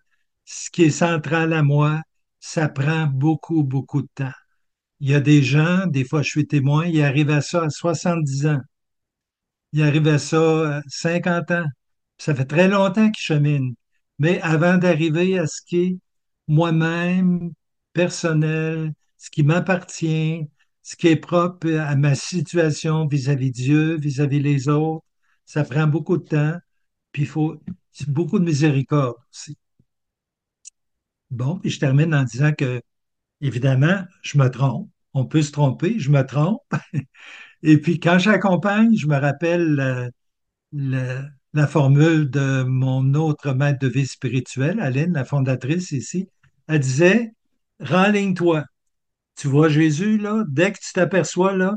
ce 0.45 0.69
qui 0.69 0.83
est 0.83 0.89
central 0.89 1.53
à 1.53 1.63
moi, 1.63 2.01
ça 2.39 2.69
prend 2.69 3.05
beaucoup, 3.07 3.63
beaucoup 3.63 4.01
de 4.01 4.09
temps. 4.15 4.31
Il 4.99 5.09
y 5.09 5.15
a 5.15 5.19
des 5.19 5.43
gens, 5.43 5.87
des 5.87 6.05
fois 6.05 6.21
je 6.21 6.29
suis 6.29 6.47
témoin, 6.47 6.87
ils 6.87 7.01
arrivent 7.03 7.31
à 7.31 7.41
ça 7.41 7.63
à 7.63 7.69
70 7.69 8.47
ans. 8.47 8.61
Ils 9.73 9.83
arrivent 9.83 10.07
à 10.07 10.19
ça 10.19 10.77
à 10.77 10.81
50 10.87 11.51
ans. 11.51 11.65
Ça 12.21 12.35
fait 12.35 12.45
très 12.45 12.67
longtemps 12.67 13.09
qu'ils 13.09 13.23
cheminent. 13.23 13.73
Mais 14.19 14.39
avant 14.41 14.77
d'arriver 14.77 15.39
à 15.39 15.47
ce 15.47 15.59
qui 15.65 15.77
est 15.79 15.97
moi-même, 16.47 17.51
personnel, 17.93 18.93
ce 19.17 19.31
qui 19.31 19.41
m'appartient, 19.41 20.47
ce 20.83 20.95
qui 20.95 21.07
est 21.07 21.15
propre 21.15 21.67
à 21.79 21.95
ma 21.95 22.13
situation 22.13 23.07
vis-à-vis 23.07 23.51
Dieu, 23.51 23.97
vis-à-vis 23.97 24.39
les 24.39 24.69
autres. 24.69 25.03
Ça 25.45 25.63
prend 25.63 25.87
beaucoup 25.87 26.17
de 26.17 26.23
temps, 26.27 26.57
puis 27.11 27.23
il 27.23 27.27
faut 27.27 27.59
beaucoup 28.07 28.37
de 28.37 28.45
miséricorde 28.45 29.15
aussi. 29.33 29.57
Bon, 31.31 31.57
puis 31.57 31.71
je 31.71 31.79
termine 31.79 32.13
en 32.13 32.23
disant 32.23 32.51
que, 32.53 32.81
évidemment, 33.41 34.03
je 34.21 34.37
me 34.37 34.47
trompe. 34.49 34.91
On 35.15 35.25
peut 35.25 35.41
se 35.41 35.51
tromper, 35.51 35.97
je 35.99 36.11
me 36.11 36.21
trompe. 36.23 36.61
Et 37.63 37.79
puis, 37.81 37.99
quand 37.99 38.19
j'accompagne, 38.19 38.95
je 38.95 39.07
me 39.07 39.17
rappelle 39.17 40.11
la, 40.71 41.23
la, 41.53 41.67
formule 41.67 42.29
de 42.29 42.63
mon 42.63 43.13
autre 43.15 43.53
maître 43.53 43.79
de 43.79 43.87
vie 43.87 44.07
spirituelle, 44.07 44.79
Aline, 44.79 45.13
la 45.13 45.25
fondatrice 45.25 45.91
ici. 45.91 46.27
Elle 46.67 46.79
disait, 46.79 47.33
renligne-toi. 47.79 48.65
Tu 49.35 49.47
vois 49.47 49.69
Jésus, 49.69 50.17
là, 50.17 50.43
dès 50.49 50.73
que 50.73 50.79
tu 50.79 50.93
t'aperçois, 50.93 51.55
là, 51.55 51.75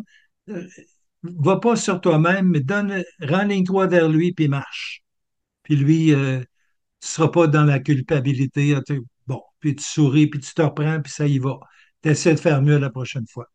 euh, 0.50 0.66
va 1.22 1.58
pas 1.58 1.76
sur 1.76 2.00
toi-même, 2.00 2.48
mais 2.50 2.60
donne, 2.60 3.02
renligne-toi 3.20 3.86
vers 3.86 4.08
lui, 4.08 4.32
puis 4.32 4.48
marche. 4.48 5.02
Puis 5.62 5.76
lui, 5.76 6.14
euh, 6.14 6.40
tu 7.00 7.08
seras 7.08 7.28
pas 7.28 7.46
dans 7.48 7.64
la 7.64 7.80
culpabilité. 7.80 8.76
Bon, 9.26 9.42
puis 9.60 9.76
tu 9.76 9.84
souris, 9.84 10.28
puis 10.28 10.40
tu 10.40 10.54
te 10.54 10.62
reprends, 10.62 11.00
puis 11.02 11.12
ça 11.12 11.26
y 11.26 11.38
va. 11.38 11.58
Tu 12.02 12.10
essaies 12.10 12.34
de 12.34 12.40
faire 12.40 12.62
mieux 12.62 12.78
la 12.78 12.90
prochaine 12.90 13.26
fois. 13.28 13.48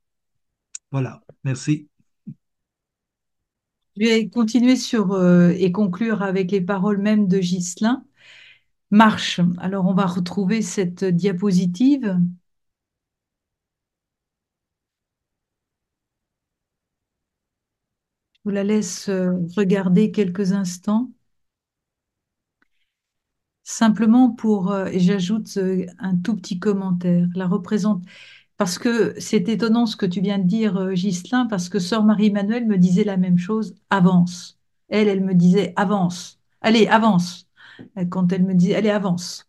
Voilà, 0.91 1.21
merci. 1.43 1.88
Je 3.99 4.05
vais 4.05 4.29
continuer 4.29 4.75
sur 4.75 5.11
euh, 5.13 5.51
et 5.57 5.71
conclure 5.71 6.21
avec 6.23 6.51
les 6.51 6.61
paroles 6.61 6.97
même 6.99 7.27
de 7.27 7.37
Ghislain. 7.39 8.03
Marche. 8.91 9.41
Alors, 9.59 9.87
on 9.87 9.93
va 9.95 10.05
retrouver 10.07 10.61
cette 10.63 11.03
diapositive. 11.05 12.17
Je 18.33 18.39
vous 18.43 18.49
la 18.49 18.63
laisse 18.65 19.07
euh, 19.09 19.31
regarder 19.55 20.11
quelques 20.11 20.51
instants. 20.51 21.09
Simplement 23.63 24.31
pour, 24.31 24.71
euh, 24.71 24.89
j'ajoute 24.95 25.57
un 25.99 26.17
tout 26.17 26.35
petit 26.35 26.59
commentaire, 26.59 27.27
la 27.35 27.47
représente, 27.47 28.03
parce 28.59 28.79
que 28.79 29.15
c'est 29.19 29.49
étonnant 29.49 29.87
ce 29.87 29.97
que 29.97 30.05
tu 30.07 30.21
viens 30.21 30.39
de 30.39 30.45
dire, 30.47 30.93
Ghislain, 30.93 31.47
parce 31.47 31.69
que 31.69 31.79
sœur 31.79 32.03
Marie-Emmanuelle 32.05 32.67
me 32.67 32.77
disait 32.77 33.05
la 33.05 33.17
même 33.17 33.39
chose, 33.39 33.75
avance. 33.89 34.59
Elle, 34.89 35.09
elle 35.09 35.23
me 35.25 35.35
disait 35.35 35.73
avance. 35.77 36.39
Allez, 36.61 36.87
avance. 36.87 37.47
Quand 38.09 38.33
elle 38.33 38.45
me 38.45 38.55
disait, 38.55 38.75
allez, 38.75 38.91
avance. 38.91 39.47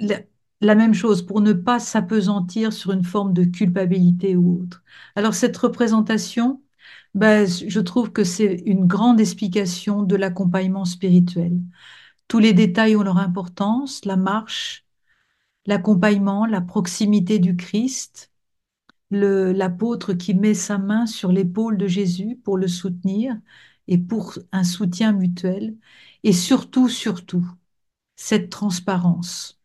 la, 0.00 0.20
la 0.60 0.74
même 0.74 0.94
chose 0.94 1.22
pour 1.26 1.40
ne 1.40 1.52
pas 1.52 1.78
s'apesantir 1.80 2.72
sur 2.72 2.92
une 2.92 3.04
forme 3.04 3.32
de 3.32 3.44
culpabilité 3.44 4.36
ou 4.36 4.62
autre. 4.62 4.82
Alors 5.16 5.34
cette 5.34 5.56
représentation, 5.56 6.62
ben, 7.14 7.46
je 7.46 7.80
trouve 7.80 8.12
que 8.12 8.24
c'est 8.24 8.62
une 8.66 8.86
grande 8.86 9.20
explication 9.20 10.02
de 10.02 10.16
l'accompagnement 10.16 10.84
spirituel. 10.84 11.60
Tous 12.28 12.38
les 12.38 12.54
détails 12.54 12.96
ont 12.96 13.02
leur 13.02 13.18
importance, 13.18 14.04
la 14.04 14.16
marche, 14.16 14.86
l'accompagnement, 15.66 16.46
la 16.46 16.60
proximité 16.60 17.38
du 17.38 17.56
Christ, 17.56 18.32
l'apôtre 19.10 20.14
qui 20.14 20.34
met 20.34 20.54
sa 20.54 20.78
main 20.78 21.06
sur 21.06 21.32
l'épaule 21.32 21.78
de 21.78 21.86
Jésus 21.86 22.36
pour 22.44 22.56
le 22.58 22.68
soutenir 22.68 23.36
et 23.88 23.98
pour 23.98 24.38
un 24.52 24.64
soutien 24.64 25.12
mutuel, 25.12 25.76
et 26.24 26.32
surtout, 26.32 26.88
surtout, 26.88 27.46
cette 28.16 28.50
transparence. 28.50 29.60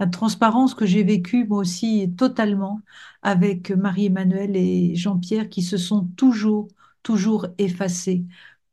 La 0.00 0.06
transparence 0.06 0.74
que 0.74 0.86
j'ai 0.86 1.04
vécue 1.04 1.46
moi 1.46 1.58
aussi 1.58 2.14
totalement 2.16 2.80
avec 3.22 3.70
Marie-Emmanuelle 3.70 4.56
et 4.56 4.94
Jean-Pierre 4.96 5.48
qui 5.50 5.62
se 5.62 5.76
sont 5.78 6.06
toujours 6.16 6.68
toujours 7.06 7.46
effacé 7.58 8.24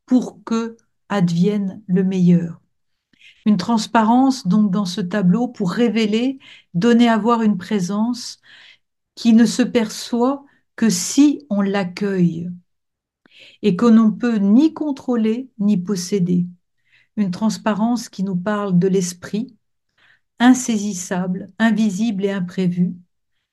pour 0.07 0.43
que 0.43 0.75
advienne 1.09 1.83
le 1.87 2.03
meilleur. 2.03 2.62
Une 3.45 3.57
transparence 3.57 4.47
donc 4.47 4.71
dans 4.71 4.85
ce 4.85 5.01
tableau 5.01 5.47
pour 5.47 5.71
révéler, 5.71 6.39
donner 6.73 7.09
à 7.09 7.17
voir 7.17 7.41
une 7.41 7.57
présence 7.57 8.39
qui 9.15 9.33
ne 9.33 9.45
se 9.45 9.61
perçoit 9.61 10.45
que 10.75 10.89
si 10.89 11.45
on 11.49 11.61
l'accueille 11.61 12.49
et 13.61 13.75
que 13.75 13.85
l'on 13.85 14.11
peut 14.11 14.37
ni 14.37 14.73
contrôler 14.73 15.49
ni 15.59 15.77
posséder. 15.77 16.45
Une 17.15 17.31
transparence 17.31 18.09
qui 18.09 18.23
nous 18.23 18.35
parle 18.35 18.79
de 18.79 18.87
l'esprit, 18.87 19.55
insaisissable, 20.39 21.51
invisible 21.59 22.25
et 22.25 22.31
imprévue, 22.31 22.95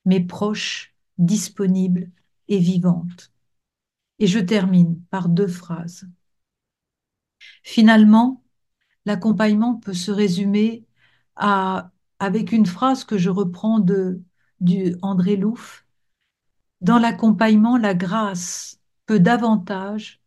mais 0.04 0.20
proche, 0.20 0.94
disponible 1.18 2.10
et 2.48 2.58
vivante. 2.58 3.32
Et 4.18 4.26
je 4.26 4.38
termine 4.38 5.00
par 5.10 5.28
deux 5.28 5.48
phrases. 5.48 6.08
Finalement, 7.62 8.42
l'accompagnement 9.06 9.76
peut 9.76 9.94
se 9.94 10.10
résumer 10.10 10.84
à, 11.36 11.92
avec 12.18 12.52
une 12.52 12.66
phrase 12.66 13.04
que 13.04 13.18
je 13.18 13.30
reprends 13.30 13.78
de 13.80 14.22
du 14.60 14.94
André 15.02 15.36
Louf. 15.36 15.86
Dans 16.80 16.98
l'accompagnement, 16.98 17.76
la 17.78 17.94
grâce 17.94 18.78
peut 19.06 19.20
davantage 19.20 20.20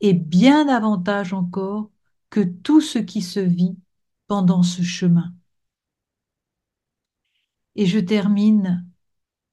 et 0.00 0.14
bien 0.14 0.64
davantage 0.66 1.32
encore 1.32 1.90
que 2.30 2.40
tout 2.40 2.80
ce 2.80 2.98
qui 2.98 3.22
se 3.22 3.40
vit 3.40 3.76
pendant 4.26 4.62
ce 4.62 4.82
chemin. 4.82 5.34
Et 7.74 7.86
je 7.86 7.98
termine 7.98 8.86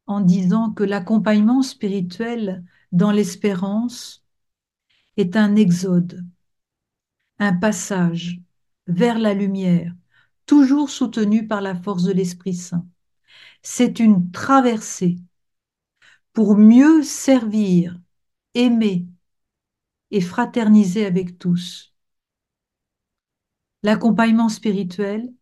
en 0.07 0.21
disant 0.21 0.71
que 0.71 0.84
l'accompagnement 0.84 1.61
spirituel 1.61 2.63
dans 2.91 3.11
l'espérance 3.11 4.25
est 5.17 5.36
un 5.36 5.55
exode, 5.55 6.25
un 7.39 7.53
passage 7.53 8.39
vers 8.87 9.17
la 9.17 9.33
lumière, 9.33 9.93
toujours 10.45 10.89
soutenu 10.89 11.47
par 11.47 11.61
la 11.61 11.75
force 11.75 12.03
de 12.03 12.11
l'Esprit 12.11 12.55
Saint. 12.55 12.85
C'est 13.61 13.99
une 13.99 14.31
traversée 14.31 15.17
pour 16.33 16.55
mieux 16.57 17.03
servir, 17.03 17.99
aimer 18.53 19.07
et 20.11 20.21
fraterniser 20.21 21.05
avec 21.05 21.37
tous. 21.37 21.93
L'accompagnement 23.83 24.49
spirituel, 24.49 25.33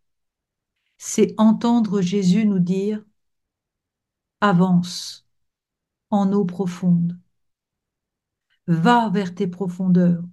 c'est 0.97 1.33
entendre 1.37 2.01
Jésus 2.01 2.45
nous 2.45 2.59
dire 2.59 3.03
avance 4.41 5.25
en 6.09 6.31
eau 6.31 6.45
profonde, 6.45 7.19
va 8.67 9.09
vers 9.09 9.33
tes 9.33 9.47
profondeurs 9.47 10.23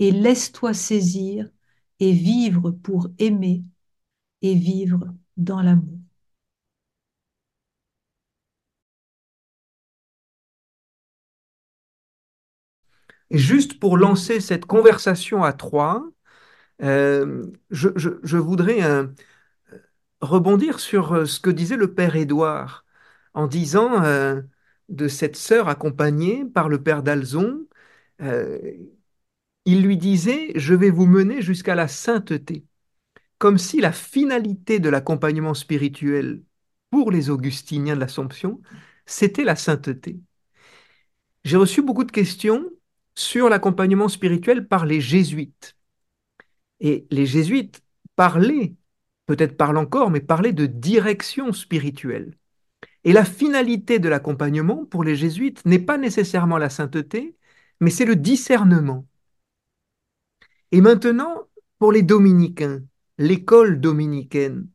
et 0.00 0.10
laisse-toi 0.10 0.74
saisir 0.74 1.48
et 2.00 2.12
vivre 2.12 2.72
pour 2.72 3.08
aimer 3.18 3.62
et 4.42 4.54
vivre 4.54 5.14
dans 5.36 5.62
l'amour. 5.62 5.98
Juste 13.30 13.78
pour 13.78 13.96
lancer 13.96 14.40
cette 14.40 14.66
conversation 14.66 15.44
à 15.44 15.52
trois, 15.52 16.04
euh, 16.82 17.44
je, 17.70 18.36
voudrais 18.36 18.82
euh, 18.82 19.06
rebondir 20.20 20.80
sur 20.80 21.12
euh, 21.12 21.26
ce 21.26 21.40
que 21.40 21.50
disait 21.50 21.76
le 21.76 21.94
père 21.94 22.16
Édouard 22.16 22.84
en 23.34 23.46
disant 23.46 24.02
de 24.88 25.08
cette 25.08 25.36
sœur 25.36 25.68
accompagnée 25.68 26.44
par 26.44 26.68
le 26.68 26.82
père 26.82 27.04
d'Alzon, 27.04 27.60
il 29.64 29.82
lui 29.82 29.96
disait, 29.96 30.52
je 30.56 30.74
vais 30.74 30.90
vous 30.90 31.06
mener 31.06 31.42
jusqu'à 31.42 31.74
la 31.74 31.88
sainteté, 31.88 32.64
comme 33.38 33.58
si 33.58 33.80
la 33.80 33.92
finalité 33.92 34.80
de 34.80 34.88
l'accompagnement 34.88 35.54
spirituel 35.54 36.42
pour 36.90 37.10
les 37.10 37.30
augustiniens 37.30 37.94
de 37.94 38.00
l'Assomption, 38.00 38.60
c'était 39.06 39.44
la 39.44 39.56
sainteté. 39.56 40.20
J'ai 41.44 41.56
reçu 41.56 41.82
beaucoup 41.82 42.04
de 42.04 42.12
questions 42.12 42.64
sur 43.14 43.48
l'accompagnement 43.48 44.08
spirituel 44.08 44.68
par 44.68 44.86
les 44.86 45.00
jésuites. 45.00 45.76
Et 46.80 47.06
les 47.10 47.26
jésuites 47.26 47.82
parlaient, 48.16 48.74
peut-être 49.26 49.56
parlent 49.56 49.76
encore, 49.78 50.10
mais 50.10 50.20
parlaient 50.20 50.52
de 50.52 50.66
direction 50.66 51.52
spirituelle. 51.52 52.36
Et 53.04 53.12
la 53.12 53.24
finalité 53.24 53.98
de 53.98 54.08
l'accompagnement 54.08 54.84
pour 54.86 55.04
les 55.04 55.16
jésuites 55.16 55.64
n'est 55.66 55.78
pas 55.78 55.98
nécessairement 55.98 56.58
la 56.58 56.70
sainteté, 56.70 57.36
mais 57.80 57.90
c'est 57.90 58.04
le 58.04 58.16
discernement. 58.16 59.06
Et 60.72 60.80
maintenant, 60.80 61.48
pour 61.78 61.92
les 61.92 62.02
dominicains, 62.02 62.82
l'école 63.18 63.80
dominicaine, 63.80 64.68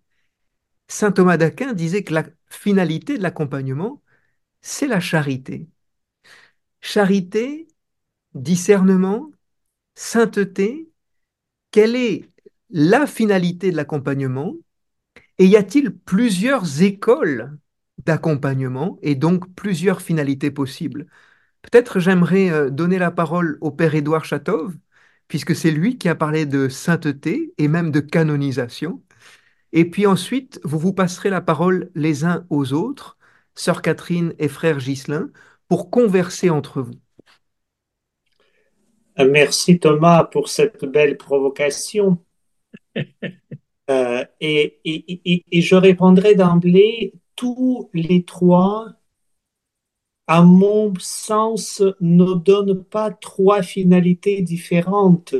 Saint 0.87 1.11
Thomas 1.11 1.37
d'Aquin 1.37 1.73
disait 1.73 2.03
que 2.03 2.13
la 2.13 2.25
finalité 2.47 3.17
de 3.17 3.23
l'accompagnement, 3.23 4.01
c'est 4.61 4.87
la 4.87 4.99
charité. 4.99 5.67
Charité, 6.81 7.67
discernement, 8.33 9.31
sainteté, 9.95 10.89
quelle 11.71 11.95
est 11.95 12.29
la 12.69 13.07
finalité 13.07 13.71
de 13.71 13.77
l'accompagnement? 13.77 14.55
Et 15.37 15.47
y 15.47 15.57
a-t-il 15.57 15.91
plusieurs 15.91 16.81
écoles 16.81 17.57
d'accompagnement 18.05 18.97
et 19.01 19.15
donc 19.15 19.53
plusieurs 19.55 20.01
finalités 20.01 20.51
possibles? 20.51 21.07
Peut-être 21.61 21.99
j'aimerais 21.99 22.51
euh, 22.51 22.69
donner 22.69 22.99
la 22.99 23.11
parole 23.11 23.57
au 23.61 23.71
Père 23.71 23.95
Édouard 23.95 24.25
Chatov, 24.25 24.75
puisque 25.27 25.55
c'est 25.55 25.71
lui 25.71 25.97
qui 25.97 26.09
a 26.09 26.15
parlé 26.15 26.45
de 26.45 26.69
sainteté 26.69 27.53
et 27.57 27.67
même 27.67 27.91
de 27.91 27.99
canonisation. 27.99 29.01
Et 29.71 29.89
puis 29.89 30.05
ensuite, 30.05 30.59
vous 30.63 30.79
vous 30.79 30.93
passerez 30.93 31.29
la 31.29 31.41
parole 31.41 31.91
les 31.95 32.23
uns 32.23 32.45
aux 32.49 32.73
autres, 32.73 33.17
Sœur 33.55 33.81
Catherine 33.81 34.33
et 34.39 34.47
Frère 34.47 34.77
Ghislain, 34.77 35.29
pour 35.67 35.89
converser 35.89 36.49
entre 36.49 36.81
vous. 36.81 36.95
Merci 39.17 39.79
Thomas 39.79 40.25
pour 40.25 40.49
cette 40.49 40.85
belle 40.85 41.17
provocation. 41.17 42.23
Euh, 43.87 44.25
et, 44.41 44.79
et, 44.83 45.61
je 45.61 45.75
répondrai 45.75 46.33
d'emblée, 46.33 47.13
tous 47.35 47.91
les 47.93 48.25
trois, 48.25 48.87
à 50.27 50.41
mon 50.41 50.93
sens, 50.99 51.83
ne 52.01 52.33
donnent 52.33 52.83
pas 52.83 53.11
trois 53.11 53.61
finalités 53.61 54.41
différentes, 54.41 55.35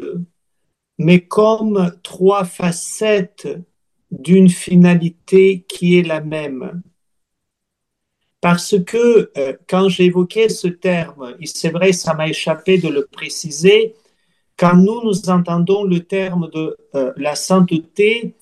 mais 0.97 1.21
comme 1.21 1.91
trois 2.03 2.45
facettes 2.45 3.47
d'une 4.11 4.49
finalité 4.49 5.65
qui 5.67 5.97
est 5.97 6.03
la 6.03 6.21
même. 6.21 6.81
Parce 8.41 8.75
que 8.83 9.31
euh, 9.38 9.53
quand 9.67 9.89
j'évoquais 9.89 10.49
ce 10.49 10.67
terme, 10.67 11.36
c'est 11.45 11.71
vrai, 11.71 11.91
ça 11.93 12.13
m'a 12.13 12.27
échappé 12.27 12.77
de 12.77 12.89
le 12.89 13.07
préciser, 13.07 13.95
quand 14.57 14.75
nous, 14.75 15.03
nous 15.03 15.29
entendons 15.29 15.83
le 15.83 16.01
terme 16.01 16.49
de 16.53 16.77
euh, 16.95 17.11
la 17.17 17.36
sainteté, 17.36 18.36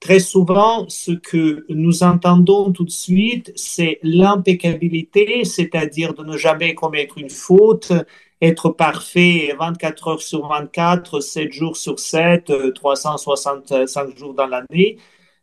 très 0.00 0.20
souvent, 0.20 0.88
ce 0.88 1.12
que 1.12 1.64
nous 1.68 2.02
entendons 2.02 2.72
tout 2.72 2.84
de 2.84 2.90
suite, 2.90 3.52
c'est 3.56 3.98
l'impeccabilité, 4.02 5.44
c'est-à-dire 5.44 6.14
de 6.14 6.24
ne 6.24 6.36
jamais 6.36 6.74
commettre 6.74 7.18
une 7.18 7.30
faute, 7.30 7.92
être 8.40 8.70
parfait 8.70 9.54
24 9.58 10.08
heures 10.08 10.22
sur 10.22 10.48
24, 10.48 11.20
7 11.20 11.52
jours 11.52 11.76
sur 11.76 11.98
7, 11.98 12.52
365 12.74 14.16
jours 14.16 14.34
dans 14.34 14.46
l'année. 14.46 14.98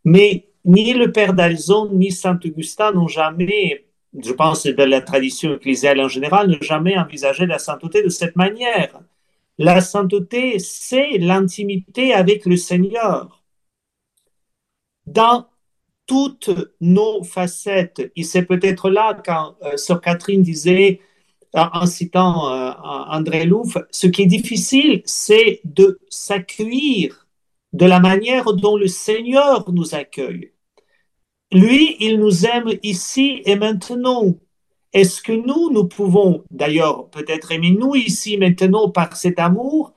Mais 0.05 0.47
ni 0.65 0.93
le 0.93 1.11
Père 1.11 1.33
d'Alzon 1.33 1.89
ni 1.91 2.11
Saint 2.11 2.39
Augustin 2.43 2.91
n'ont 2.93 3.07
jamais 3.07 3.85
je 4.23 4.33
pense 4.33 4.65
de 4.65 4.83
la 4.83 5.01
tradition 5.01 5.55
ecclésiale 5.55 5.99
en 5.99 6.07
général, 6.07 6.49
ne 6.49 6.57
jamais 6.61 6.97
envisager 6.97 7.45
la 7.45 7.59
sainteté 7.59 8.03
de 8.03 8.09
cette 8.09 8.35
manière. 8.35 8.99
La 9.57 9.81
sainteté, 9.81 10.59
c'est 10.59 11.17
l'intimité 11.17 12.13
avec 12.13 12.45
le 12.45 12.57
Seigneur. 12.57 13.43
Dans 15.05 15.47
toutes 16.07 16.51
nos 16.81 17.23
facettes, 17.23 18.11
et 18.15 18.23
c'est 18.23 18.45
peut-être 18.45 18.89
là 18.89 19.19
quand 19.25 19.55
euh, 19.63 19.77
Sœur 19.77 20.01
Catherine 20.01 20.41
disait, 20.43 21.01
en 21.53 21.85
citant 21.85 22.51
euh, 22.51 22.71
André 22.83 23.45
Louf, 23.45 23.77
ce 23.91 24.07
qui 24.07 24.23
est 24.23 24.27
difficile, 24.27 25.01
c'est 25.05 25.61
de 25.63 25.99
s'accueillir 26.09 27.27
de 27.73 27.85
la 27.85 27.99
manière 27.99 28.53
dont 28.53 28.77
le 28.77 28.87
Seigneur 28.87 29.71
nous 29.71 29.95
accueille. 29.95 30.51
Lui, 31.51 31.95
il 31.99 32.19
nous 32.19 32.45
aime 32.45 32.71
ici 32.83 33.41
et 33.45 33.55
maintenant. 33.55 34.35
Est-ce 34.93 35.21
que 35.21 35.33
nous, 35.33 35.71
nous 35.71 35.85
pouvons 35.87 36.43
d'ailleurs 36.51 37.09
peut-être 37.09 37.51
aimer 37.51 37.71
nous 37.71 37.95
ici 37.95 38.37
maintenant 38.37 38.89
par 38.89 39.15
cet 39.15 39.39
amour 39.39 39.93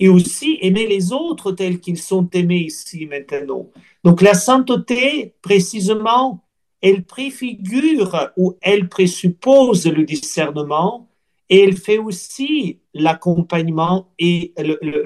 et 0.00 0.08
aussi 0.08 0.58
aimer 0.60 0.86
les 0.86 1.12
autres 1.12 1.52
tels 1.52 1.80
qu'ils 1.80 1.98
sont 1.98 2.28
aimés 2.30 2.64
ici 2.66 3.06
maintenant? 3.06 3.66
Donc 4.04 4.22
la 4.22 4.34
sainteté, 4.34 5.34
précisément, 5.42 6.44
elle 6.80 7.04
préfigure 7.04 8.30
ou 8.36 8.56
elle 8.62 8.88
présuppose 8.88 9.86
le 9.86 10.04
discernement 10.04 11.08
et 11.50 11.64
elle 11.64 11.76
fait 11.76 11.98
aussi 11.98 12.80
l'accompagnement 12.94 14.12
et 14.18 14.54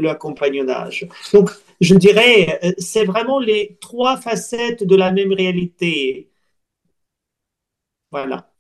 l'accompagnonnage. 0.01 1.09
Donc 1.33 1.51
je 1.81 1.95
dirais, 1.97 2.61
euh, 2.63 2.73
c'est 2.79 3.05
vraiment 3.05 3.41
les 3.41 3.79
trois 3.81 4.17
facettes 4.17 4.85
de 4.85 4.97
la 4.97 5.11
même 5.11 5.33
réalité. 5.33 6.31
Voilà. 8.11 8.51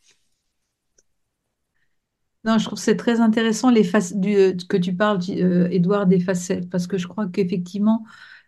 Non, 2.44 2.58
je 2.58 2.66
trouve 2.66 2.78
c'est 2.78 2.96
très 2.96 3.20
intéressant 3.20 3.70
les 3.70 3.86
euh, 3.94 4.52
que 4.68 4.76
tu 4.76 4.94
parles, 4.94 5.20
euh, 5.30 5.68
Édouard, 5.70 6.06
des 6.06 6.20
facettes, 6.20 6.68
parce 6.68 6.86
que 6.86 6.98
je 6.98 7.06
crois 7.06 7.26
qu'effectivement, 7.28 8.04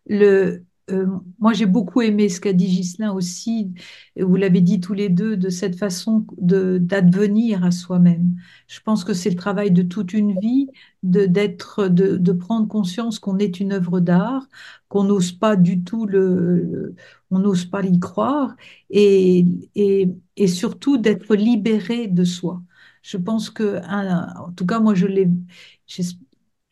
le, 0.07 0.65
euh, 0.91 1.07
moi, 1.41 1.53
j'ai 1.53 1.67
beaucoup 1.67 2.01
aimé 2.03 2.29
ce 2.29 2.41
qu'a 2.41 2.53
dit 2.53 2.67
Ghislain 2.69 3.13
aussi, 3.13 3.73
vous 4.17 4.37
l'avez 4.37 4.61
dit 4.61 4.81
tous 4.81 4.95
les 4.95 5.09
deux, 5.09 5.37
de 5.37 5.49
cette 5.51 5.77
façon 5.77 6.27
d'advenir 6.39 7.65
à 7.65 7.71
soi-même. 7.73 8.37
Je 8.69 8.81
pense 8.81 9.03
que 9.05 9.13
c'est 9.15 9.31
le 9.31 9.37
travail 9.37 9.71
de 9.73 9.83
toute 9.83 10.13
une 10.13 10.39
vie, 10.39 10.69
de, 11.03 11.27
d'être, 11.27 11.89
de, 11.89 12.17
de 12.17 12.33
prendre 12.33 12.69
conscience 12.69 13.19
qu'on 13.19 13.39
est 13.39 13.61
une 13.61 13.73
œuvre 13.73 14.01
d'art, 14.01 14.47
qu'on 14.89 15.05
n'ose 15.05 15.33
pas 15.33 15.57
du 15.57 15.83
tout 15.83 16.07
le, 16.07 16.63
le- 16.63 16.95
on 17.31 17.39
n'ose 17.41 17.65
pas 17.65 17.85
y 17.85 17.99
croire, 17.99 18.55
et, 18.91 19.45
et, 19.75 20.09
et 20.37 20.47
surtout 20.49 20.99
d'être 20.99 21.35
libéré 21.35 22.07
de 22.09 22.25
soi. 22.25 22.63
Je 23.03 23.17
pense 23.17 23.51
que, 23.51 23.81
en 23.89 24.53
tout 24.53 24.67
cas, 24.67 24.81
moi, 24.81 24.95
je 24.95 25.07
l'ai, 25.07 25.29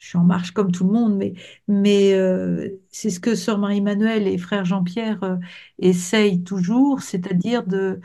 je 0.05 0.11
suis 0.11 0.18
en 0.18 0.24
marche 0.24 0.50
comme 0.52 0.70
tout 0.72 0.84
le 0.84 0.92
monde, 0.92 1.16
mais 1.16 1.34
mais 1.68 2.12
euh, 2.14 2.68
c'est 2.90 3.11
ce 3.11 3.20
que 3.20 3.34
Sœur 3.34 3.59
Marie-Emmanuelle 3.59 4.26
et 4.28 4.36
Frère 4.38 4.64
Jean-Pierre 4.64 5.22
euh, 5.24 5.36
essayent 5.78 6.42
toujours, 6.44 7.02
c'est-à-dire 7.02 7.64
de 7.66 8.00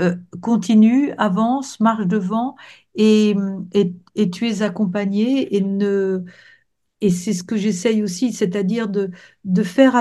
euh, 0.00 0.16
continue, 0.42 1.12
avance, 1.18 1.78
marche 1.80 2.06
devant 2.06 2.56
et, 2.96 3.34
et, 3.72 3.94
et 4.16 4.30
tu 4.30 4.48
es 4.48 4.62
accompagné 4.62 5.54
et 5.56 5.60
ne 5.60 6.24
et 7.00 7.10
c'est 7.10 7.32
ce 7.34 7.44
que 7.44 7.56
j'essaye 7.56 8.02
aussi, 8.02 8.32
c'est-à-dire 8.32 8.88
de, 8.88 9.10
de 9.44 9.62
faire 9.62 9.94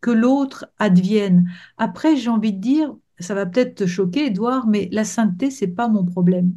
que 0.00 0.10
l'autre 0.10 0.66
advienne. 0.78 1.50
Après, 1.78 2.16
j'ai 2.16 2.30
envie 2.30 2.52
de 2.52 2.58
dire, 2.60 2.94
ça 3.20 3.34
va 3.34 3.46
peut-être 3.46 3.76
te 3.76 3.86
choquer, 3.86 4.26
Édouard, 4.26 4.66
mais 4.66 4.88
la 4.92 5.04
sainteté, 5.04 5.50
c'est 5.50 5.68
pas 5.68 5.88
mon 5.88 6.04
problème 6.04 6.54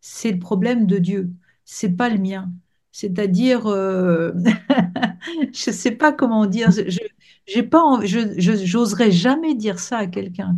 c'est 0.00 0.32
le 0.32 0.38
problème 0.38 0.86
de 0.86 0.98
Dieu, 0.98 1.32
c'est 1.64 1.90
pas 1.96 2.08
le 2.10 2.18
mien. 2.18 2.52
C'est-à-dire, 2.92 3.66
euh, 3.66 4.32
je 5.54 5.70
sais 5.70 5.92
pas 5.92 6.12
comment 6.12 6.46
dire, 6.46 6.70
je, 6.70 6.98
j'ai 7.46 7.62
pas, 7.62 8.00
je, 8.04 9.10
jamais 9.10 9.54
dire 9.54 9.78
ça 9.78 9.98
à 9.98 10.06
quelqu'un. 10.06 10.56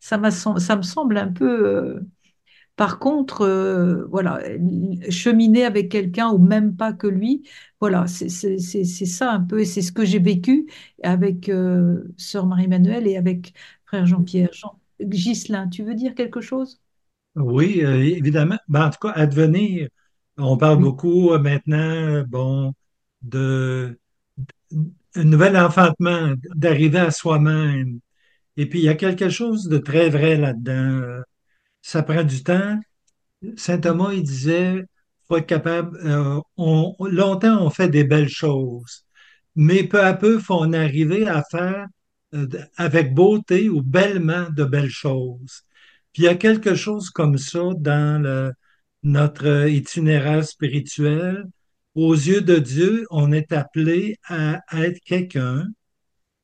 Ça 0.00 0.18
me 0.18 0.30
semble 0.82 1.18
un 1.18 1.28
peu. 1.32 1.66
euh, 1.68 2.00
par 2.76 2.98
contre, 2.98 3.42
euh, 3.42 4.04
voilà, 4.10 4.40
cheminer 5.10 5.64
avec 5.64 5.90
quelqu'un 5.90 6.30
ou 6.30 6.38
même 6.38 6.76
pas 6.76 6.92
que 6.92 7.06
lui, 7.06 7.42
voilà, 7.80 8.06
c'est 8.08 8.28
ça 8.28 9.32
un 9.32 9.40
peu, 9.40 9.60
et 9.60 9.64
c'est 9.64 9.82
ce 9.82 9.92
que 9.92 10.04
j'ai 10.04 10.18
vécu 10.18 10.66
avec 11.02 11.50
Sœur 12.18 12.46
Marie-Emmanuelle 12.46 13.06
et 13.08 13.16
avec 13.16 13.54
Frère 13.86 14.06
Jean-Pierre. 14.06 14.50
Jean, 14.52 14.78
Ghislain, 15.00 15.68
tu 15.68 15.84
veux 15.84 15.94
dire 15.94 16.14
quelque 16.14 16.40
chose? 16.40 16.80
Oui, 17.34 17.80
évidemment. 17.80 18.56
Ben, 18.68 18.86
en 18.86 18.90
tout 18.90 18.98
cas, 19.00 19.10
advenir, 19.12 19.88
on 20.38 20.56
parle 20.56 20.78
Oui. 20.78 20.84
beaucoup 20.84 21.32
euh, 21.32 21.38
maintenant, 21.38 22.24
bon, 22.28 22.72
de 23.22 23.98
un 25.14 25.24
nouvel 25.24 25.56
enfantement, 25.56 26.34
d'arriver 26.54 26.98
à 26.98 27.10
soi-même. 27.10 28.00
Et 28.56 28.68
puis, 28.68 28.80
il 28.80 28.84
y 28.84 28.88
a 28.90 28.94
quelque 28.96 29.30
chose 29.30 29.68
de 29.68 29.78
très 29.78 30.10
vrai 30.10 30.36
là-dedans. 30.36 31.22
Ça 31.82 32.02
prend 32.02 32.24
du 32.24 32.44
temps. 32.44 32.80
Saint 33.56 33.78
Thomas, 33.80 34.12
il 34.14 34.22
disait, 34.24 34.84
faut 35.28 35.38
être 35.38 35.46
capable, 35.46 35.96
euh, 36.04 36.40
on, 36.56 36.94
longtemps 37.00 37.62
on 37.64 37.70
fait 37.70 37.88
des 37.88 38.04
belles 38.04 38.28
choses, 38.28 39.04
mais 39.56 39.84
peu 39.84 40.02
à 40.02 40.14
peu, 40.14 40.38
faut 40.38 40.54
en 40.56 40.72
arriver 40.72 41.28
à 41.28 41.42
faire 41.50 41.86
euh, 42.34 42.48
avec 42.76 43.14
beauté 43.14 43.68
ou 43.70 43.82
bellement 43.82 44.48
de 44.50 44.64
belles 44.64 44.90
choses. 44.90 45.62
Puis 46.12 46.24
il 46.24 46.26
y 46.26 46.28
a 46.28 46.34
quelque 46.36 46.74
chose 46.74 47.10
comme 47.10 47.38
ça 47.38 47.60
dans 47.78 48.22
le- 48.22 48.52
notre 49.06 49.68
itinéraire 49.68 50.44
spirituel. 50.44 51.44
Aux 51.94 52.14
yeux 52.14 52.42
de 52.42 52.58
Dieu, 52.58 53.06
on 53.10 53.32
est 53.32 53.52
appelé 53.52 54.16
à 54.28 54.60
être 54.72 55.00
quelqu'un 55.00 55.66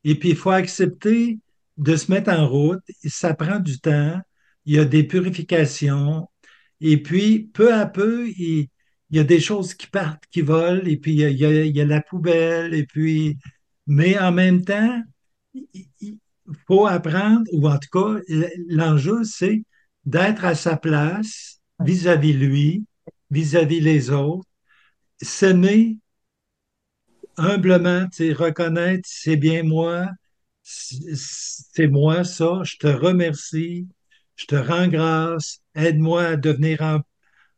et 0.04 0.18
puis, 0.18 0.30
il 0.30 0.36
faut 0.36 0.50
accepter 0.50 1.38
de 1.76 1.96
se 1.96 2.10
mettre 2.10 2.30
en 2.30 2.48
route. 2.48 2.82
Ça 3.04 3.34
prend 3.34 3.58
du 3.60 3.78
temps. 3.80 4.20
Il 4.64 4.74
y 4.74 4.78
a 4.78 4.84
des 4.84 5.04
purifications. 5.04 6.28
Et 6.80 7.02
puis, 7.02 7.50
peu 7.54 7.74
à 7.74 7.86
peu, 7.86 8.28
il, 8.28 8.68
y 9.10 9.18
a 9.18 9.24
des 9.24 9.40
choses 9.40 9.74
qui 9.74 9.86
partent, 9.86 10.24
qui 10.30 10.42
volent. 10.42 10.82
Et 10.86 10.96
puis, 10.96 11.12
il 11.14 11.36
y 11.36 11.80
a, 11.80 11.84
la 11.84 12.02
poubelle. 12.02 12.74
Et 12.74 12.86
puis, 12.86 13.38
mais 13.86 14.18
en 14.18 14.32
même 14.32 14.64
temps, 14.64 15.02
il 15.54 16.18
faut 16.66 16.86
apprendre, 16.86 17.44
ou 17.52 17.68
en 17.68 17.78
tout 17.78 17.88
cas, 17.92 18.20
l'enjeu, 18.68 19.24
c'est 19.24 19.62
d'être 20.04 20.44
à 20.44 20.54
sa 20.54 20.76
place 20.76 21.51
Vis-à-vis 21.84 22.32
lui, 22.34 22.84
vis-à-vis 23.30 23.80
les 23.80 24.10
autres, 24.10 24.48
s'aimer 25.22 25.98
humblement, 27.36 28.06
reconnaître, 28.34 29.08
c'est 29.10 29.36
bien 29.36 29.62
moi, 29.62 30.06
c'est 30.62 31.88
moi 31.88 32.24
ça, 32.24 32.60
je 32.64 32.76
te 32.76 32.86
remercie, 32.86 33.88
je 34.36 34.46
te 34.46 34.54
rends 34.54 34.88
grâce, 34.88 35.60
aide-moi 35.74 36.22
à 36.24 36.36
devenir 36.36 36.82
en- 36.82 37.00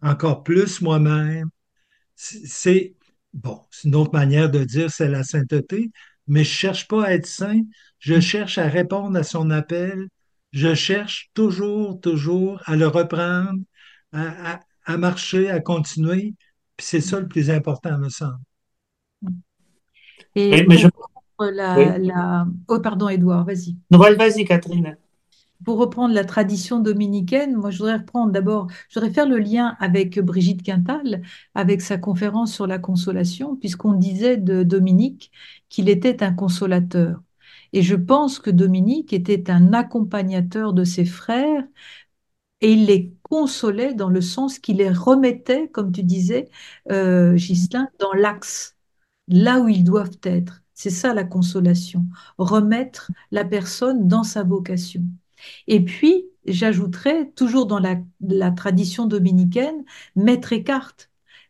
encore 0.02 0.42
plus 0.44 0.80
moi-même. 0.80 1.48
C'est, 2.16 2.94
bon, 3.34 3.60
c'est 3.70 3.88
une 3.88 3.96
autre 3.96 4.12
manière 4.12 4.50
de 4.50 4.64
dire 4.64 4.90
c'est 4.90 5.08
la 5.08 5.24
sainteté, 5.24 5.90
mais 6.26 6.44
je 6.44 6.50
cherche 6.50 6.88
pas 6.88 7.06
à 7.06 7.12
être 7.14 7.26
saint, 7.26 7.62
je 7.98 8.20
cherche 8.20 8.58
à 8.58 8.68
répondre 8.68 9.18
à 9.18 9.22
son 9.24 9.50
appel, 9.50 10.08
je 10.52 10.74
cherche 10.74 11.30
toujours, 11.34 12.00
toujours 12.00 12.62
à 12.66 12.76
le 12.76 12.86
reprendre, 12.88 13.60
à, 14.14 14.54
à- 14.54 14.60
à 14.86 14.96
marcher, 14.98 15.50
à 15.50 15.60
continuer, 15.60 16.34
puis 16.76 16.86
c'est 16.86 17.00
ça 17.02 17.20
le 17.20 17.28
plus 17.28 17.50
important, 17.50 17.98
me 17.98 18.08
semble. 18.10 18.38
Et 20.34 20.56
Mais, 20.56 20.64
mais 20.68 20.78
je... 20.78 20.88
pour 20.92 21.10
reprendre 21.38 21.52
la, 21.56 21.98
Oui. 21.98 21.98
la... 21.98 22.46
Oh, 22.68 22.80
pardon, 22.80 23.08
Édouard, 23.08 23.44
vas-y. 23.44 23.76
Non, 23.90 23.98
vas-y, 23.98 24.44
Catherine. 24.44 24.96
Pour 25.64 25.78
reprendre 25.78 26.14
la 26.14 26.24
tradition 26.24 26.80
dominicaine, 26.80 27.54
moi, 27.56 27.70
je 27.70 27.78
voudrais 27.78 27.96
reprendre 27.96 28.32
d'abord, 28.32 28.66
je 28.90 28.98
voudrais 28.98 29.12
faire 29.14 29.28
le 29.28 29.38
lien 29.38 29.76
avec 29.80 30.18
Brigitte 30.20 30.62
Quintal, 30.62 31.22
avec 31.54 31.80
sa 31.80 31.96
conférence 31.96 32.52
sur 32.52 32.66
la 32.66 32.78
consolation, 32.78 33.56
puisqu'on 33.56 33.94
disait 33.94 34.36
de 34.36 34.62
Dominique 34.62 35.30
qu'il 35.70 35.88
était 35.88 36.22
un 36.22 36.32
consolateur. 36.34 37.22
Et 37.72 37.82
je 37.82 37.94
pense 37.94 38.38
que 38.40 38.50
Dominique 38.50 39.12
était 39.12 39.50
un 39.50 39.72
accompagnateur 39.72 40.72
de 40.74 40.84
ses 40.84 41.04
frères 41.06 41.64
et 42.60 42.72
il 42.72 42.86
les 42.86 43.14
consolait 43.34 43.94
dans 43.94 44.08
le 44.10 44.20
sens 44.20 44.58
qu'il 44.58 44.76
les 44.78 44.90
remettait, 44.90 45.68
comme 45.68 45.92
tu 45.92 46.02
disais, 46.04 46.48
euh, 46.92 47.34
Ghislain, 47.34 47.88
dans 47.98 48.12
l'axe, 48.12 48.76
là 49.28 49.60
où 49.60 49.68
ils 49.68 49.84
doivent 49.84 50.18
être. 50.24 50.62
C'est 50.74 50.90
ça 50.90 51.14
la 51.14 51.24
consolation, 51.24 52.06
remettre 52.38 53.10
la 53.32 53.44
personne 53.44 54.08
dans 54.08 54.24
sa 54.24 54.42
vocation. 54.44 55.02
Et 55.66 55.84
puis, 55.84 56.26
j'ajouterais, 56.46 57.30
toujours 57.36 57.66
dans 57.66 57.78
la, 57.78 57.96
la 58.20 58.50
tradition 58.50 59.06
dominicaine, 59.06 59.84
Maître 60.16 60.52
Eckhart. 60.52 60.94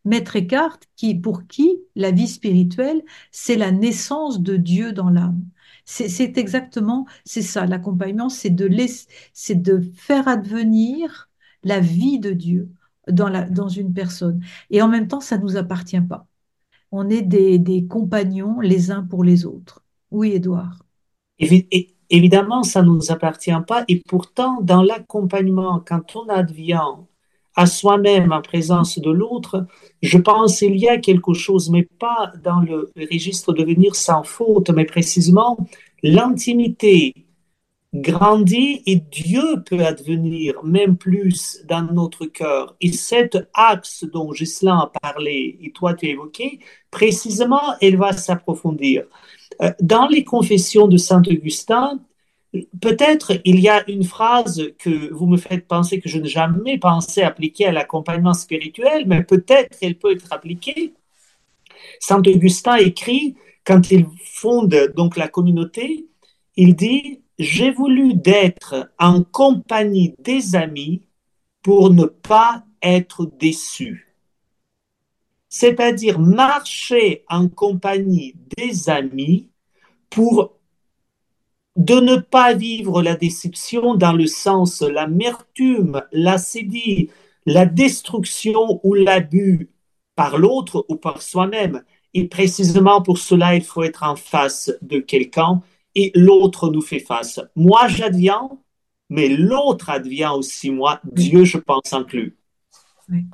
Maître 0.05 0.36
Eckhart, 0.36 0.78
qui, 0.97 1.15
pour 1.15 1.47
qui 1.47 1.81
la 1.97 2.11
vie 2.11 2.28
spirituelle, 2.28 3.02
c'est 3.31 3.56
la 3.56 3.70
naissance 3.73 4.40
de 4.40 4.56
Dieu 4.56 4.93
dans 4.93 5.11
l'âme. 5.11 5.43
C'est 5.86 6.39
exactement, 6.39 7.06
c'est 7.24 7.43
ça, 7.43 7.66
l'accompagnement, 7.66 8.28
c'est 8.31 8.51
de, 8.51 8.65
laisser- 8.66 9.06
de 9.55 9.81
faire 9.94 10.28
advenir 10.28 11.28
la 11.65 11.81
vie 11.81 12.19
de 12.19 12.31
Dieu 12.31 12.70
dans, 13.09 13.28
la, 13.28 13.43
dans 13.43 13.69
une 13.69 13.93
personne. 13.93 14.41
Et 14.70 14.82
en 14.82 14.89
même 14.89 15.09
temps, 15.09 15.20
ça 15.20 15.39
ne 15.39 15.43
nous 15.43 15.57
appartient 15.57 16.01
pas. 16.01 16.27
On 16.93 17.09
est 17.09 17.23
des, 17.23 17.59
des 17.59 17.86
compagnons 17.86 18.61
les 18.61 18.91
uns 18.91 19.03
pour 19.03 19.24
les 19.24 19.47
autres. 19.47 19.82
Oui, 20.11 20.32
Édouard. 20.32 20.78
Évidemment, 22.11 22.62
ça 22.62 22.82
ne 22.82 22.89
nous 22.89 23.11
appartient 23.11 23.51
pas. 23.66 23.85
Et 23.89 24.01
pourtant, 24.07 24.61
dans 24.62 24.82
l'accompagnement, 24.82 25.82
quand 25.85 26.15
on 26.16 26.28
advient 26.28 26.81
à 27.57 27.66
soi-même 27.66 28.32
en 28.32 28.43
présence 28.43 28.99
de 28.99 29.11
l'autre, 29.11 29.66
je 30.03 30.19
pense 30.19 30.59
qu'il 30.59 30.77
y 30.77 30.89
a 30.89 30.99
quelque 30.99 31.35
chose, 31.35 31.70
mais 31.70 31.82
pas 31.99 32.32
dans 32.43 32.61
le 32.61 32.91
registre 33.11 33.53
de 33.53 33.65
venir 33.65 33.95
sans 33.95 34.23
faute, 34.23 34.70
mais 34.70 34.85
précisément 34.85 35.59
l'intimité 36.03 37.23
grandit 37.94 38.82
et 38.86 38.96
Dieu 38.96 39.62
peut 39.64 39.84
advenir 39.84 40.64
même 40.64 40.96
plus 40.96 41.64
dans 41.68 41.82
notre 41.82 42.26
cœur. 42.26 42.76
Et 42.80 42.92
cet 42.92 43.38
axe 43.54 44.04
dont 44.04 44.32
Ghislain 44.32 44.78
a 44.78 44.92
parlé 45.00 45.58
et 45.62 45.70
toi 45.70 45.94
tu 45.94 46.06
as 46.06 46.10
évoqué, 46.10 46.58
précisément, 46.90 47.62
elle 47.80 47.96
va 47.96 48.12
s'approfondir. 48.12 49.04
Euh, 49.62 49.70
Dans 49.80 50.08
les 50.08 50.24
confessions 50.24 50.88
de 50.88 50.96
Saint 50.96 51.22
Augustin, 51.22 52.00
peut-être 52.80 53.32
il 53.44 53.60
y 53.60 53.68
a 53.68 53.88
une 53.88 54.04
phrase 54.04 54.72
que 54.78 55.12
vous 55.12 55.26
me 55.26 55.36
faites 55.36 55.68
penser 55.68 56.00
que 56.00 56.08
je 56.08 56.18
n'ai 56.18 56.28
jamais 56.28 56.78
pensé 56.78 57.22
appliquer 57.22 57.66
à 57.66 57.72
l'accompagnement 57.72 58.34
spirituel, 58.34 59.04
mais 59.06 59.22
peut-être 59.22 59.78
elle 59.82 59.98
peut 59.98 60.12
être 60.12 60.32
appliquée. 60.32 60.94
Saint 62.00 62.22
Augustin 62.26 62.76
écrit, 62.76 63.36
quand 63.64 63.90
il 63.92 64.06
fonde 64.24 64.92
donc 64.96 65.16
la 65.16 65.28
communauté, 65.28 66.06
il 66.56 66.74
dit 66.74 67.23
J'ai 67.39 67.73
voulu 67.73 68.15
d'être 68.15 68.90
en 68.98 69.24
compagnie 69.24 70.15
des 70.20 70.55
amis 70.55 71.02
pour 71.62 71.90
ne 71.90 72.05
pas 72.05 72.65
être 72.82 73.27
déçu. 73.27 74.15
C'est-à-dire 75.48 76.19
marcher 76.19 77.24
en 77.28 77.48
compagnie 77.48 78.35
des 78.56 78.89
amis 78.89 79.48
pour 80.11 80.52
de 81.77 81.94
ne 81.94 82.16
pas 82.16 82.55
vivre 82.55 83.02
la 83.02 83.16
déception 83.16 83.97
dans 83.97 84.12
le 84.12 84.28
sens 84.28 84.82
l'amertume, 84.82 86.02
l'acédie, 86.12 87.11
la 87.47 87.66
destruction 87.66 88.81
ou 88.85 88.94
l'abus 88.94 89.70
par 90.15 90.39
l'autre 90.39 90.85
ou 90.89 90.94
par 90.94 91.20
soi-même. 91.20 91.82
Et 92.15 92.28
précisément 92.28 93.02
pour 93.02 93.19
cela, 93.19 93.56
il 93.56 93.65
faut 93.65 93.82
être 93.82 94.05
en 94.05 94.15
face 94.15 94.73
de 94.82 95.01
quelqu'un 95.01 95.62
et 95.94 96.12
l'autre 96.14 96.70
nous 96.70 96.82
fait 96.82 97.00
face. 97.00 97.40
Moi, 97.54 97.88
j'adviens, 97.88 98.50
mais 99.08 99.28
l'autre 99.28 99.90
advient 99.90 100.32
aussi 100.34 100.70
moi, 100.70 101.00
Dieu, 101.04 101.44
je 101.44 101.58
pense, 101.58 101.92
inclus. 101.92 102.36
Oui. 103.08 103.24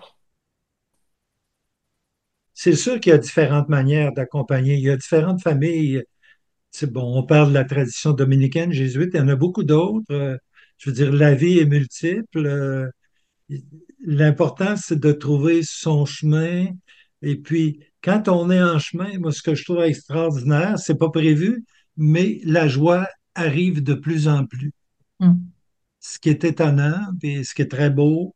C'est 2.54 2.74
sûr 2.74 3.00
qu'il 3.00 3.10
y 3.10 3.14
a 3.14 3.18
différentes 3.18 3.68
manières 3.68 4.12
d'accompagner. 4.12 4.74
Il 4.74 4.80
y 4.80 4.90
a 4.90 4.96
différentes 4.96 5.42
familles 5.42 6.02
c'est 6.70 6.92
bon, 6.92 7.18
on 7.18 7.24
parle 7.24 7.50
de 7.50 7.54
la 7.54 7.64
tradition 7.64 8.12
dominicaine, 8.12 8.72
jésuite, 8.72 9.10
il 9.14 9.18
y 9.18 9.20
en 9.20 9.28
a 9.28 9.36
beaucoup 9.36 9.64
d'autres. 9.64 10.38
Je 10.78 10.90
veux 10.90 10.94
dire, 10.94 11.12
la 11.12 11.34
vie 11.34 11.58
est 11.58 11.66
multiple. 11.66 12.90
L'important, 14.04 14.76
c'est 14.76 14.98
de 14.98 15.12
trouver 15.12 15.62
son 15.62 16.06
chemin. 16.06 16.66
Et 17.22 17.36
puis, 17.36 17.80
quand 18.02 18.28
on 18.28 18.50
est 18.50 18.62
en 18.62 18.78
chemin, 18.78 19.18
moi, 19.18 19.32
ce 19.32 19.42
que 19.42 19.54
je 19.54 19.64
trouve 19.64 19.82
extraordinaire, 19.82 20.78
c'est 20.78 20.98
pas 20.98 21.10
prévu, 21.10 21.64
mais 21.96 22.40
la 22.44 22.68
joie 22.68 23.06
arrive 23.34 23.82
de 23.82 23.94
plus 23.94 24.28
en 24.28 24.46
plus. 24.46 24.72
Mm. 25.20 25.34
Ce 26.00 26.18
qui 26.18 26.30
est 26.30 26.44
étonnant 26.44 27.12
et 27.22 27.44
ce 27.44 27.54
qui 27.54 27.62
est 27.62 27.70
très 27.70 27.90
beau. 27.90 28.34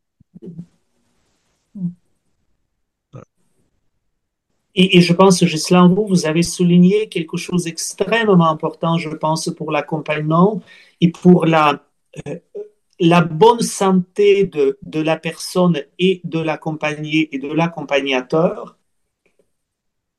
Mm. 1.73 1.89
Et, 4.75 4.99
je 4.99 5.13
pense, 5.13 5.43
Gislain, 5.45 5.87
vous, 5.87 6.05
vous 6.05 6.25
avez 6.25 6.43
souligné 6.43 7.07
quelque 7.07 7.37
chose 7.37 7.63
d'extrêmement 7.63 8.49
important, 8.49 8.97
je 8.97 9.09
pense, 9.09 9.49
pour 9.55 9.71
l'accompagnement 9.71 10.61
et 10.99 11.11
pour 11.11 11.45
la, 11.45 11.81
euh, 12.27 12.35
la 12.99 13.21
bonne 13.21 13.61
santé 13.61 14.45
de, 14.45 14.77
de 14.81 14.99
la 14.99 15.15
personne 15.17 15.81
et 15.97 16.19
de 16.25 16.39
l'accompagné 16.39 17.33
et 17.33 17.39
de 17.39 17.51
l'accompagnateur. 17.53 18.77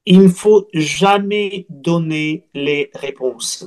Il 0.07 0.23
ne 0.23 0.29
faut 0.29 0.69
jamais 0.73 1.67
donner 1.69 2.49
les 2.55 2.91
réponses. 2.95 3.67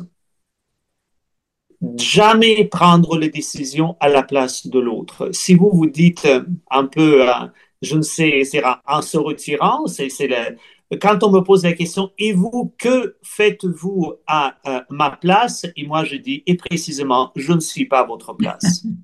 Jamais 1.98 2.66
prendre 2.66 3.18
les 3.18 3.30
décisions 3.30 3.96
à 4.00 4.10
la 4.10 4.24
place 4.24 4.68
de 4.68 4.80
l'autre. 4.80 5.30
Si 5.34 5.54
vous 5.54 5.70
vous 5.72 5.88
dites 5.88 6.28
un 6.70 6.86
peu, 6.86 7.30
euh, 7.30 7.34
je 7.82 7.96
ne 7.96 8.02
sais, 8.02 8.44
en 8.86 9.02
se 9.02 9.18
retirant, 9.18 9.86
c'est 9.88 10.10
quand 11.00 11.24
on 11.24 11.32
me 11.32 11.42
pose 11.42 11.64
la 11.64 11.74
question, 11.74 12.12
et 12.18 12.34
vous, 12.34 12.74
que 12.78 13.18
faites-vous 13.22 14.14
à 14.26 14.58
ma 14.90 15.12
place? 15.12 15.66
Et 15.76 15.86
moi, 15.86 16.04
je 16.04 16.16
dis, 16.16 16.44
et 16.48 16.56
précisément, 16.56 17.32
je 17.36 17.54
ne 17.54 17.60
suis 17.60 17.86
pas 17.86 18.00
à 18.00 18.06
votre 18.06 18.34
place. 18.34 18.86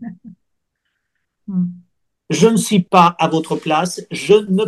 Hmm. 1.48 1.66
je 2.32 2.48
ne 2.48 2.58
suis 2.58 2.82
pas 2.82 3.16
à 3.20 3.28
votre 3.28 3.56
place, 3.56 4.02
je 4.10 4.34
ne 4.34 4.64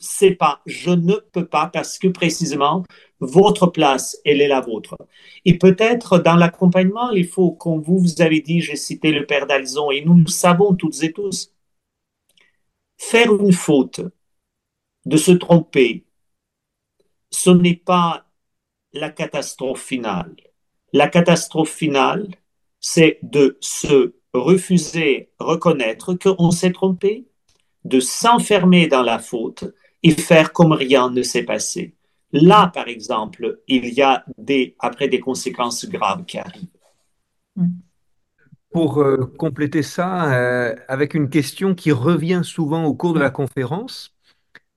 sais 0.00 0.32
pas, 0.32 0.62
je 0.66 0.90
ne 0.90 1.14
peux 1.14 1.46
pas 1.46 1.68
parce 1.68 1.98
que 1.98 2.08
précisément, 2.08 2.84
votre 3.20 3.66
place, 3.66 4.18
elle 4.24 4.40
est 4.40 4.48
la 4.48 4.60
vôtre. 4.60 4.96
Et 5.44 5.58
peut-être 5.58 6.18
dans 6.18 6.36
l'accompagnement, 6.36 7.10
il 7.10 7.28
faut, 7.28 7.52
comme 7.52 7.80
vous, 7.82 7.98
vous 7.98 8.22
avez 8.22 8.40
dit, 8.40 8.60
j'ai 8.60 8.76
cité 8.76 9.12
le 9.12 9.26
Père 9.26 9.46
d'Alzon, 9.46 9.90
et 9.90 10.02
nous 10.04 10.16
le 10.16 10.26
savons 10.26 10.74
toutes 10.74 11.02
et 11.02 11.12
tous, 11.12 11.52
faire 12.96 13.32
une 13.34 13.52
faute, 13.52 14.00
de 15.06 15.16
se 15.16 15.32
tromper, 15.32 16.04
ce 17.30 17.50
n'est 17.50 17.76
pas 17.76 18.26
la 18.92 19.10
catastrophe 19.10 19.82
finale. 19.82 20.34
La 20.92 21.08
catastrophe 21.08 21.72
finale, 21.72 22.28
c'est 22.80 23.18
de 23.22 23.56
se 23.60 24.14
refuser, 24.32 25.30
reconnaître 25.38 26.14
qu'on 26.14 26.50
s'est 26.50 26.72
trompé, 26.72 27.26
de 27.84 28.00
s'enfermer 28.00 28.88
dans 28.88 29.02
la 29.02 29.18
faute 29.18 29.64
et 30.02 30.12
faire 30.12 30.52
comme 30.52 30.72
rien 30.72 31.10
ne 31.10 31.22
s'est 31.22 31.44
passé. 31.44 31.94
Là, 32.32 32.70
par 32.72 32.88
exemple, 32.88 33.60
il 33.66 33.92
y 33.92 34.02
a 34.02 34.24
des, 34.38 34.76
après 34.78 35.08
des 35.08 35.20
conséquences 35.20 35.86
graves 35.86 36.24
qui 36.24 36.38
arrivent. 36.38 36.68
Pour 38.72 38.98
euh, 38.98 39.26
compléter 39.36 39.82
ça, 39.82 40.32
euh, 40.32 40.76
avec 40.86 41.14
une 41.14 41.28
question 41.28 41.74
qui 41.74 41.90
revient 41.90 42.42
souvent 42.44 42.84
au 42.84 42.94
cours 42.94 43.14
de 43.14 43.18
la 43.18 43.30
conférence, 43.30 44.14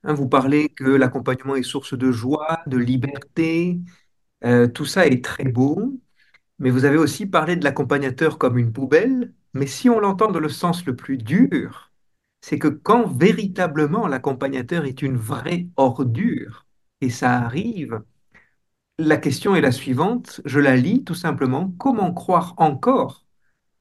Hein, 0.04 0.14
vous 0.14 0.28
parlez 0.28 0.70
que 0.70 0.84
l'accompagnement 0.84 1.56
est 1.56 1.64
source 1.64 1.98
de 1.98 2.12
joie, 2.12 2.62
de 2.68 2.78
liberté. 2.78 3.80
Euh, 4.46 4.68
tout 4.68 4.86
ça 4.86 5.08
est 5.08 5.24
très 5.24 5.46
beau. 5.46 6.00
Mais 6.60 6.70
vous 6.70 6.86
avez 6.86 6.98
aussi 6.98 7.26
parlé 7.26 7.56
de 7.56 7.64
l'accompagnateur 7.64 8.38
comme 8.38 8.58
une 8.58 8.74
poubelle. 8.74 9.34
Mais 9.54 9.68
si 9.68 9.90
on 9.90 10.00
l'entend 10.00 10.32
dans 10.32 10.40
le 10.40 10.50
sens 10.50 10.86
le 10.86 10.96
plus 10.96 11.18
dur, 11.18 11.93
c'est 12.44 12.60
que 12.60 12.68
quand 12.68 13.08
véritablement 13.08 14.06
l'accompagnateur 14.06 14.84
est 14.84 15.02
une 15.02 15.16
vraie 15.16 15.68
ordure, 15.78 16.66
et 17.00 17.10
ça 17.10 17.38
arrive, 17.38 18.02
la 19.00 19.16
question 19.16 19.56
est 19.56 19.62
la 19.62 19.72
suivante, 19.72 20.42
je 20.44 20.60
la 20.60 20.76
lis 20.76 21.06
tout 21.06 21.16
simplement, 21.16 21.74
comment 21.78 22.14
croire 22.14 22.54
encore 22.58 23.24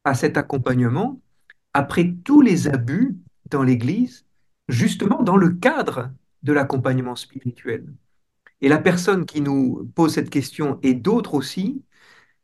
à 0.04 0.14
cet 0.14 0.36
accompagnement 0.36 1.20
après 1.74 2.14
tous 2.22 2.40
les 2.40 2.68
abus 2.68 3.16
dans 3.50 3.64
l'Église 3.64 4.26
justement 4.68 5.24
dans 5.24 5.36
le 5.36 5.50
cadre 5.50 6.12
de 6.44 6.52
l'accompagnement 6.52 7.16
spirituel? 7.16 7.92
Et 8.60 8.68
la 8.68 8.78
personne 8.78 9.26
qui 9.26 9.40
nous 9.40 9.90
pose 9.96 10.14
cette 10.14 10.30
question 10.30 10.78
et 10.84 10.94
d'autres 10.94 11.34
aussi, 11.34 11.82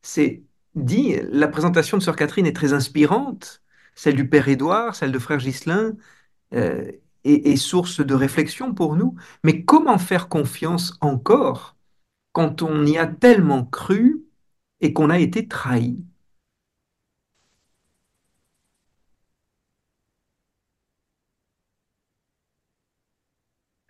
c'est 0.02 0.42
dit, 0.74 1.14
la 1.30 1.46
présentation 1.46 1.96
de 1.96 2.02
Sœur 2.02 2.16
Catherine 2.16 2.46
est 2.46 2.56
très 2.56 2.72
inspirante, 2.72 3.62
celle 3.98 4.16
du 4.16 4.28
Père 4.28 4.48
Édouard, 4.48 4.94
celle 4.94 5.12
de 5.12 5.18
Frère 5.18 5.38
Ghislain, 5.38 5.96
euh, 6.54 6.92
est, 7.24 7.56
source 7.56 8.00
de 8.00 8.14
réflexion 8.14 8.74
pour 8.74 8.96
nous. 8.96 9.16
Mais 9.44 9.64
comment 9.64 9.98
faire 9.98 10.28
confiance 10.28 10.94
encore 11.00 11.76
quand 12.32 12.62
on 12.62 12.86
y 12.86 12.98
a 12.98 13.06
tellement 13.08 13.64
cru 13.64 14.24
et 14.80 14.92
qu'on 14.92 15.10
a 15.10 15.18
été 15.18 15.48
trahi? 15.48 15.98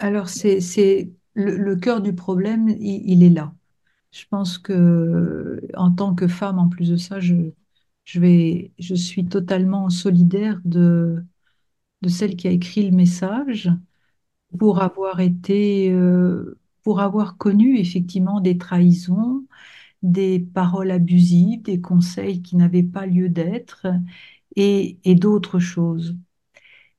Alors, 0.00 0.28
c'est 0.28 1.10
le, 1.34 1.76
cœur 1.76 2.00
du 2.00 2.14
problème, 2.14 2.68
il, 2.68 3.22
est 3.22 3.30
là. 3.30 3.54
Je 4.12 4.24
pense 4.30 4.58
que 4.58 5.60
en 5.76 5.92
tant 5.92 6.14
que 6.14 6.28
femme, 6.28 6.58
en 6.58 6.68
plus 6.68 6.90
de 6.90 6.96
ça, 6.96 7.20
je, 7.20 7.34
je, 8.08 8.94
suis 8.94 9.26
totalement 9.26 9.90
solidaire 9.90 10.60
de, 10.64 11.22
celle 12.08 12.36
qui 12.36 12.48
a 12.48 12.52
écrit 12.52 12.88
le 12.88 12.96
message 12.96 13.70
pour 14.58 14.82
avoir 14.82 15.20
été, 15.20 15.92
euh, 15.92 16.58
connu 17.38 17.78
effectivement 17.78 18.40
des 18.40 18.58
trahisons, 18.58 19.44
des 20.02 20.40
paroles 20.40 20.90
abusives, 20.90 21.62
des 21.62 21.80
conseils 21.80 22.42
qui 22.42 22.56
n'avaient 22.56 22.82
pas 22.82 23.06
lieu 23.06 23.28
d'être 23.28 23.86
et, 24.56 24.98
et 25.04 25.14
d'autres 25.14 25.58
choses. 25.58 26.16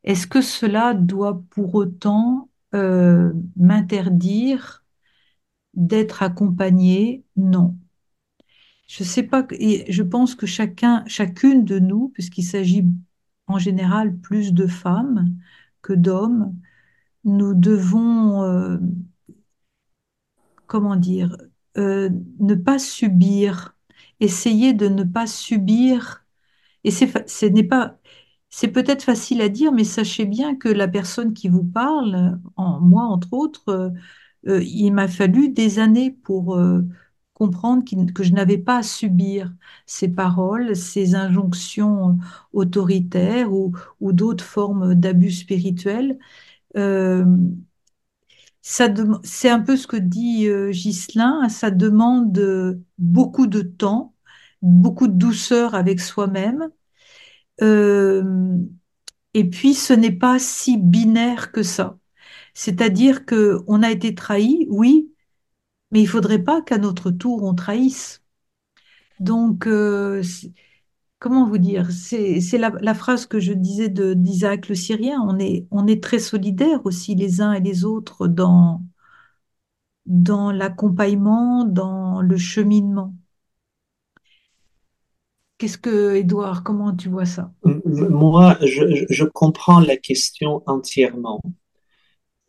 Est-ce 0.03 0.27
que 0.27 0.41
cela 0.41 0.93
doit 0.93 1.43
pour 1.51 1.75
autant 1.75 2.49
euh, 2.75 3.33
m'interdire 3.57 4.85
d'être 5.73 6.23
accompagnée? 6.23 7.23
Non. 7.37 7.77
Je 8.89 9.03
sais 9.03 9.21
pas, 9.21 9.45
je 9.51 10.01
pense 10.01 10.33
que 10.33 10.47
chacun, 10.47 11.03
chacune 11.05 11.63
de 11.63 11.77
nous, 11.77 12.09
puisqu'il 12.09 12.43
s'agit 12.43 12.85
en 13.45 13.59
général 13.59 14.17
plus 14.17 14.51
de 14.51 14.65
femmes 14.65 15.35
que 15.83 15.93
d'hommes, 15.93 16.55
nous 17.23 17.53
devons, 17.53 18.41
euh, 18.43 18.79
comment 20.65 20.95
dire, 20.95 21.37
euh, 21.77 22.09
ne 22.39 22.55
pas 22.55 22.79
subir, 22.79 23.77
essayer 24.19 24.73
de 24.73 24.87
ne 24.87 25.03
pas 25.03 25.27
subir. 25.27 26.25
Et 26.83 26.89
ce 26.91 27.45
n'est 27.45 27.63
pas, 27.63 27.99
c'est 28.49 28.69
peut-être 28.69 29.03
facile 29.03 29.41
à 29.41 29.49
dire, 29.49 29.71
mais 29.71 29.83
sachez 29.83 30.25
bien 30.25 30.55
que 30.55 30.69
la 30.69 30.87
personne 30.87 31.33
qui 31.35 31.47
vous 31.47 31.63
parle, 31.63 32.39
moi 32.57 33.03
entre 33.03 33.33
autres, 33.33 33.93
euh, 34.47 34.63
il 34.63 34.91
m'a 34.93 35.07
fallu 35.07 35.49
des 35.49 35.77
années 35.79 36.11
pour 36.11 36.57
comprendre 37.39 37.83
que 38.13 38.23
je 38.23 38.33
n'avais 38.33 38.57
pas 38.57 38.77
à 38.79 38.83
subir 38.83 39.53
ces 39.85 40.09
paroles, 40.09 40.75
ces 40.75 41.15
injonctions 41.15 42.17
autoritaires 42.53 43.51
ou, 43.53 43.73
d'autres 44.01 44.43
formes 44.45 44.95
d'abus 44.95 45.31
spirituels. 45.31 46.19
c'est 48.61 49.49
un 49.49 49.59
peu 49.61 49.77
ce 49.77 49.87
que 49.87 49.97
dit 49.97 50.47
Ghislain, 50.71 51.49
ça 51.49 51.71
demande 51.71 52.81
beaucoup 52.97 53.47
de 53.47 53.61
temps, 53.61 54.13
beaucoup 54.61 55.07
de 55.07 55.13
douceur 55.13 55.75
avec 55.75 55.99
soi-même 55.99 56.69
euh, 57.61 58.57
et 59.33 59.49
puis, 59.49 59.73
ce 59.73 59.93
n'est 59.93 60.11
pas 60.11 60.39
si 60.39 60.77
binaire 60.77 61.51
que 61.51 61.63
ça. 61.63 61.99
C'est-à-dire 62.53 63.25
que 63.25 63.59
on 63.67 63.83
a 63.83 63.91
été 63.91 64.15
trahi, 64.15 64.67
oui, 64.69 65.08
mais 65.91 66.01
il 66.01 66.07
faudrait 66.07 66.43
pas 66.43 66.61
qu'à 66.61 66.77
notre 66.77 67.11
tour 67.11 67.43
on 67.43 67.53
trahisse. 67.55 68.21
Donc, 69.19 69.67
euh, 69.67 70.23
comment 71.19 71.45
vous 71.47 71.57
dire? 71.57 71.91
C'est, 71.91 72.39
la, 72.57 72.93
phrase 72.93 73.25
que 73.25 73.39
je 73.39 73.53
disais 73.53 73.89
d'Isaac 73.89 74.69
le 74.69 74.75
Syrien. 74.75 75.21
On 75.71 75.87
est, 75.87 76.03
très 76.03 76.19
solidaires 76.19 76.85
aussi 76.85 77.15
les 77.15 77.41
uns 77.41 77.53
et 77.53 77.59
les 77.59 77.85
autres 77.85 78.27
dans, 78.27 78.81
l'accompagnement, 80.05 81.65
dans 81.65 82.21
le 82.21 82.37
cheminement. 82.37 83.13
Qu'est-ce 85.57 85.77
que, 85.77 86.15
Édouard, 86.15 86.63
comment 86.63 86.95
tu 86.95 87.09
vois 87.09 87.25
ça? 87.25 87.51
Moi, 87.65 88.57
je 88.61 89.25
comprends 89.25 89.81
la 89.81 89.97
question 89.97 90.63
entièrement. 90.65 91.41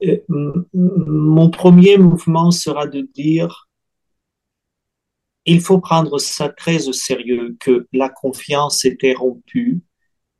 Euh, 0.02 0.18
Mon 0.74 1.50
premier 1.50 1.96
mouvement 1.98 2.50
sera 2.50 2.86
de 2.86 3.02
dire, 3.14 3.68
il 5.46 5.60
faut 5.60 5.80
prendre 5.80 6.18
ça 6.18 6.48
très 6.48 6.88
au 6.88 6.92
sérieux, 6.92 7.56
que 7.60 7.86
la 7.92 8.08
confiance 8.08 8.84
était 8.84 9.14
rompue. 9.14 9.82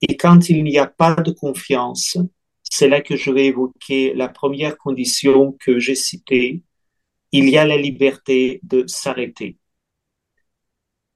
Et 0.03 0.17
quand 0.17 0.51
il 0.51 0.65
n'y 0.65 0.79
a 0.79 0.87
pas 0.87 1.15
de 1.15 1.33
confiance, 1.33 2.19
c'est 2.65 2.89
là 2.89 3.01
que 3.03 3.17
je 3.17 3.31
vais 3.31 3.47
évoquer 3.47 4.15
la 4.15 4.29
première 4.29 4.79
condition 4.79 5.57
que 5.61 5.79
j'ai 5.79 5.95
citée. 5.95 6.63
Il 7.33 7.49
y 7.51 7.59
a 7.59 7.67
la 7.67 7.77
liberté 7.77 8.61
de 8.65 8.87
s'arrêter. 8.87 9.59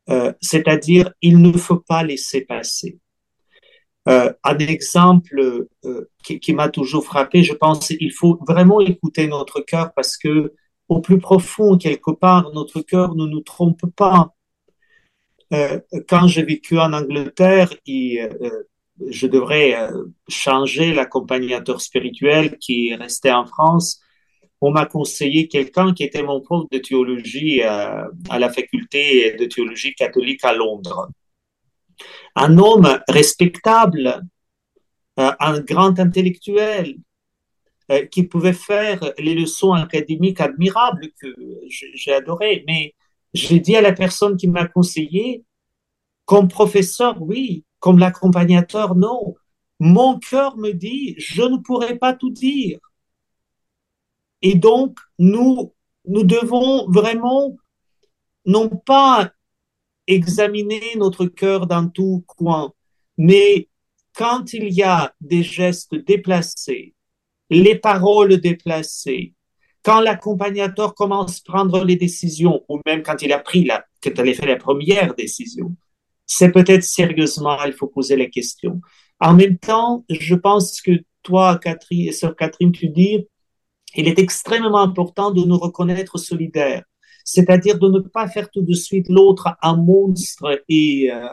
Euh, 0.08 0.32
c'est-à-dire, 0.40 1.12
il 1.20 1.40
ne 1.42 1.52
faut 1.52 1.78
pas 1.78 2.02
laisser 2.02 2.42
passer. 2.42 2.98
Euh, 4.06 4.32
un 4.44 4.58
exemple 4.58 5.66
euh, 5.84 6.10
qui, 6.22 6.52
m'a 6.52 6.68
toujours 6.68 7.04
frappé, 7.04 7.42
je 7.42 7.54
pense, 7.54 7.88
il 7.90 8.12
faut 8.12 8.38
vraiment 8.46 8.80
écouter 8.80 9.26
notre 9.28 9.60
cœur 9.60 9.92
parce 9.94 10.18
que 10.18 10.52
au 10.88 11.00
plus 11.00 11.18
profond, 11.18 11.78
quelque 11.78 12.10
part, 12.10 12.52
notre 12.52 12.82
cœur 12.82 13.14
ne 13.14 13.26
nous 13.26 13.40
trompe 13.40 13.86
pas. 13.96 14.34
Euh, 15.54 15.80
quand 16.08 16.26
j'ai 16.26 16.42
vécu 16.42 16.78
en 16.78 16.92
Angleterre, 16.92 17.72
et, 17.86 18.20
je 19.08 19.26
devrais 19.26 19.76
changer 20.28 20.94
l'accompagnateur 20.94 21.80
spirituel 21.80 22.58
qui 22.58 22.94
restait 22.94 23.32
en 23.32 23.44
France. 23.44 24.00
On 24.60 24.70
m'a 24.70 24.86
conseillé 24.86 25.48
quelqu'un 25.48 25.92
qui 25.92 26.04
était 26.04 26.22
mon 26.22 26.40
prof 26.40 26.66
de 26.70 26.78
théologie 26.78 27.62
à 27.62 28.08
la 28.38 28.52
faculté 28.52 29.34
de 29.36 29.46
théologie 29.46 29.94
catholique 29.94 30.44
à 30.44 30.52
Londres. 30.52 31.08
Un 32.36 32.58
homme 32.58 33.00
respectable, 33.08 34.22
euh, 35.18 35.32
un 35.38 35.60
grand 35.60 35.98
intellectuel, 36.00 36.96
euh, 37.90 38.06
qui 38.06 38.22
pouvait 38.22 38.54
faire 38.54 39.12
les 39.18 39.34
leçons 39.34 39.72
académiques 39.72 40.40
admirables 40.40 41.08
que 41.20 41.34
j'ai 41.68 42.14
adoré. 42.14 42.64
Mais 42.66 42.94
j'ai 43.34 43.60
dit 43.60 43.76
à 43.76 43.82
la 43.82 43.92
personne 43.92 44.38
qui 44.38 44.48
m'a 44.48 44.66
conseillé, 44.66 45.44
comme 46.24 46.48
professeur, 46.48 47.20
oui, 47.20 47.64
comme 47.80 47.98
l'accompagnateur, 47.98 48.94
non. 48.94 49.34
Mon 49.80 50.18
cœur 50.18 50.56
me 50.56 50.72
dit, 50.72 51.14
je 51.18 51.42
ne 51.42 51.58
pourrai 51.58 51.98
pas 51.98 52.14
tout 52.14 52.30
dire. 52.30 52.78
Et 54.40 54.54
donc, 54.54 54.98
nous, 55.18 55.74
nous 56.06 56.24
devons 56.24 56.90
vraiment 56.90 57.54
non 58.46 58.70
pas 58.70 59.30
examiner 60.06 60.96
notre 60.96 61.26
cœur 61.26 61.66
dans 61.66 61.88
tout 61.88 62.24
coin, 62.26 62.72
mais 63.16 63.68
quand 64.16 64.52
il 64.52 64.72
y 64.72 64.82
a 64.82 65.14
des 65.20 65.42
gestes 65.42 65.94
déplacés, 65.94 66.94
les 67.50 67.76
paroles 67.76 68.40
déplacées, 68.40 69.34
quand 69.82 70.00
l'accompagnateur 70.00 70.94
commence 70.94 71.38
à 71.38 71.52
prendre 71.52 71.84
les 71.84 71.96
décisions, 71.96 72.64
ou 72.68 72.80
même 72.86 73.02
quand 73.02 73.20
il 73.22 73.32
a 73.32 73.38
pris 73.38 73.64
la, 73.64 73.84
la 74.42 74.56
première 74.56 75.14
décision, 75.14 75.76
c'est 76.26 76.52
peut-être 76.52 76.84
sérieusement, 76.84 77.62
il 77.64 77.74
faut 77.74 77.88
poser 77.88 78.16
la 78.16 78.26
question. 78.26 78.80
En 79.20 79.34
même 79.34 79.58
temps, 79.58 80.04
je 80.08 80.34
pense 80.34 80.80
que 80.80 80.92
toi, 81.22 81.58
Catherine, 81.58 82.12
sœur 82.12 82.34
Catherine, 82.34 82.72
tu 82.72 82.88
dis, 82.88 83.26
il 83.94 84.08
est 84.08 84.18
extrêmement 84.18 84.80
important 84.80 85.30
de 85.30 85.42
nous 85.42 85.58
reconnaître 85.58 86.18
solidaires, 86.18 86.84
c'est-à-dire 87.24 87.78
de 87.78 87.88
ne 87.88 88.00
pas 88.00 88.28
faire 88.28 88.50
tout 88.50 88.62
de 88.62 88.74
suite 88.74 89.08
l'autre 89.08 89.56
un 89.62 89.76
monstre 89.76 90.62
et, 90.68 91.10
euh, 91.10 91.26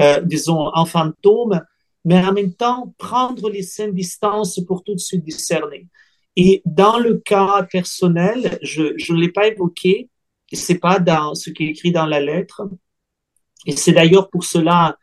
euh, 0.00 0.20
disons, 0.22 0.74
un 0.74 0.86
fantôme, 0.86 1.60
mais 2.04 2.24
en 2.24 2.32
même 2.32 2.54
temps 2.54 2.94
prendre 2.98 3.50
les 3.50 3.62
saines 3.62 3.94
distances 3.94 4.58
pour 4.66 4.82
tout 4.82 4.94
de 4.94 5.00
suite 5.00 5.24
discerner. 5.24 5.88
Et 6.34 6.62
dans 6.64 6.98
le 6.98 7.18
cas 7.18 7.62
personnel, 7.70 8.58
je 8.62 9.12
ne 9.12 9.20
l'ai 9.20 9.30
pas 9.30 9.48
évoqué, 9.48 10.08
c'est 10.52 10.78
pas 10.78 10.98
dans 10.98 11.34
ce 11.34 11.50
qui 11.50 11.64
est 11.64 11.68
écrit 11.68 11.92
dans 11.92 12.06
la 12.06 12.20
lettre, 12.20 12.62
et 13.66 13.76
c'est 13.76 13.92
d'ailleurs 13.92 14.28
pour 14.30 14.44
cela, 14.44 14.96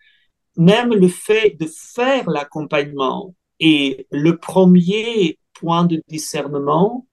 même 0.57 0.93
le 0.93 1.07
fait 1.07 1.55
de 1.59 1.67
faire 1.67 2.29
l'accompagnement 2.29 3.33
est 3.59 4.07
le 4.11 4.37
premier 4.37 5.37
point 5.53 5.85
de 5.85 6.01
discernement. 6.07 7.05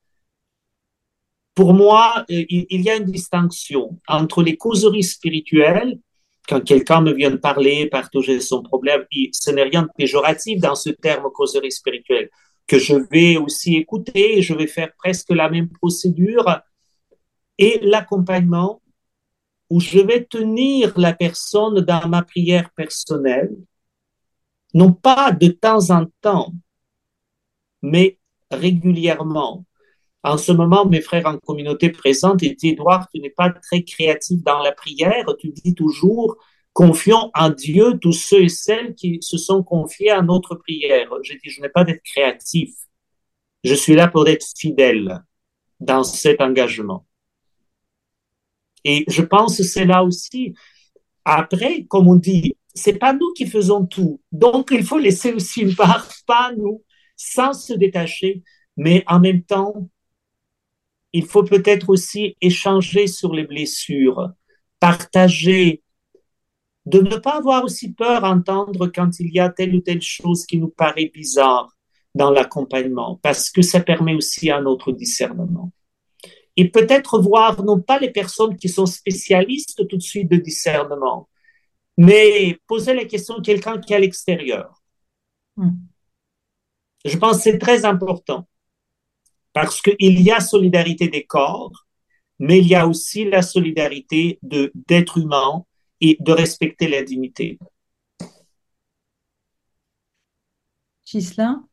Pour 1.56 1.72
moi, 1.74 2.24
il, 2.28 2.66
il 2.70 2.82
y 2.82 2.90
a 2.90 2.96
une 2.96 3.10
distinction 3.10 3.98
entre 4.06 4.42
les 4.42 4.56
causeries 4.56 5.02
spirituelles, 5.02 5.98
quand 6.48 6.60
quelqu'un 6.60 7.00
me 7.00 7.12
vient 7.12 7.30
de 7.30 7.36
parler, 7.36 7.86
partager 7.86 8.40
son 8.40 8.62
problème, 8.62 9.04
ce 9.32 9.50
n'est 9.50 9.64
rien 9.64 9.82
de 9.82 9.88
péjoratif 9.96 10.60
dans 10.60 10.74
ce 10.74 10.90
terme 10.90 11.30
causerie 11.32 11.72
spirituelle, 11.72 12.30
que 12.66 12.78
je 12.78 12.94
vais 13.10 13.36
aussi 13.36 13.74
écouter, 13.76 14.42
je 14.42 14.54
vais 14.54 14.66
faire 14.66 14.92
presque 14.98 15.30
la 15.30 15.48
même 15.48 15.70
procédure, 15.70 16.60
et 17.58 17.80
l'accompagnement, 17.82 18.82
où 19.70 19.80
je 19.80 19.98
vais 19.98 20.24
tenir 20.24 20.92
la 20.98 21.14
personne 21.14 21.80
dans 21.80 22.06
ma 22.06 22.22
prière 22.22 22.70
personnelle, 22.76 23.56
non 24.74 24.92
pas 24.92 25.32
de 25.32 25.48
temps 25.48 25.90
en 25.90 26.04
temps, 26.20 26.52
mais 27.82 28.18
régulièrement. 28.50 29.64
En 30.26 30.38
ce 30.38 30.50
moment, 30.50 30.86
mes 30.86 31.00
frères 31.00 31.24
en 31.26 31.38
communauté 31.38 31.90
présente 31.90 32.42
et 32.42 32.52
dit, 32.52 32.70
Edouard, 32.70 33.08
tu 33.14 33.20
n'es 33.20 33.30
pas 33.30 33.48
très 33.50 33.84
créatif 33.84 34.42
dans 34.42 34.58
la 34.58 34.72
prière, 34.72 35.24
tu 35.38 35.50
dis 35.50 35.72
toujours, 35.72 36.36
confions 36.72 37.30
en 37.32 37.50
Dieu 37.50 37.96
tous 38.00 38.12
ceux 38.12 38.42
et 38.42 38.48
celles 38.48 38.96
qui 38.96 39.18
se 39.20 39.38
sont 39.38 39.62
confiés 39.62 40.10
à 40.10 40.22
notre 40.22 40.56
prière. 40.56 41.08
J'ai 41.22 41.36
dit, 41.36 41.48
je 41.48 41.62
n'ai 41.62 41.68
pas 41.68 41.84
d'être 41.84 42.02
créatif. 42.02 42.74
Je 43.62 43.72
suis 43.74 43.94
là 43.94 44.08
pour 44.08 44.26
être 44.26 44.44
fidèle 44.58 45.22
dans 45.78 46.02
cet 46.02 46.40
engagement. 46.40 47.06
Et 48.82 49.04
je 49.06 49.22
pense 49.22 49.58
que 49.58 49.62
c'est 49.62 49.84
là 49.84 50.02
aussi. 50.02 50.54
Après, 51.24 51.84
comme 51.84 52.08
on 52.08 52.16
dit, 52.16 52.56
c'est 52.74 52.98
pas 52.98 53.12
nous 53.12 53.32
qui 53.34 53.46
faisons 53.46 53.86
tout. 53.86 54.20
Donc, 54.32 54.70
il 54.72 54.82
faut 54.82 54.98
laisser 54.98 55.32
aussi 55.32 55.60
une 55.62 55.76
part, 55.76 56.08
pas 56.26 56.52
nous, 56.56 56.82
sans 57.14 57.52
se 57.52 57.74
détacher. 57.74 58.42
Mais 58.76 59.04
en 59.06 59.20
même 59.20 59.44
temps, 59.44 59.88
il 61.12 61.24
faut 61.24 61.44
peut-être 61.44 61.88
aussi 61.88 62.36
échanger 62.40 63.06
sur 63.06 63.32
les 63.32 63.44
blessures, 63.44 64.30
partager, 64.80 65.82
de 66.84 67.00
ne 67.00 67.16
pas 67.16 67.38
avoir 67.38 67.64
aussi 67.64 67.92
peur 67.92 68.22
d'entendre 68.22 68.86
quand 68.88 69.18
il 69.18 69.32
y 69.34 69.40
a 69.40 69.48
telle 69.48 69.74
ou 69.74 69.80
telle 69.80 70.02
chose 70.02 70.46
qui 70.46 70.58
nous 70.58 70.68
paraît 70.68 71.10
bizarre 71.12 71.72
dans 72.14 72.30
l'accompagnement, 72.30 73.18
parce 73.22 73.50
que 73.50 73.62
ça 73.62 73.80
permet 73.80 74.14
aussi 74.14 74.50
un 74.50 74.64
autre 74.66 74.92
discernement 74.92 75.72
et 76.56 76.70
peut-être 76.70 77.20
voir 77.20 77.62
non 77.62 77.80
pas 77.80 77.98
les 77.98 78.10
personnes 78.10 78.56
qui 78.56 78.68
sont 78.68 78.86
spécialistes 78.86 79.86
tout 79.88 79.96
de 79.96 80.02
suite 80.02 80.30
de 80.30 80.36
discernement, 80.36 81.28
mais 81.96 82.58
poser 82.66 82.94
la 82.94 83.04
question 83.04 83.36
à 83.36 83.42
quelqu'un 83.42 83.78
qui 83.78 83.92
est 83.92 83.96
à 83.96 84.00
l'extérieur. 84.00 84.82
Mm. 85.56 85.70
Je 87.04 87.16
pense 87.18 87.36
que 87.36 87.42
c'est 87.44 87.58
très 87.58 87.84
important 87.84 88.48
parce 89.56 89.80
qu'il 89.80 90.20
y 90.20 90.30
a 90.30 90.40
solidarité 90.40 91.08
des 91.08 91.24
corps, 91.24 91.86
mais 92.38 92.58
il 92.58 92.66
y 92.66 92.74
a 92.74 92.86
aussi 92.86 93.24
la 93.24 93.40
solidarité 93.40 94.38
de 94.42 94.70
d'être 94.74 95.16
humain 95.16 95.64
et 96.02 96.18
de 96.20 96.30
respecter 96.30 96.88
la 96.88 97.02
dignité. 97.02 97.58
Gislain 101.06 101.66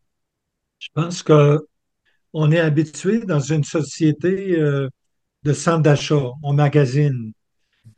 Je 0.80 0.88
pense 0.94 1.24
que 1.24 1.68
on 2.32 2.54
est 2.54 2.60
habitué 2.60 3.26
dans 3.26 3.42
une 3.42 3.66
société 3.66 4.58
euh, 4.58 4.88
de 5.44 5.52
centre 5.52 5.82
d'achat, 5.82 6.32
on 6.42 6.54
magasine. 6.54 7.34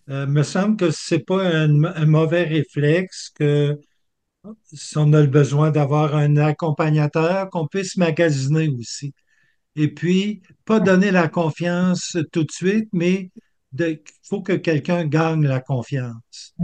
Euh, 0.10 0.26
me 0.26 0.41
semble 0.41 0.78
que 0.78 0.90
c'est 0.90 1.20
pas 1.20 1.44
un, 1.45 1.84
un, 1.84 2.07
mauvais 2.07 2.45
réflexe 2.45 3.30
que 3.30 3.80
si 4.64 4.98
on 4.98 5.14
a 5.14 5.22
le 5.22 5.28
besoin 5.28 5.70
d'avoir 5.70 6.16
un 6.16 6.38
accompagnateur, 6.38 7.52
qu'on 7.52 7.68
puisse 7.68 7.98
magasiner 7.98 8.70
aussi. 8.70 9.14
Et 9.76 9.93
puis, 9.93 10.41
pas 10.65 10.80
donner 10.80 11.11
la 11.11 11.27
confiance 11.27 12.18
tout 12.31 12.43
de 12.43 12.52
suite, 12.52 12.89
mais 12.93 13.31
il 13.77 13.99
faut 14.23 14.41
que 14.41 14.53
quelqu'un 14.53 15.06
gagne 15.06 15.45
la 15.45 15.60
confiance. 15.60 16.56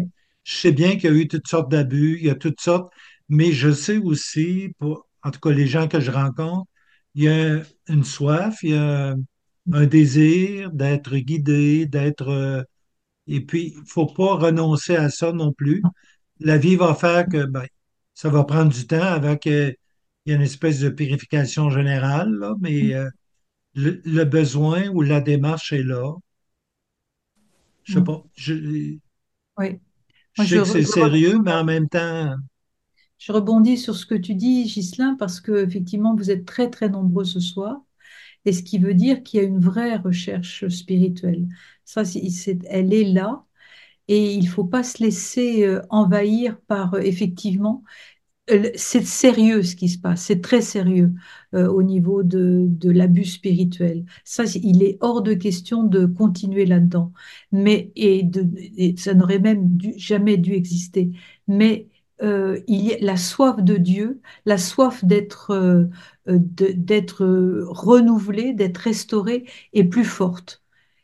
Je 0.43 0.55
sais 0.55 0.71
bien 0.71 0.95
qu'il 0.97 1.11
y 1.11 1.13
a 1.13 1.17
eu 1.17 1.27
toutes 1.27 1.47
sortes 1.47 1.69
d'abus, 1.71 2.17
il 2.19 2.25
y 2.27 2.29
a 2.29 2.35
toutes 2.35 2.61
sortes, 2.61 2.91
mais 3.29 3.51
je 3.51 3.71
sais 3.71 3.97
aussi, 3.97 4.73
pour, 4.79 5.07
en 5.23 5.31
tout 5.31 5.39
cas 5.39 5.51
les 5.51 5.67
gens 5.67 5.87
que 5.87 5.99
je 5.99 6.11
rencontre, 6.11 6.67
il 7.15 7.23
y 7.23 7.27
a 7.27 7.61
une 7.89 8.03
soif, 8.03 8.59
il 8.63 8.71
y 8.71 8.75
a 8.75 9.15
un 9.73 9.85
désir 9.85 10.71
d'être 10.71 11.15
guidé, 11.17 11.85
d'être 11.85 12.65
Et 13.27 13.41
puis, 13.45 13.73
il 13.77 13.83
faut 13.87 14.07
pas 14.07 14.35
renoncer 14.35 14.95
à 14.95 15.09
ça 15.09 15.31
non 15.33 15.53
plus. 15.53 15.81
La 16.39 16.57
vie 16.57 16.75
va 16.75 16.95
faire 16.95 17.27
que 17.27 17.45
ben, 17.45 17.65
ça 18.13 18.29
va 18.29 18.43
prendre 18.45 18.71
du 18.73 18.87
temps 18.87 19.01
avant 19.01 19.37
qu'il 20.23 20.31
y 20.31 20.33
ait 20.33 20.37
une 20.37 20.43
espèce 20.43 20.79
de 20.81 20.89
purification 20.89 21.69
générale, 21.69 22.31
là, 22.33 22.55
mais 22.61 22.93
euh, 22.95 23.09
le, 23.75 24.01
le 24.05 24.25
besoin 24.25 24.89
ou 24.89 25.01
la 25.03 25.21
démarche 25.21 25.73
est 25.73 25.83
là. 25.83 26.13
Je 27.83 27.93
sais 27.93 28.01
Mm. 28.01 28.03
pas. 28.03 28.23
Je, 28.35 28.53
Oui. 29.57 29.79
je 30.33 30.39
Moi, 30.39 30.45
je, 30.45 30.57
sais 30.57 30.61
que 30.61 30.67
c'est 30.67 30.85
sérieux, 30.85 31.39
mais 31.43 31.53
en 31.53 31.63
même 31.63 31.87
temps, 31.89 32.35
je 33.19 33.31
rebondis 33.31 33.77
sur 33.77 33.95
ce 33.95 34.05
que 34.05 34.15
tu 34.15 34.35
dis, 34.35 34.63
Ghislain, 34.65 35.15
parce 35.19 35.39
que 35.41 35.65
effectivement, 35.65 36.15
vous 36.15 36.31
êtes 36.31 36.45
très, 36.45 36.69
très 36.69 36.89
nombreux 36.89 37.25
ce 37.25 37.39
soir, 37.39 37.81
et 38.45 38.53
ce 38.53 38.63
qui 38.63 38.79
veut 38.79 38.95
dire 38.95 39.23
qu'il 39.23 39.39
y 39.41 39.43
a 39.43 39.47
une 39.47 39.59
vraie 39.59 39.97
recherche 39.97 40.67
spirituelle. 40.69 41.47
Ça, 41.85 42.05
c'est- 42.05 42.59
elle 42.67 42.93
est 42.93 43.05
là, 43.05 43.45
et 44.07 44.33
il 44.35 44.45
ne 44.45 44.49
faut 44.49 44.65
pas 44.65 44.83
se 44.83 45.03
laisser 45.03 45.65
euh, 45.65 45.81
envahir 45.89 46.59
par, 46.61 46.95
euh, 46.95 46.99
effectivement, 47.01 47.83
c'est 48.75 49.05
sérieux 49.05 49.63
ce 49.63 49.75
qui 49.75 49.87
se 49.89 49.97
passe, 49.99 50.23
c'est 50.23 50.41
très 50.41 50.61
sérieux 50.61 51.13
euh, 51.53 51.67
au 51.67 51.83
niveau 51.83 52.23
de, 52.23 52.65
de 52.67 52.91
l'abus 52.91 53.25
spirituel. 53.25 54.05
Ça, 54.25 54.43
il 54.55 54.83
est 54.83 54.97
hors 55.01 55.21
de 55.21 55.33
question 55.33 55.83
de 55.83 56.05
continuer 56.05 56.65
là-dedans. 56.65 57.13
Mais, 57.51 57.91
et, 57.95 58.23
de, 58.23 58.45
ça 58.97 59.13
n'aurait 59.13 59.39
même 59.39 59.77
jamais 59.95 60.37
dû 60.37 60.53
exister. 60.53 61.11
Mais 61.47 61.87
euh, 62.23 62.59
il 62.67 62.81
y 62.85 62.93
a 62.93 62.97
la 62.99 63.15
soif 63.17 63.61
de 63.63 63.77
Dieu, 63.77 64.21
la 64.45 64.57
soif 64.57 65.03
d'être 65.05 65.51
euh, 65.51 65.85
d'être 66.27 67.23
euh, 67.23 67.65
renouvelé, 67.67 68.53
d'être 68.53 68.77
restauré 68.77 69.45
est 69.73 69.83
plus 69.85 70.05
forte. 70.05 70.61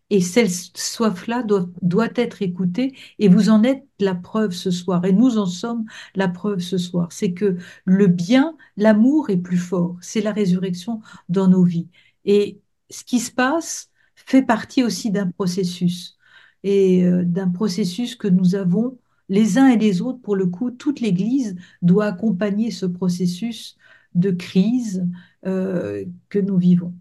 Et 0.09 0.21
cette 0.21 0.51
soif-là 0.77 1.43
doit, 1.43 2.09
être 2.15 2.41
écoutée, 2.41 2.95
et 3.19 3.27
vous 3.27 3.49
en 3.49 3.63
êtes 3.63 3.85
la 3.99 4.15
preuve 4.15 4.51
ce 4.51 4.71
soir, 4.71 5.03
et 5.05 5.11
nous 5.11 5.37
en 5.37 5.45
sommes 5.45 5.85
la 6.15 6.29
preuve 6.29 6.59
ce 6.59 6.77
soir. 6.77 7.11
C'est 7.11 7.33
que 7.33 7.57
le 7.85 8.07
bien, 8.07 8.55
l'amour 8.77 9.29
est 9.29 9.37
plus 9.37 9.57
fort, 9.57 9.97
c'est 10.01 10.21
la 10.21 10.31
résurrection 10.31 11.01
dans 11.29 11.47
nos 11.49 11.63
vies. 11.63 11.89
Et 12.25 12.61
ce 12.89 13.03
qui 13.03 13.19
se 13.19 13.31
passe 13.31 13.89
fait 14.15 14.43
partie 14.43 14.83
aussi 14.83 15.11
d'un 15.11 15.29
processus, 15.31 16.17
et 16.63 17.05
euh, 17.05 17.23
d'un 17.23 17.49
processus 17.49 18.15
que 18.15 18.27
nous 18.27 18.55
avons 18.55 18.97
les 19.29 19.57
uns 19.57 19.67
et 19.67 19.77
les 19.77 20.01
autres, 20.01 20.21
pour 20.21 20.35
le 20.35 20.47
coup, 20.47 20.71
toute 20.71 21.01
l'Église 21.01 21.55
doit 21.81 22.05
accompagner 22.05 22.71
ce 22.71 22.85
processus 22.85 23.77
de 24.15 24.31
crise 24.31 25.05
euh, 25.45 26.05
que 26.29 26.39
nous 26.39 26.57
vivons. 26.57 26.93